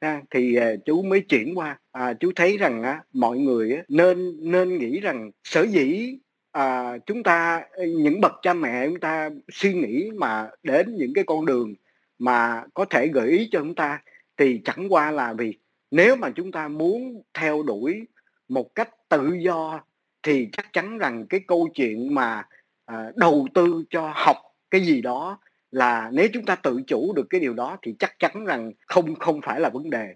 À, 0.00 0.22
thì 0.30 0.58
uh, 0.58 0.84
chú 0.84 1.02
mới 1.02 1.20
chuyển 1.20 1.58
qua. 1.58 1.78
À, 1.92 2.12
chú 2.20 2.32
thấy 2.36 2.56
rằng 2.56 2.82
á, 2.82 3.00
mọi 3.12 3.38
người 3.38 3.72
á, 3.76 3.82
nên 3.88 4.36
nên 4.50 4.78
nghĩ 4.78 5.00
rằng 5.00 5.30
sở 5.44 5.62
dĩ 5.62 6.18
à, 6.52 6.98
chúng 7.06 7.22
ta 7.22 7.56
à, 7.56 7.84
những 7.84 8.20
bậc 8.20 8.32
cha 8.42 8.54
mẹ 8.54 8.86
chúng 8.86 9.00
ta 9.00 9.30
suy 9.52 9.74
nghĩ 9.74 10.10
mà 10.14 10.48
đến 10.62 10.96
những 10.96 11.12
cái 11.14 11.24
con 11.24 11.46
đường 11.46 11.74
mà 12.18 12.62
có 12.74 12.84
thể 12.84 13.08
gợi 13.08 13.28
ý 13.28 13.48
cho 13.52 13.58
chúng 13.58 13.74
ta 13.74 14.02
thì 14.36 14.60
chẳng 14.64 14.86
qua 14.88 15.10
là 15.10 15.32
vì 15.32 15.58
nếu 15.90 16.16
mà 16.16 16.30
chúng 16.30 16.52
ta 16.52 16.68
muốn 16.68 17.22
theo 17.34 17.62
đuổi 17.62 18.06
một 18.48 18.74
cách 18.74 18.90
tự 19.08 19.32
do 19.40 19.80
thì 20.22 20.48
chắc 20.52 20.72
chắn 20.72 20.98
rằng 20.98 21.26
cái 21.26 21.40
câu 21.46 21.68
chuyện 21.74 22.14
mà 22.14 22.44
à, 22.86 23.12
đầu 23.16 23.48
tư 23.54 23.84
cho 23.90 24.12
học 24.14 24.36
cái 24.70 24.80
gì 24.80 25.02
đó 25.02 25.38
là 25.70 26.10
nếu 26.12 26.28
chúng 26.32 26.44
ta 26.44 26.56
tự 26.56 26.82
chủ 26.86 27.12
được 27.12 27.26
cái 27.30 27.40
điều 27.40 27.54
đó 27.54 27.76
thì 27.82 27.94
chắc 27.98 28.18
chắn 28.18 28.44
rằng 28.44 28.72
không 28.86 29.14
không 29.14 29.40
phải 29.40 29.60
là 29.60 29.68
vấn 29.68 29.90
đề. 29.90 30.14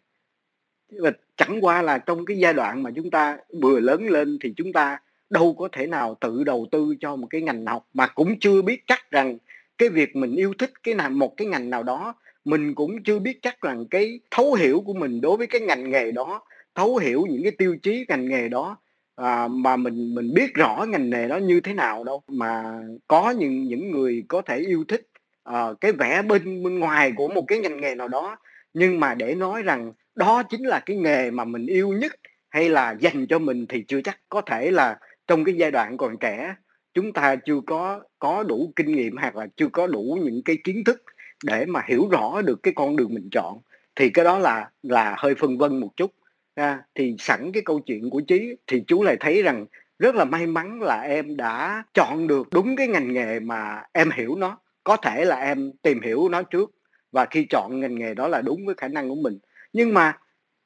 Và 1.03 1.11
chẳng 1.37 1.59
qua 1.61 1.83
là 1.83 1.99
trong 1.99 2.25
cái 2.25 2.39
giai 2.39 2.55
đoạn 2.55 2.83
mà 2.83 2.91
chúng 2.97 3.11
ta 3.11 3.39
vừa 3.63 3.81
lớn 3.81 4.07
lên 4.09 4.39
thì 4.43 4.55
chúng 4.57 4.73
ta 4.73 4.99
đâu 5.31 5.55
có 5.59 5.69
thể 5.73 5.87
nào 5.87 6.17
tự 6.21 6.45
đầu 6.45 6.67
tư 6.71 6.95
cho 7.01 7.17
một 7.17 7.27
cái 7.31 7.43
ngành 7.43 7.67
học 7.67 7.87
mà 7.95 8.07
cũng 8.07 8.39
chưa 8.41 8.63
biết 8.63 8.83
chắc 8.87 9.11
rằng 9.11 9.39
cái 9.79 9.89
việc 9.89 10.17
mình 10.17 10.37
yêu 10.37 10.55
thích 10.59 10.73
cái 10.83 10.95
nào 10.95 11.11
một 11.11 11.37
cái 11.37 11.47
ngành 11.47 11.71
nào 11.71 11.83
đó 11.83 12.15
mình 12.45 12.75
cũng 12.75 13.03
chưa 13.03 13.19
biết 13.19 13.39
chắc 13.43 13.61
rằng 13.61 13.87
cái 13.91 14.21
thấu 14.31 14.55
hiểu 14.55 14.83
của 14.87 14.95
mình 14.95 15.21
đối 15.21 15.37
với 15.37 15.47
cái 15.47 15.61
ngành 15.61 15.91
nghề 15.91 16.13
đó 16.13 16.43
thấu 16.75 16.97
hiểu 16.97 17.27
những 17.31 17.43
cái 17.43 17.53
tiêu 17.59 17.77
chí 17.83 18.05
ngành 18.09 18.29
nghề 18.29 18.49
đó 18.49 18.77
à, 19.17 19.49
mà 19.49 19.77
mình 19.77 20.15
mình 20.15 20.35
biết 20.35 20.55
rõ 20.55 20.85
ngành 20.89 21.11
nghề 21.11 21.29
đó 21.29 21.37
như 21.37 21.61
thế 21.61 21.75
nào 21.75 22.05
đâu. 22.05 22.23
Mà 22.29 22.81
có 23.09 23.31
những 23.31 23.65
những 23.65 23.91
người 23.91 24.25
có 24.29 24.43
thể 24.43 24.59
yêu 24.59 24.85
thích 24.89 25.09
à, 25.45 25.65
cái 25.81 25.93
vẻ 25.93 26.23
bên 26.23 26.63
bên 26.63 26.79
ngoài 26.79 27.13
của 27.17 27.29
một 27.29 27.45
cái 27.49 27.59
ngành 27.59 27.81
nghề 27.81 27.95
nào 27.95 28.09
đó 28.09 28.37
nhưng 28.75 29.01
mà 29.01 29.15
để 29.15 29.35
nói 29.35 29.63
rằng 29.63 29.93
đó 30.15 30.43
chính 30.43 30.67
là 30.67 30.81
cái 30.87 30.97
nghề 30.97 31.31
mà 31.31 31.45
mình 31.45 31.67
yêu 31.67 31.89
nhất 31.89 32.13
hay 32.49 32.69
là 32.69 32.97
dành 33.01 33.27
cho 33.27 33.39
mình 33.39 33.67
thì 33.67 33.85
chưa 33.89 34.01
chắc 34.01 34.19
có 34.29 34.41
thể 34.41 34.71
là 34.71 34.99
trong 35.27 35.45
cái 35.45 35.55
giai 35.55 35.71
đoạn 35.71 35.97
còn 35.97 36.17
trẻ 36.21 36.55
chúng 36.95 37.13
ta 37.13 37.37
chưa 37.37 37.61
có 37.67 38.01
có 38.19 38.43
đủ 38.43 38.73
kinh 38.77 38.93
nghiệm 38.93 39.17
hoặc 39.17 39.37
là 39.37 39.47
chưa 39.57 39.69
có 39.73 39.87
đủ 39.87 40.19
những 40.25 40.43
cái 40.45 40.59
kiến 40.65 40.85
thức 40.85 41.03
để 41.45 41.67
mà 41.67 41.83
hiểu 41.87 42.09
rõ 42.11 42.43
được 42.43 42.63
cái 42.63 42.75
con 42.77 42.97
đường 42.97 43.15
mình 43.15 43.29
chọn 43.33 43.59
thì 43.97 44.11
cái 44.11 44.25
đó 44.25 44.39
là 44.39 44.71
là 44.83 45.15
hơi 45.19 45.35
phân 45.35 45.59
vân 45.59 45.81
một 45.81 45.91
chút 45.97 46.11
à, 46.55 46.83
thì 46.95 47.17
sẵn 47.19 47.53
cái 47.53 47.63
câu 47.65 47.81
chuyện 47.81 48.11
của 48.11 48.21
chí 48.21 48.57
thì 48.67 48.85
chú 48.87 49.03
lại 49.03 49.17
thấy 49.21 49.43
rằng 49.43 49.67
rất 49.99 50.15
là 50.15 50.25
may 50.25 50.47
mắn 50.47 50.83
là 50.83 51.01
em 51.01 51.37
đã 51.37 51.85
chọn 51.95 52.27
được 52.27 52.49
đúng 52.53 52.77
cái 52.77 52.89
ngành 52.89 53.13
nghề 53.13 53.41
mà 53.41 53.83
em 53.93 54.11
hiểu 54.11 54.37
nó. 54.37 54.59
Có 54.85 54.97
thể 54.97 55.25
là 55.25 55.37
em 55.37 55.73
tìm 55.83 56.01
hiểu 56.01 56.29
nó 56.29 56.43
trước 56.43 56.71
và 57.13 57.27
khi 57.31 57.47
chọn 57.51 57.81
ngành 57.81 57.95
nghề 57.95 58.15
đó 58.15 58.29
là 58.29 58.43
đúng 58.43 58.67
với 58.67 58.75
khả 58.75 58.89
năng 58.89 59.09
của 59.09 59.15
mình. 59.15 59.39
Nhưng 59.73 59.95
mà 59.95 60.19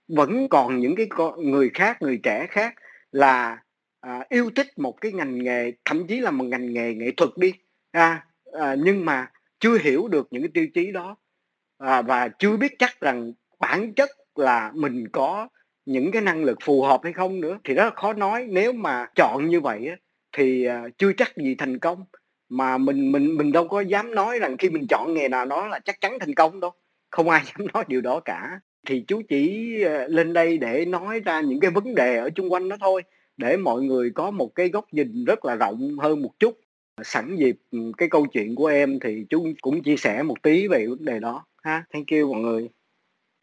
vẫn 0.08 0.48
còn 0.48 0.80
những 0.80 0.96
cái 0.96 1.08
người 1.38 1.70
khác 1.74 2.02
người 2.02 2.20
trẻ 2.22 2.46
khác 2.50 2.74
là 3.12 3.58
à, 4.00 4.24
yêu 4.28 4.50
thích 4.56 4.78
một 4.78 5.00
cái 5.00 5.12
ngành 5.12 5.38
nghề 5.38 5.72
thậm 5.84 6.06
chí 6.06 6.20
là 6.20 6.30
một 6.30 6.44
ngành 6.44 6.72
nghề 6.72 6.94
nghệ 6.94 7.10
thuật 7.16 7.30
đi. 7.36 7.52
À, 7.92 8.26
à, 8.52 8.76
nhưng 8.78 9.04
mà 9.04 9.30
chưa 9.60 9.78
hiểu 9.78 10.08
được 10.08 10.28
những 10.30 10.42
cái 10.42 10.50
tiêu 10.54 10.66
chí 10.74 10.92
đó 10.92 11.16
à, 11.78 12.02
và 12.02 12.28
chưa 12.28 12.56
biết 12.56 12.74
chắc 12.78 13.00
rằng 13.00 13.32
bản 13.58 13.94
chất 13.94 14.10
là 14.34 14.72
mình 14.74 15.08
có 15.12 15.48
những 15.86 16.10
cái 16.10 16.22
năng 16.22 16.44
lực 16.44 16.58
phù 16.62 16.82
hợp 16.82 17.00
hay 17.04 17.12
không 17.12 17.40
nữa 17.40 17.58
thì 17.64 17.74
rất 17.74 17.84
là 17.84 17.90
khó 17.90 18.12
nói. 18.12 18.46
Nếu 18.48 18.72
mà 18.72 19.06
chọn 19.14 19.48
như 19.48 19.60
vậy 19.60 19.88
á, 19.88 19.96
thì 20.36 20.64
à, 20.64 20.84
chưa 20.98 21.12
chắc 21.16 21.36
gì 21.36 21.54
thành 21.54 21.78
công. 21.78 22.04
Mà 22.48 22.78
mình 22.78 23.12
mình 23.12 23.36
mình 23.36 23.52
đâu 23.52 23.68
có 23.68 23.80
dám 23.80 24.14
nói 24.14 24.38
rằng 24.38 24.56
khi 24.56 24.70
mình 24.70 24.86
chọn 24.88 25.14
nghề 25.14 25.28
nào 25.28 25.46
đó 25.46 25.66
là 25.68 25.78
chắc 25.84 26.00
chắn 26.00 26.18
thành 26.20 26.34
công 26.34 26.60
đâu. 26.60 26.70
Không 27.10 27.28
ai 27.28 27.42
dám 27.46 27.66
nói 27.74 27.84
điều 27.88 28.00
đó 28.00 28.20
cả. 28.20 28.60
Thì 28.86 29.04
chú 29.08 29.22
chỉ 29.28 29.74
à, 29.82 30.06
lên 30.08 30.32
đây 30.32 30.58
để 30.58 30.84
nói 30.84 31.20
ra 31.20 31.40
những 31.40 31.60
cái 31.60 31.70
vấn 31.70 31.94
đề 31.94 32.16
ở 32.16 32.30
chung 32.30 32.52
quanh 32.52 32.68
đó 32.68 32.76
thôi 32.80 33.02
để 33.36 33.56
mọi 33.56 33.82
người 33.82 34.10
có 34.14 34.30
một 34.30 34.54
cái 34.54 34.68
góc 34.68 34.86
nhìn 34.92 35.24
rất 35.24 35.44
là 35.44 35.54
rộng 35.54 35.98
hơn 35.98 36.22
một 36.22 36.30
chút. 36.38 36.60
Sẵn 37.02 37.36
dịp 37.36 37.56
ừ, 37.70 37.78
cái 37.98 38.08
câu 38.08 38.26
chuyện 38.26 38.54
của 38.54 38.66
em 38.66 38.98
thì 39.00 39.26
chú 39.30 39.46
cũng 39.60 39.82
chia 39.82 39.96
sẻ 39.96 40.22
một 40.22 40.42
tí 40.42 40.68
về 40.68 40.86
vấn 40.86 41.04
đề 41.04 41.18
đó 41.18 41.46
ha. 41.62 41.84
Thank 41.92 42.06
you 42.08 42.32
mọi 42.32 42.42
người. 42.42 42.68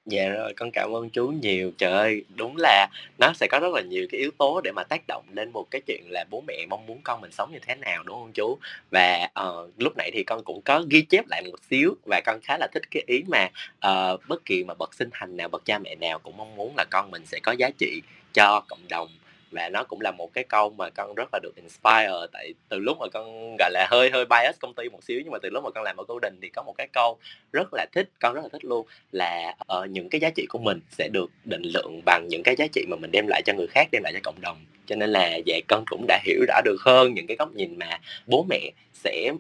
Dạ 0.05 0.29
rồi, 0.29 0.53
con 0.53 0.71
cảm 0.71 0.95
ơn 0.95 1.09
chú 1.09 1.27
nhiều. 1.27 1.71
Trời 1.77 1.91
ơi, 1.91 2.23
đúng 2.35 2.55
là 2.57 2.87
nó 3.19 3.33
sẽ 3.33 3.47
có 3.51 3.59
rất 3.59 3.73
là 3.73 3.81
nhiều 3.81 4.07
cái 4.11 4.19
yếu 4.19 4.31
tố 4.37 4.61
để 4.63 4.71
mà 4.75 4.83
tác 4.83 5.01
động 5.07 5.25
lên 5.33 5.51
một 5.51 5.65
cái 5.71 5.81
chuyện 5.87 6.01
là 6.09 6.25
bố 6.29 6.43
mẹ 6.47 6.65
mong 6.69 6.85
muốn 6.85 7.01
con 7.03 7.21
mình 7.21 7.31
sống 7.31 7.51
như 7.51 7.59
thế 7.61 7.75
nào 7.75 8.03
đúng 8.03 8.15
không 8.15 8.31
chú? 8.33 8.57
Và 8.91 9.29
uh, 9.41 9.69
lúc 9.77 9.93
nãy 9.97 10.11
thì 10.13 10.23
con 10.23 10.43
cũng 10.43 10.61
có 10.61 10.83
ghi 10.89 11.01
chép 11.01 11.25
lại 11.27 11.41
một 11.51 11.59
xíu 11.69 11.95
và 12.09 12.21
con 12.25 12.39
khá 12.43 12.57
là 12.59 12.67
thích 12.73 12.83
cái 12.91 13.03
ý 13.07 13.23
mà 13.27 13.47
uh, 13.87 14.21
bất 14.27 14.45
kỳ 14.45 14.63
mà 14.63 14.73
bậc 14.73 14.93
sinh 14.93 15.09
thành 15.11 15.37
nào, 15.37 15.49
bậc 15.49 15.65
cha 15.65 15.79
mẹ 15.79 15.95
nào 15.95 16.19
cũng 16.19 16.37
mong 16.37 16.55
muốn 16.55 16.73
là 16.77 16.85
con 16.91 17.11
mình 17.11 17.25
sẽ 17.25 17.39
có 17.43 17.51
giá 17.51 17.69
trị 17.77 18.01
cho 18.33 18.61
cộng 18.67 18.87
đồng 18.89 19.07
và 19.51 19.69
nó 19.69 19.83
cũng 19.83 20.01
là 20.01 20.11
một 20.11 20.33
cái 20.33 20.43
câu 20.43 20.69
mà 20.69 20.89
con 20.89 21.15
rất 21.15 21.29
là 21.33 21.39
được 21.43 21.55
inspire 21.55 22.27
tại 22.33 22.53
từ 22.69 22.79
lúc 22.79 22.97
mà 22.99 23.07
con 23.13 23.55
gọi 23.59 23.71
là 23.71 23.87
hơi 23.89 24.09
hơi 24.09 24.25
bias 24.25 24.59
công 24.59 24.73
ty 24.73 24.89
một 24.89 25.03
xíu 25.03 25.21
nhưng 25.23 25.31
mà 25.31 25.37
từ 25.41 25.49
lúc 25.49 25.63
mà 25.63 25.69
con 25.75 25.83
làm 25.83 25.97
ở 25.97 26.03
Golden 26.07 26.37
thì 26.41 26.49
có 26.49 26.63
một 26.63 26.73
cái 26.77 26.87
câu 26.93 27.17
rất 27.53 27.67
là 27.73 27.85
thích 27.93 28.09
con 28.19 28.33
rất 28.33 28.41
là 28.41 28.49
thích 28.51 28.65
luôn 28.65 28.85
là 29.11 29.55
uh, 29.77 29.89
những 29.89 30.09
cái 30.09 30.21
giá 30.21 30.29
trị 30.29 30.45
của 30.49 30.59
mình 30.59 30.79
sẽ 30.89 31.07
được 31.13 31.31
định 31.45 31.63
lượng 31.63 32.01
bằng 32.05 32.27
những 32.29 32.43
cái 32.43 32.55
giá 32.55 32.67
trị 32.73 32.85
mà 32.89 32.97
mình 32.97 33.11
đem 33.11 33.27
lại 33.27 33.41
cho 33.45 33.53
người 33.53 33.67
khác 33.67 33.87
đem 33.91 34.03
lại 34.03 34.13
cho 34.13 34.19
cộng 34.23 34.41
đồng. 34.41 34.57
Cho 34.85 34.95
nên 34.95 35.09
là 35.09 35.39
vậy 35.45 35.61
con 35.67 35.83
cũng 35.87 36.05
đã 36.07 36.19
hiểu 36.25 36.45
rõ 36.47 36.61
được 36.65 36.77
hơn 36.81 37.13
những 37.13 37.27
cái 37.27 37.37
góc 37.37 37.53
nhìn 37.53 37.79
mà 37.79 37.99
bố 38.27 38.45
mẹ 38.49 38.71
sẽ 38.93 39.31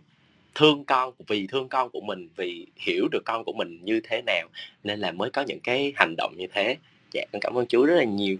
thương 0.55 0.85
con 0.85 1.13
vì 1.27 1.47
thương 1.47 1.69
con 1.69 1.89
của 1.89 2.01
mình 2.01 2.27
vì 2.35 2.65
hiểu 2.75 3.07
được 3.11 3.25
con 3.25 3.43
của 3.43 3.53
mình 3.53 3.79
như 3.83 4.01
thế 4.03 4.21
nào 4.21 4.47
nên 4.83 4.99
là 4.99 5.11
mới 5.11 5.29
có 5.29 5.41
những 5.41 5.59
cái 5.59 5.93
hành 5.95 6.15
động 6.17 6.33
như 6.37 6.47
thế. 6.53 6.77
Dạ 7.13 7.25
con 7.33 7.39
cảm 7.41 7.57
ơn 7.57 7.65
chú 7.65 7.85
rất 7.85 7.95
là 7.95 8.03
nhiều. 8.03 8.37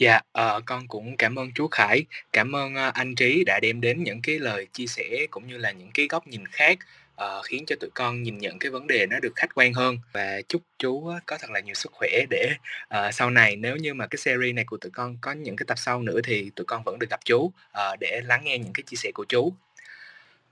Dạ, 0.00 0.20
ờ, 0.32 0.60
con 0.66 0.88
cũng 0.88 1.16
cảm 1.16 1.38
ơn 1.38 1.52
chú 1.54 1.68
Khải, 1.68 2.04
cảm 2.32 2.56
ơn, 2.56 2.74
ơ, 2.74 2.90
anh 2.94 3.14
Trí 3.14 3.44
đã 3.46 3.60
đem 3.62 3.80
đến 3.80 4.04
những 4.04 4.22
cái 4.22 4.38
lời 4.38 4.66
chia 4.72 4.86
sẻ 4.86 5.26
cũng 5.30 5.46
như 5.46 5.56
là 5.58 5.70
những 5.70 5.90
cái 5.94 6.06
góc 6.10 6.26
nhìn 6.26 6.46
khác, 6.46 6.78
ờ, 7.16 7.42
khiến 7.44 7.64
cho 7.66 7.76
tụi 7.80 7.90
con 7.94 8.22
nhìn 8.22 8.38
nhận 8.38 8.58
cái 8.58 8.70
vấn 8.70 8.86
đề 8.86 9.06
nó 9.10 9.20
được 9.20 9.32
khách 9.36 9.54
quan 9.54 9.72
hơn. 9.74 9.96
Và 10.12 10.40
chúc 10.48 10.62
chú 10.78 11.06
ờ, 11.08 11.20
có 11.26 11.38
thật 11.40 11.50
là 11.50 11.60
nhiều 11.60 11.74
sức 11.74 11.92
khỏe 11.92 12.10
để, 12.30 12.50
ờ, 12.88 13.10
sau 13.12 13.30
này 13.30 13.56
nếu 13.56 13.76
như 13.76 13.94
mà 13.94 14.06
cái 14.06 14.18
series 14.18 14.54
này 14.54 14.64
của 14.64 14.76
tụi 14.76 14.90
con 14.94 15.16
có 15.20 15.32
những 15.32 15.56
cái 15.56 15.64
tập 15.68 15.78
sau 15.78 16.02
nữa 16.02 16.20
thì 16.24 16.50
tụi 16.56 16.64
con 16.66 16.82
vẫn 16.84 16.98
được 16.98 17.10
gặp 17.10 17.20
chú, 17.24 17.52
ờ, 17.72 17.96
để 18.00 18.20
lắng 18.24 18.44
nghe 18.44 18.58
những 18.58 18.72
cái 18.74 18.82
chia 18.86 18.96
sẻ 18.96 19.10
của 19.14 19.24
chú. 19.28 19.52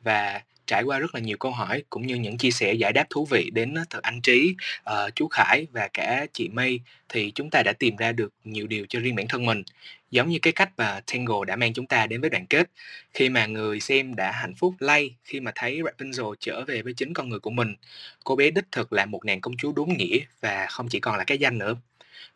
Và 0.04 0.40
trải 0.68 0.82
qua 0.82 0.98
rất 0.98 1.14
là 1.14 1.20
nhiều 1.20 1.36
câu 1.36 1.52
hỏi 1.52 1.82
cũng 1.90 2.06
như 2.06 2.14
những 2.14 2.38
chia 2.38 2.50
sẻ 2.50 2.72
giải 2.72 2.92
đáp 2.92 3.04
thú 3.10 3.26
vị 3.30 3.50
đến 3.52 3.74
ờ, 3.74 3.84
từ 3.90 3.98
anh 4.02 4.20
Trí, 4.20 4.54
uh, 4.90 5.14
chú 5.14 5.28
Khải 5.28 5.66
và 5.72 5.88
cả 5.94 6.26
chị 6.32 6.48
Mây 6.48 6.80
thì 7.08 7.32
chúng 7.34 7.50
ta 7.50 7.62
đã 7.62 7.72
tìm 7.72 7.96
ra 7.96 8.12
được 8.12 8.32
nhiều 8.44 8.66
điều 8.66 8.86
cho 8.88 9.00
riêng 9.00 9.14
bản 9.14 9.28
thân 9.28 9.46
mình. 9.46 9.62
Giống 10.10 10.28
như 10.28 10.38
cái 10.42 10.52
cách 10.52 10.70
mà 10.76 11.00
Tango 11.12 11.44
đã 11.44 11.56
mang 11.56 11.74
chúng 11.74 11.86
ta 11.86 12.06
đến 12.06 12.20
với 12.20 12.30
đoàn 12.30 12.46
kết 12.46 12.70
khi 13.14 13.28
mà 13.28 13.46
người 13.46 13.80
xem 13.80 14.14
đã 14.14 14.32
hạnh 14.32 14.54
phúc 14.54 14.74
lay 14.78 15.14
khi 15.24 15.40
mà 15.40 15.52
thấy 15.54 15.82
Rapunzel 15.82 16.34
trở 16.40 16.64
về 16.64 16.82
với 16.82 16.92
chính 16.94 17.14
con 17.14 17.28
người 17.28 17.40
của 17.40 17.50
mình. 17.50 17.74
Cô 18.24 18.36
bé 18.36 18.50
đích 18.50 18.72
thực 18.72 18.92
là 18.92 19.06
một 19.06 19.24
nàng 19.24 19.40
công 19.40 19.56
chúa 19.56 19.72
đúng 19.72 19.96
nghĩa 19.96 20.18
và 20.40 20.66
không 20.66 20.88
chỉ 20.88 21.00
còn 21.00 21.16
là 21.16 21.24
cái 21.24 21.38
danh 21.38 21.58
nữa 21.58 21.74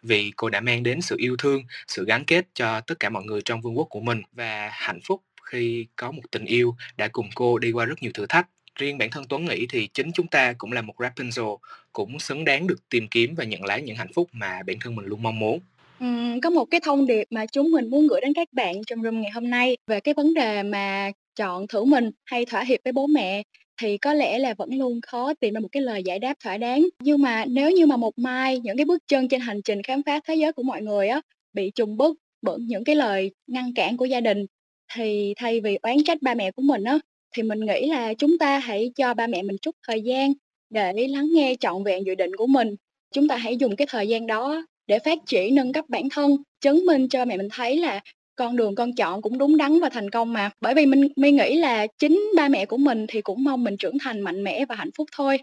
vì 0.02 0.32
cô 0.36 0.48
đã 0.50 0.60
mang 0.60 0.82
đến 0.82 1.00
sự 1.00 1.16
yêu 1.18 1.36
thương, 1.36 1.62
sự 1.88 2.04
gắn 2.04 2.24
kết 2.24 2.46
cho 2.54 2.80
tất 2.80 3.00
cả 3.00 3.08
mọi 3.08 3.24
người 3.24 3.40
trong 3.44 3.60
vương 3.60 3.78
quốc 3.78 3.86
của 3.90 4.00
mình 4.00 4.22
và 4.32 4.70
hạnh 4.72 5.00
phúc 5.04 5.22
khi 5.52 5.86
có 5.96 6.10
một 6.12 6.22
tình 6.30 6.44
yêu 6.44 6.74
đã 6.96 7.08
cùng 7.08 7.28
cô 7.34 7.58
đi 7.58 7.72
qua 7.72 7.84
rất 7.84 8.02
nhiều 8.02 8.12
thử 8.14 8.26
thách. 8.28 8.48
Riêng 8.78 8.98
bản 8.98 9.10
thân 9.10 9.24
Tuấn 9.28 9.44
nghĩ 9.44 9.66
thì 9.70 9.88
chính 9.94 10.12
chúng 10.12 10.26
ta 10.26 10.52
cũng 10.58 10.72
là 10.72 10.82
một 10.82 10.94
Rapunzel, 10.98 11.56
cũng 11.92 12.18
xứng 12.18 12.44
đáng 12.44 12.66
được 12.66 12.88
tìm 12.88 13.08
kiếm 13.08 13.34
và 13.34 13.44
nhận 13.44 13.64
lấy 13.64 13.82
những 13.82 13.96
hạnh 13.96 14.12
phúc 14.14 14.28
mà 14.32 14.60
bản 14.66 14.76
thân 14.80 14.96
mình 14.96 15.06
luôn 15.06 15.22
mong 15.22 15.38
muốn. 15.38 15.60
Ừ, 16.00 16.06
có 16.42 16.50
một 16.50 16.64
cái 16.64 16.80
thông 16.84 17.06
điệp 17.06 17.24
mà 17.30 17.46
chúng 17.46 17.70
mình 17.70 17.90
muốn 17.90 18.06
gửi 18.06 18.20
đến 18.20 18.32
các 18.34 18.48
bạn 18.52 18.74
trong 18.86 19.02
room 19.02 19.20
ngày 19.20 19.30
hôm 19.30 19.50
nay 19.50 19.76
về 19.86 20.00
cái 20.00 20.14
vấn 20.14 20.34
đề 20.34 20.62
mà 20.62 21.10
chọn 21.36 21.66
thử 21.66 21.84
mình 21.84 22.10
hay 22.24 22.44
thỏa 22.44 22.64
hiệp 22.64 22.80
với 22.84 22.92
bố 22.92 23.06
mẹ 23.06 23.42
thì 23.80 23.98
có 23.98 24.14
lẽ 24.14 24.38
là 24.38 24.54
vẫn 24.54 24.70
luôn 24.78 25.00
khó 25.00 25.34
tìm 25.34 25.54
ra 25.54 25.60
một 25.60 25.68
cái 25.72 25.82
lời 25.82 26.02
giải 26.04 26.18
đáp 26.18 26.34
thỏa 26.44 26.56
đáng. 26.58 26.88
Nhưng 27.00 27.22
mà 27.22 27.44
nếu 27.44 27.70
như 27.70 27.86
mà 27.86 27.96
một 27.96 28.18
mai 28.18 28.58
những 28.58 28.76
cái 28.76 28.84
bước 28.84 29.02
chân 29.08 29.28
trên 29.28 29.40
hành 29.40 29.62
trình 29.62 29.82
khám 29.82 30.02
phá 30.06 30.20
thế 30.26 30.34
giới 30.34 30.52
của 30.52 30.62
mọi 30.62 30.82
người 30.82 31.08
á 31.08 31.20
bị 31.52 31.70
trùng 31.70 31.96
bước 31.96 32.18
bởi 32.42 32.58
những 32.60 32.84
cái 32.84 32.96
lời 32.96 33.30
ngăn 33.46 33.74
cản 33.74 33.96
của 33.96 34.04
gia 34.04 34.20
đình 34.20 34.46
thì 34.94 35.34
thay 35.36 35.60
vì 35.60 35.78
oán 35.82 35.96
trách 36.04 36.18
ba 36.22 36.34
mẹ 36.34 36.50
của 36.50 36.62
mình 36.62 36.84
á, 36.84 36.98
thì 37.36 37.42
mình 37.42 37.60
nghĩ 37.60 37.86
là 37.86 38.14
chúng 38.14 38.38
ta 38.38 38.58
hãy 38.58 38.90
cho 38.96 39.14
ba 39.14 39.26
mẹ 39.26 39.42
mình 39.42 39.56
chút 39.62 39.76
thời 39.86 40.00
gian 40.00 40.32
để 40.70 41.08
lắng 41.08 41.28
nghe 41.32 41.54
trọn 41.60 41.84
vẹn 41.84 42.06
dự 42.06 42.14
định 42.14 42.36
của 42.36 42.46
mình. 42.46 42.76
Chúng 43.14 43.28
ta 43.28 43.36
hãy 43.36 43.56
dùng 43.56 43.76
cái 43.76 43.86
thời 43.90 44.08
gian 44.08 44.26
đó 44.26 44.66
để 44.86 44.98
phát 44.98 45.18
triển, 45.26 45.54
nâng 45.54 45.72
cấp 45.72 45.84
bản 45.88 46.08
thân, 46.08 46.36
chứng 46.60 46.86
minh 46.86 47.08
cho 47.08 47.24
mẹ 47.24 47.36
mình 47.36 47.48
thấy 47.52 47.76
là 47.76 48.00
con 48.36 48.56
đường 48.56 48.74
con 48.74 48.94
chọn 48.94 49.22
cũng 49.22 49.38
đúng 49.38 49.56
đắn 49.56 49.80
và 49.80 49.88
thành 49.88 50.10
công 50.10 50.32
mà. 50.32 50.50
Bởi 50.60 50.74
vì 50.74 50.86
mình 50.86 51.08
mình 51.16 51.36
nghĩ 51.36 51.56
là 51.56 51.86
chính 51.98 52.30
ba 52.36 52.48
mẹ 52.48 52.66
của 52.66 52.76
mình 52.76 53.06
thì 53.08 53.20
cũng 53.20 53.44
mong 53.44 53.64
mình 53.64 53.76
trưởng 53.76 53.98
thành 53.98 54.20
mạnh 54.20 54.44
mẽ 54.44 54.64
và 54.64 54.74
hạnh 54.74 54.90
phúc 54.96 55.08
thôi. 55.16 55.38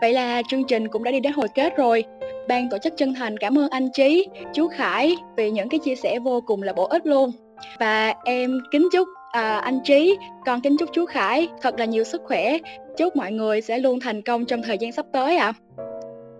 Vậy 0.00 0.12
là 0.12 0.42
chương 0.48 0.64
trình 0.64 0.88
cũng 0.88 1.04
đã 1.04 1.10
đi 1.10 1.20
đến 1.20 1.32
hồi 1.32 1.48
kết 1.54 1.76
rồi. 1.76 2.04
Ban 2.48 2.70
tổ 2.70 2.78
chức 2.78 2.92
chân 2.96 3.14
thành 3.14 3.38
cảm 3.38 3.58
ơn 3.58 3.70
anh 3.70 3.88
Trí, 3.92 4.26
chú 4.54 4.68
Khải 4.68 5.16
vì 5.36 5.50
những 5.50 5.68
cái 5.68 5.80
chia 5.84 5.94
sẻ 5.94 6.18
vô 6.18 6.40
cùng 6.40 6.62
là 6.62 6.72
bổ 6.72 6.84
ích 6.84 7.06
luôn. 7.06 7.32
Và 7.78 8.14
em 8.24 8.60
kính 8.70 8.88
chúc 8.92 9.08
à, 9.32 9.58
anh 9.58 9.80
Trí, 9.84 10.16
còn 10.46 10.60
kính 10.60 10.76
chúc 10.76 10.88
chú 10.92 11.06
Khải 11.06 11.48
thật 11.62 11.78
là 11.78 11.84
nhiều 11.84 12.04
sức 12.04 12.22
khỏe. 12.24 12.58
Chúc 12.98 13.16
mọi 13.16 13.32
người 13.32 13.60
sẽ 13.60 13.78
luôn 13.78 14.00
thành 14.00 14.22
công 14.22 14.44
trong 14.44 14.62
thời 14.62 14.78
gian 14.78 14.92
sắp 14.92 15.06
tới 15.12 15.36
ạ. 15.36 15.52
À. 15.76 15.84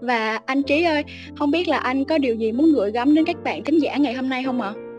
Và 0.01 0.41
anh 0.47 0.63
Trí 0.63 0.83
ơi, 0.83 1.05
không 1.37 1.51
biết 1.51 1.69
là 1.69 1.79
anh 1.79 2.05
có 2.05 2.19
điều 2.19 2.35
gì 2.35 2.53
muốn 2.53 2.73
gửi 2.73 2.91
gắm 2.91 3.15
đến 3.15 3.25
các 3.25 3.37
bạn 3.45 3.65
khán 3.65 3.79
giả 3.79 3.97
ngày 3.97 4.15
hôm 4.15 4.29
nay 4.29 4.43
không 4.45 4.61
ạ? 4.61 4.73
À? 4.77 4.92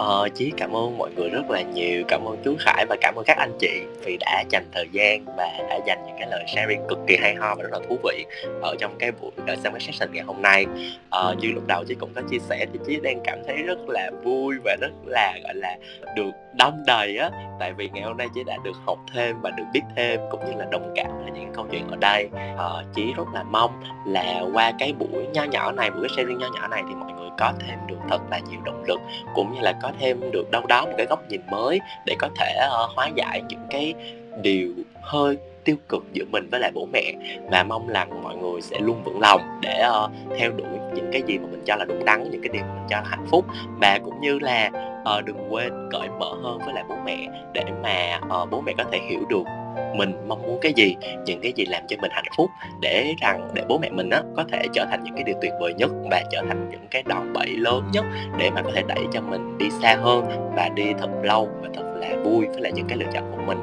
Ờ, 0.00 0.28
Chí 0.34 0.52
cảm 0.56 0.76
ơn 0.76 0.98
mọi 0.98 1.10
người 1.16 1.30
rất 1.30 1.50
là 1.50 1.62
nhiều 1.62 2.02
Cảm 2.08 2.24
ơn 2.24 2.36
chú 2.44 2.56
Khải 2.60 2.86
và 2.88 2.96
cảm 3.00 3.14
ơn 3.14 3.24
các 3.24 3.36
anh 3.38 3.52
chị 3.58 3.80
Vì 4.04 4.16
đã 4.20 4.44
dành 4.50 4.64
thời 4.72 4.88
gian 4.92 5.24
và 5.24 5.48
đã 5.68 5.78
dành 5.86 6.02
những 6.06 6.16
cái 6.18 6.28
lời 6.30 6.44
sharing 6.54 6.80
cực 6.88 6.98
kỳ 7.06 7.16
hay 7.20 7.34
ho 7.34 7.54
và 7.54 7.62
rất 7.62 7.68
là 7.72 7.78
thú 7.88 7.98
vị 8.04 8.24
Ở 8.62 8.74
trong 8.78 8.96
cái 8.98 9.12
buổi 9.12 9.30
đợi 9.46 9.56
xem 9.56 9.72
cái 9.72 9.80
Session 9.80 10.12
ngày 10.12 10.24
hôm 10.24 10.42
nay. 10.42 10.66
Ờ, 11.10 11.34
Như 11.40 11.48
lúc 11.54 11.66
đầu 11.66 11.84
Chí 11.88 11.94
cũng 11.94 12.14
có 12.14 12.22
chia 12.30 12.38
sẻ 12.38 12.66
Thì 12.72 12.78
Chí 12.86 13.00
đang 13.02 13.20
cảm 13.24 13.38
thấy 13.46 13.56
rất 13.56 13.78
là 13.88 14.10
vui 14.24 14.56
và 14.64 14.76
rất 14.80 14.92
là 15.06 15.38
gọi 15.42 15.54
là 15.54 15.76
được 16.16 16.30
đông 16.58 16.82
đầy 16.86 17.16
á. 17.16 17.30
Tại 17.60 17.72
vì 17.72 17.88
ngày 17.92 18.02
hôm 18.02 18.16
nay 18.16 18.26
Chí 18.34 18.44
đã 18.44 18.56
được 18.64 18.76
học 18.86 18.98
thêm 19.14 19.36
và 19.42 19.50
được 19.50 19.64
biết 19.72 19.82
thêm 19.96 20.20
Cũng 20.30 20.40
như 20.46 20.52
là 20.58 20.66
đồng 20.70 20.92
cảm 20.96 21.10
với 21.22 21.30
những 21.30 21.52
câu 21.54 21.66
chuyện 21.70 21.88
ở 21.90 21.96
đây. 22.00 22.28
Ờ, 22.56 22.84
Chí 22.94 23.12
rất 23.16 23.28
là 23.34 23.42
mong 23.42 23.82
là 24.06 24.42
qua 24.52 24.72
cái 24.78 24.92
buổi 24.92 25.26
nho 25.34 25.44
nhỏ 25.44 25.72
này, 25.72 25.90
buổi 25.90 26.08
sharing 26.16 26.38
nho 26.38 26.48
nhỏ 26.54 26.68
này 26.68 26.82
Thì 26.88 26.94
mọi 26.94 27.12
người 27.12 27.30
có 27.38 27.52
thêm 27.60 27.78
được 27.86 27.96
thật 28.08 28.18
là 28.30 28.38
nhiều 28.38 28.60
động 28.64 28.84
lực 28.88 29.00
Cũng 29.34 29.54
như 29.54 29.60
là 29.60 29.72
có 29.82 29.89
thêm 30.00 30.30
được 30.32 30.50
đâu 30.50 30.66
đó 30.66 30.84
một 30.86 30.92
cái 30.96 31.06
góc 31.06 31.28
nhìn 31.28 31.40
mới 31.50 31.80
để 32.06 32.16
có 32.18 32.28
thể 32.38 32.54
uh, 32.66 32.90
hóa 32.96 33.08
giải 33.14 33.42
những 33.48 33.66
cái 33.70 33.94
điều 34.42 34.72
hơi 35.00 35.38
tiêu 35.64 35.76
cực 35.88 36.02
giữa 36.12 36.24
mình 36.30 36.48
với 36.50 36.60
lại 36.60 36.70
bố 36.74 36.88
mẹ. 36.92 37.12
Và 37.50 37.62
mong 37.62 37.88
rằng 37.88 38.22
mọi 38.22 38.36
người 38.36 38.60
sẽ 38.60 38.78
luôn 38.80 39.02
vững 39.04 39.20
lòng 39.20 39.40
để 39.62 39.84
uh, 40.04 40.10
theo 40.38 40.50
đuổi 40.50 40.68
những 40.94 41.10
cái 41.12 41.22
gì 41.26 41.38
mà 41.38 41.48
mình 41.50 41.62
cho 41.66 41.76
là 41.76 41.84
đúng 41.84 42.04
đắn 42.04 42.30
những 42.30 42.42
cái 42.42 42.50
điều 42.52 42.62
mà 42.62 42.74
mình 42.74 42.86
cho 42.90 42.96
là 42.96 43.06
hạnh 43.08 43.26
phúc. 43.30 43.44
Và 43.80 43.98
cũng 44.04 44.20
như 44.20 44.38
là 44.38 44.70
uh, 45.18 45.24
đừng 45.24 45.46
quên 45.50 45.88
cởi 45.92 46.08
mở 46.08 46.34
hơn 46.42 46.58
với 46.64 46.74
lại 46.74 46.84
bố 46.88 46.94
mẹ 47.04 47.26
để 47.52 47.64
mà 47.82 48.20
uh, 48.42 48.50
bố 48.50 48.60
mẹ 48.60 48.72
có 48.78 48.84
thể 48.92 48.98
hiểu 49.10 49.20
được 49.28 49.44
mình 49.94 50.12
mong 50.28 50.42
muốn 50.42 50.58
cái 50.62 50.72
gì 50.76 50.96
những 51.26 51.40
cái 51.40 51.52
gì 51.56 51.64
làm 51.68 51.82
cho 51.88 51.96
mình 52.00 52.10
hạnh 52.14 52.24
phúc 52.36 52.50
để 52.80 53.14
rằng 53.20 53.48
để 53.54 53.62
bố 53.68 53.78
mẹ 53.78 53.90
mình 53.90 54.10
á 54.10 54.22
có 54.36 54.44
thể 54.52 54.62
trở 54.72 54.86
thành 54.90 55.04
những 55.04 55.14
cái 55.14 55.24
điều 55.24 55.36
tuyệt 55.42 55.52
vời 55.60 55.74
nhất 55.74 55.90
và 56.10 56.22
trở 56.30 56.42
thành 56.48 56.68
những 56.70 56.86
cái 56.90 57.02
đòn 57.02 57.32
bẩy 57.32 57.48
lớn 57.48 57.90
nhất 57.92 58.04
để 58.38 58.50
mà 58.50 58.62
có 58.62 58.70
thể 58.74 58.82
đẩy 58.88 59.04
cho 59.12 59.20
mình 59.20 59.58
đi 59.58 59.66
xa 59.82 59.96
hơn 60.00 60.52
và 60.56 60.68
đi 60.68 60.84
thật 60.98 61.10
lâu 61.22 61.48
và 61.62 61.68
thật 61.74 61.94
là 61.96 62.08
vui 62.24 62.46
với 62.46 62.60
lại 62.60 62.72
những 62.72 62.86
cái 62.88 62.98
lựa 62.98 63.12
chọn 63.12 63.32
của 63.36 63.42
mình. 63.46 63.58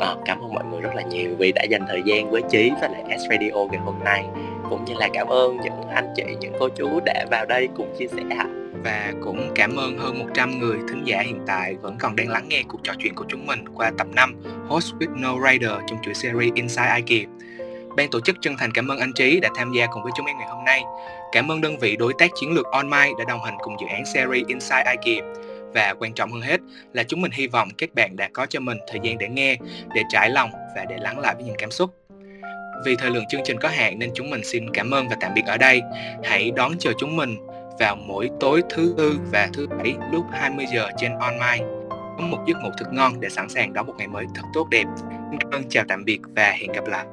À, 0.00 0.14
cảm 0.24 0.40
ơn 0.40 0.54
mọi 0.54 0.64
người 0.64 0.80
rất 0.80 0.94
là 0.94 1.02
nhiều 1.02 1.30
vì 1.38 1.52
đã 1.52 1.62
dành 1.70 1.84
thời 1.88 2.02
gian 2.04 2.30
với 2.30 2.42
trí 2.50 2.70
và 2.80 2.88
lại 2.88 3.18
S 3.18 3.22
Radio 3.30 3.64
ngày 3.70 3.80
hôm 3.84 3.94
nay. 4.04 4.24
Cũng 4.70 4.84
như 4.84 4.94
là 4.94 5.08
cảm 5.12 5.26
ơn 5.26 5.56
những 5.56 5.88
anh 5.94 6.12
chị 6.16 6.24
những 6.40 6.52
cô 6.58 6.68
chú 6.68 7.00
đã 7.04 7.26
vào 7.30 7.46
đây 7.46 7.68
cùng 7.76 7.94
chia 7.98 8.06
sẻ 8.06 8.22
và 8.84 9.12
cũng 9.22 9.52
cảm 9.54 9.76
ơn 9.76 9.98
hơn 9.98 10.18
100 10.18 10.58
người 10.58 10.78
thính 10.88 11.04
giả 11.04 11.20
hiện 11.20 11.38
tại 11.46 11.74
vẫn 11.82 11.96
còn 11.98 12.16
đang 12.16 12.28
lắng 12.28 12.48
nghe 12.48 12.62
cuộc 12.68 12.80
trò 12.84 12.92
chuyện 12.98 13.14
của 13.14 13.24
chúng 13.28 13.46
mình 13.46 13.64
qua 13.74 13.92
tập 13.98 14.06
5 14.14 14.42
Host 14.68 14.94
with 14.94 15.20
No 15.20 15.50
Rider 15.50 15.72
trong 15.86 15.98
chuỗi 16.02 16.14
series 16.14 16.54
Inside 16.54 17.02
Ike. 17.06 17.26
Ban 17.96 18.10
tổ 18.10 18.20
chức 18.20 18.36
chân 18.40 18.56
thành 18.58 18.72
cảm 18.72 18.88
ơn 18.88 18.98
anh 18.98 19.12
Trí 19.12 19.40
đã 19.40 19.48
tham 19.54 19.72
gia 19.72 19.86
cùng 19.86 20.02
với 20.02 20.12
chúng 20.16 20.26
em 20.26 20.38
ngày 20.38 20.48
hôm 20.48 20.64
nay. 20.64 20.82
Cảm 21.32 21.50
ơn 21.50 21.60
đơn 21.60 21.78
vị 21.78 21.96
đối 21.96 22.12
tác 22.18 22.30
chiến 22.40 22.52
lược 22.54 22.66
OnMind 22.66 23.18
đã 23.18 23.24
đồng 23.28 23.44
hành 23.44 23.56
cùng 23.60 23.76
dự 23.80 23.86
án 23.86 24.04
series 24.06 24.46
Inside 24.46 24.96
IKEA. 25.02 25.24
Và 25.74 25.94
quan 25.98 26.12
trọng 26.12 26.32
hơn 26.32 26.40
hết 26.40 26.60
là 26.92 27.02
chúng 27.02 27.20
mình 27.20 27.32
hy 27.32 27.46
vọng 27.46 27.68
các 27.78 27.94
bạn 27.94 28.16
đã 28.16 28.28
có 28.32 28.46
cho 28.46 28.60
mình 28.60 28.78
thời 28.88 29.00
gian 29.02 29.18
để 29.18 29.28
nghe, 29.28 29.56
để 29.94 30.02
trải 30.08 30.30
lòng 30.30 30.50
và 30.76 30.84
để 30.84 30.96
lắng 31.00 31.18
lại 31.18 31.34
với 31.34 31.44
những 31.44 31.56
cảm 31.58 31.70
xúc. 31.70 31.90
Vì 32.84 32.96
thời 32.96 33.10
lượng 33.10 33.24
chương 33.28 33.40
trình 33.44 33.58
có 33.60 33.68
hạn 33.68 33.98
nên 33.98 34.10
chúng 34.14 34.30
mình 34.30 34.44
xin 34.44 34.70
cảm 34.70 34.90
ơn 34.90 35.08
và 35.08 35.16
tạm 35.20 35.34
biệt 35.34 35.44
ở 35.46 35.56
đây. 35.56 35.82
Hãy 36.24 36.50
đón 36.50 36.72
chờ 36.78 36.92
chúng 36.98 37.16
mình 37.16 37.36
vào 37.80 37.96
mỗi 37.96 38.30
tối 38.40 38.62
thứ 38.70 38.94
tư 38.96 39.18
và 39.32 39.48
thứ 39.52 39.66
bảy 39.66 39.94
lúc 40.12 40.24
20 40.30 40.66
giờ 40.74 40.88
trên 40.96 41.12
online. 41.18 41.66
Có 41.90 42.26
một 42.30 42.38
giấc 42.46 42.56
ngủ 42.62 42.70
thật 42.78 42.92
ngon 42.92 43.20
để 43.20 43.28
sẵn 43.28 43.48
sàng 43.48 43.72
đón 43.72 43.86
một 43.86 43.94
ngày 43.98 44.08
mới 44.08 44.26
thật 44.34 44.42
tốt 44.54 44.68
đẹp. 44.70 44.84
Xin 45.30 45.40
cảm 45.40 45.50
ơn, 45.50 45.62
chào 45.68 45.84
tạm 45.88 46.04
biệt 46.04 46.20
và 46.36 46.50
hẹn 46.50 46.72
gặp 46.72 46.86
lại. 46.86 47.06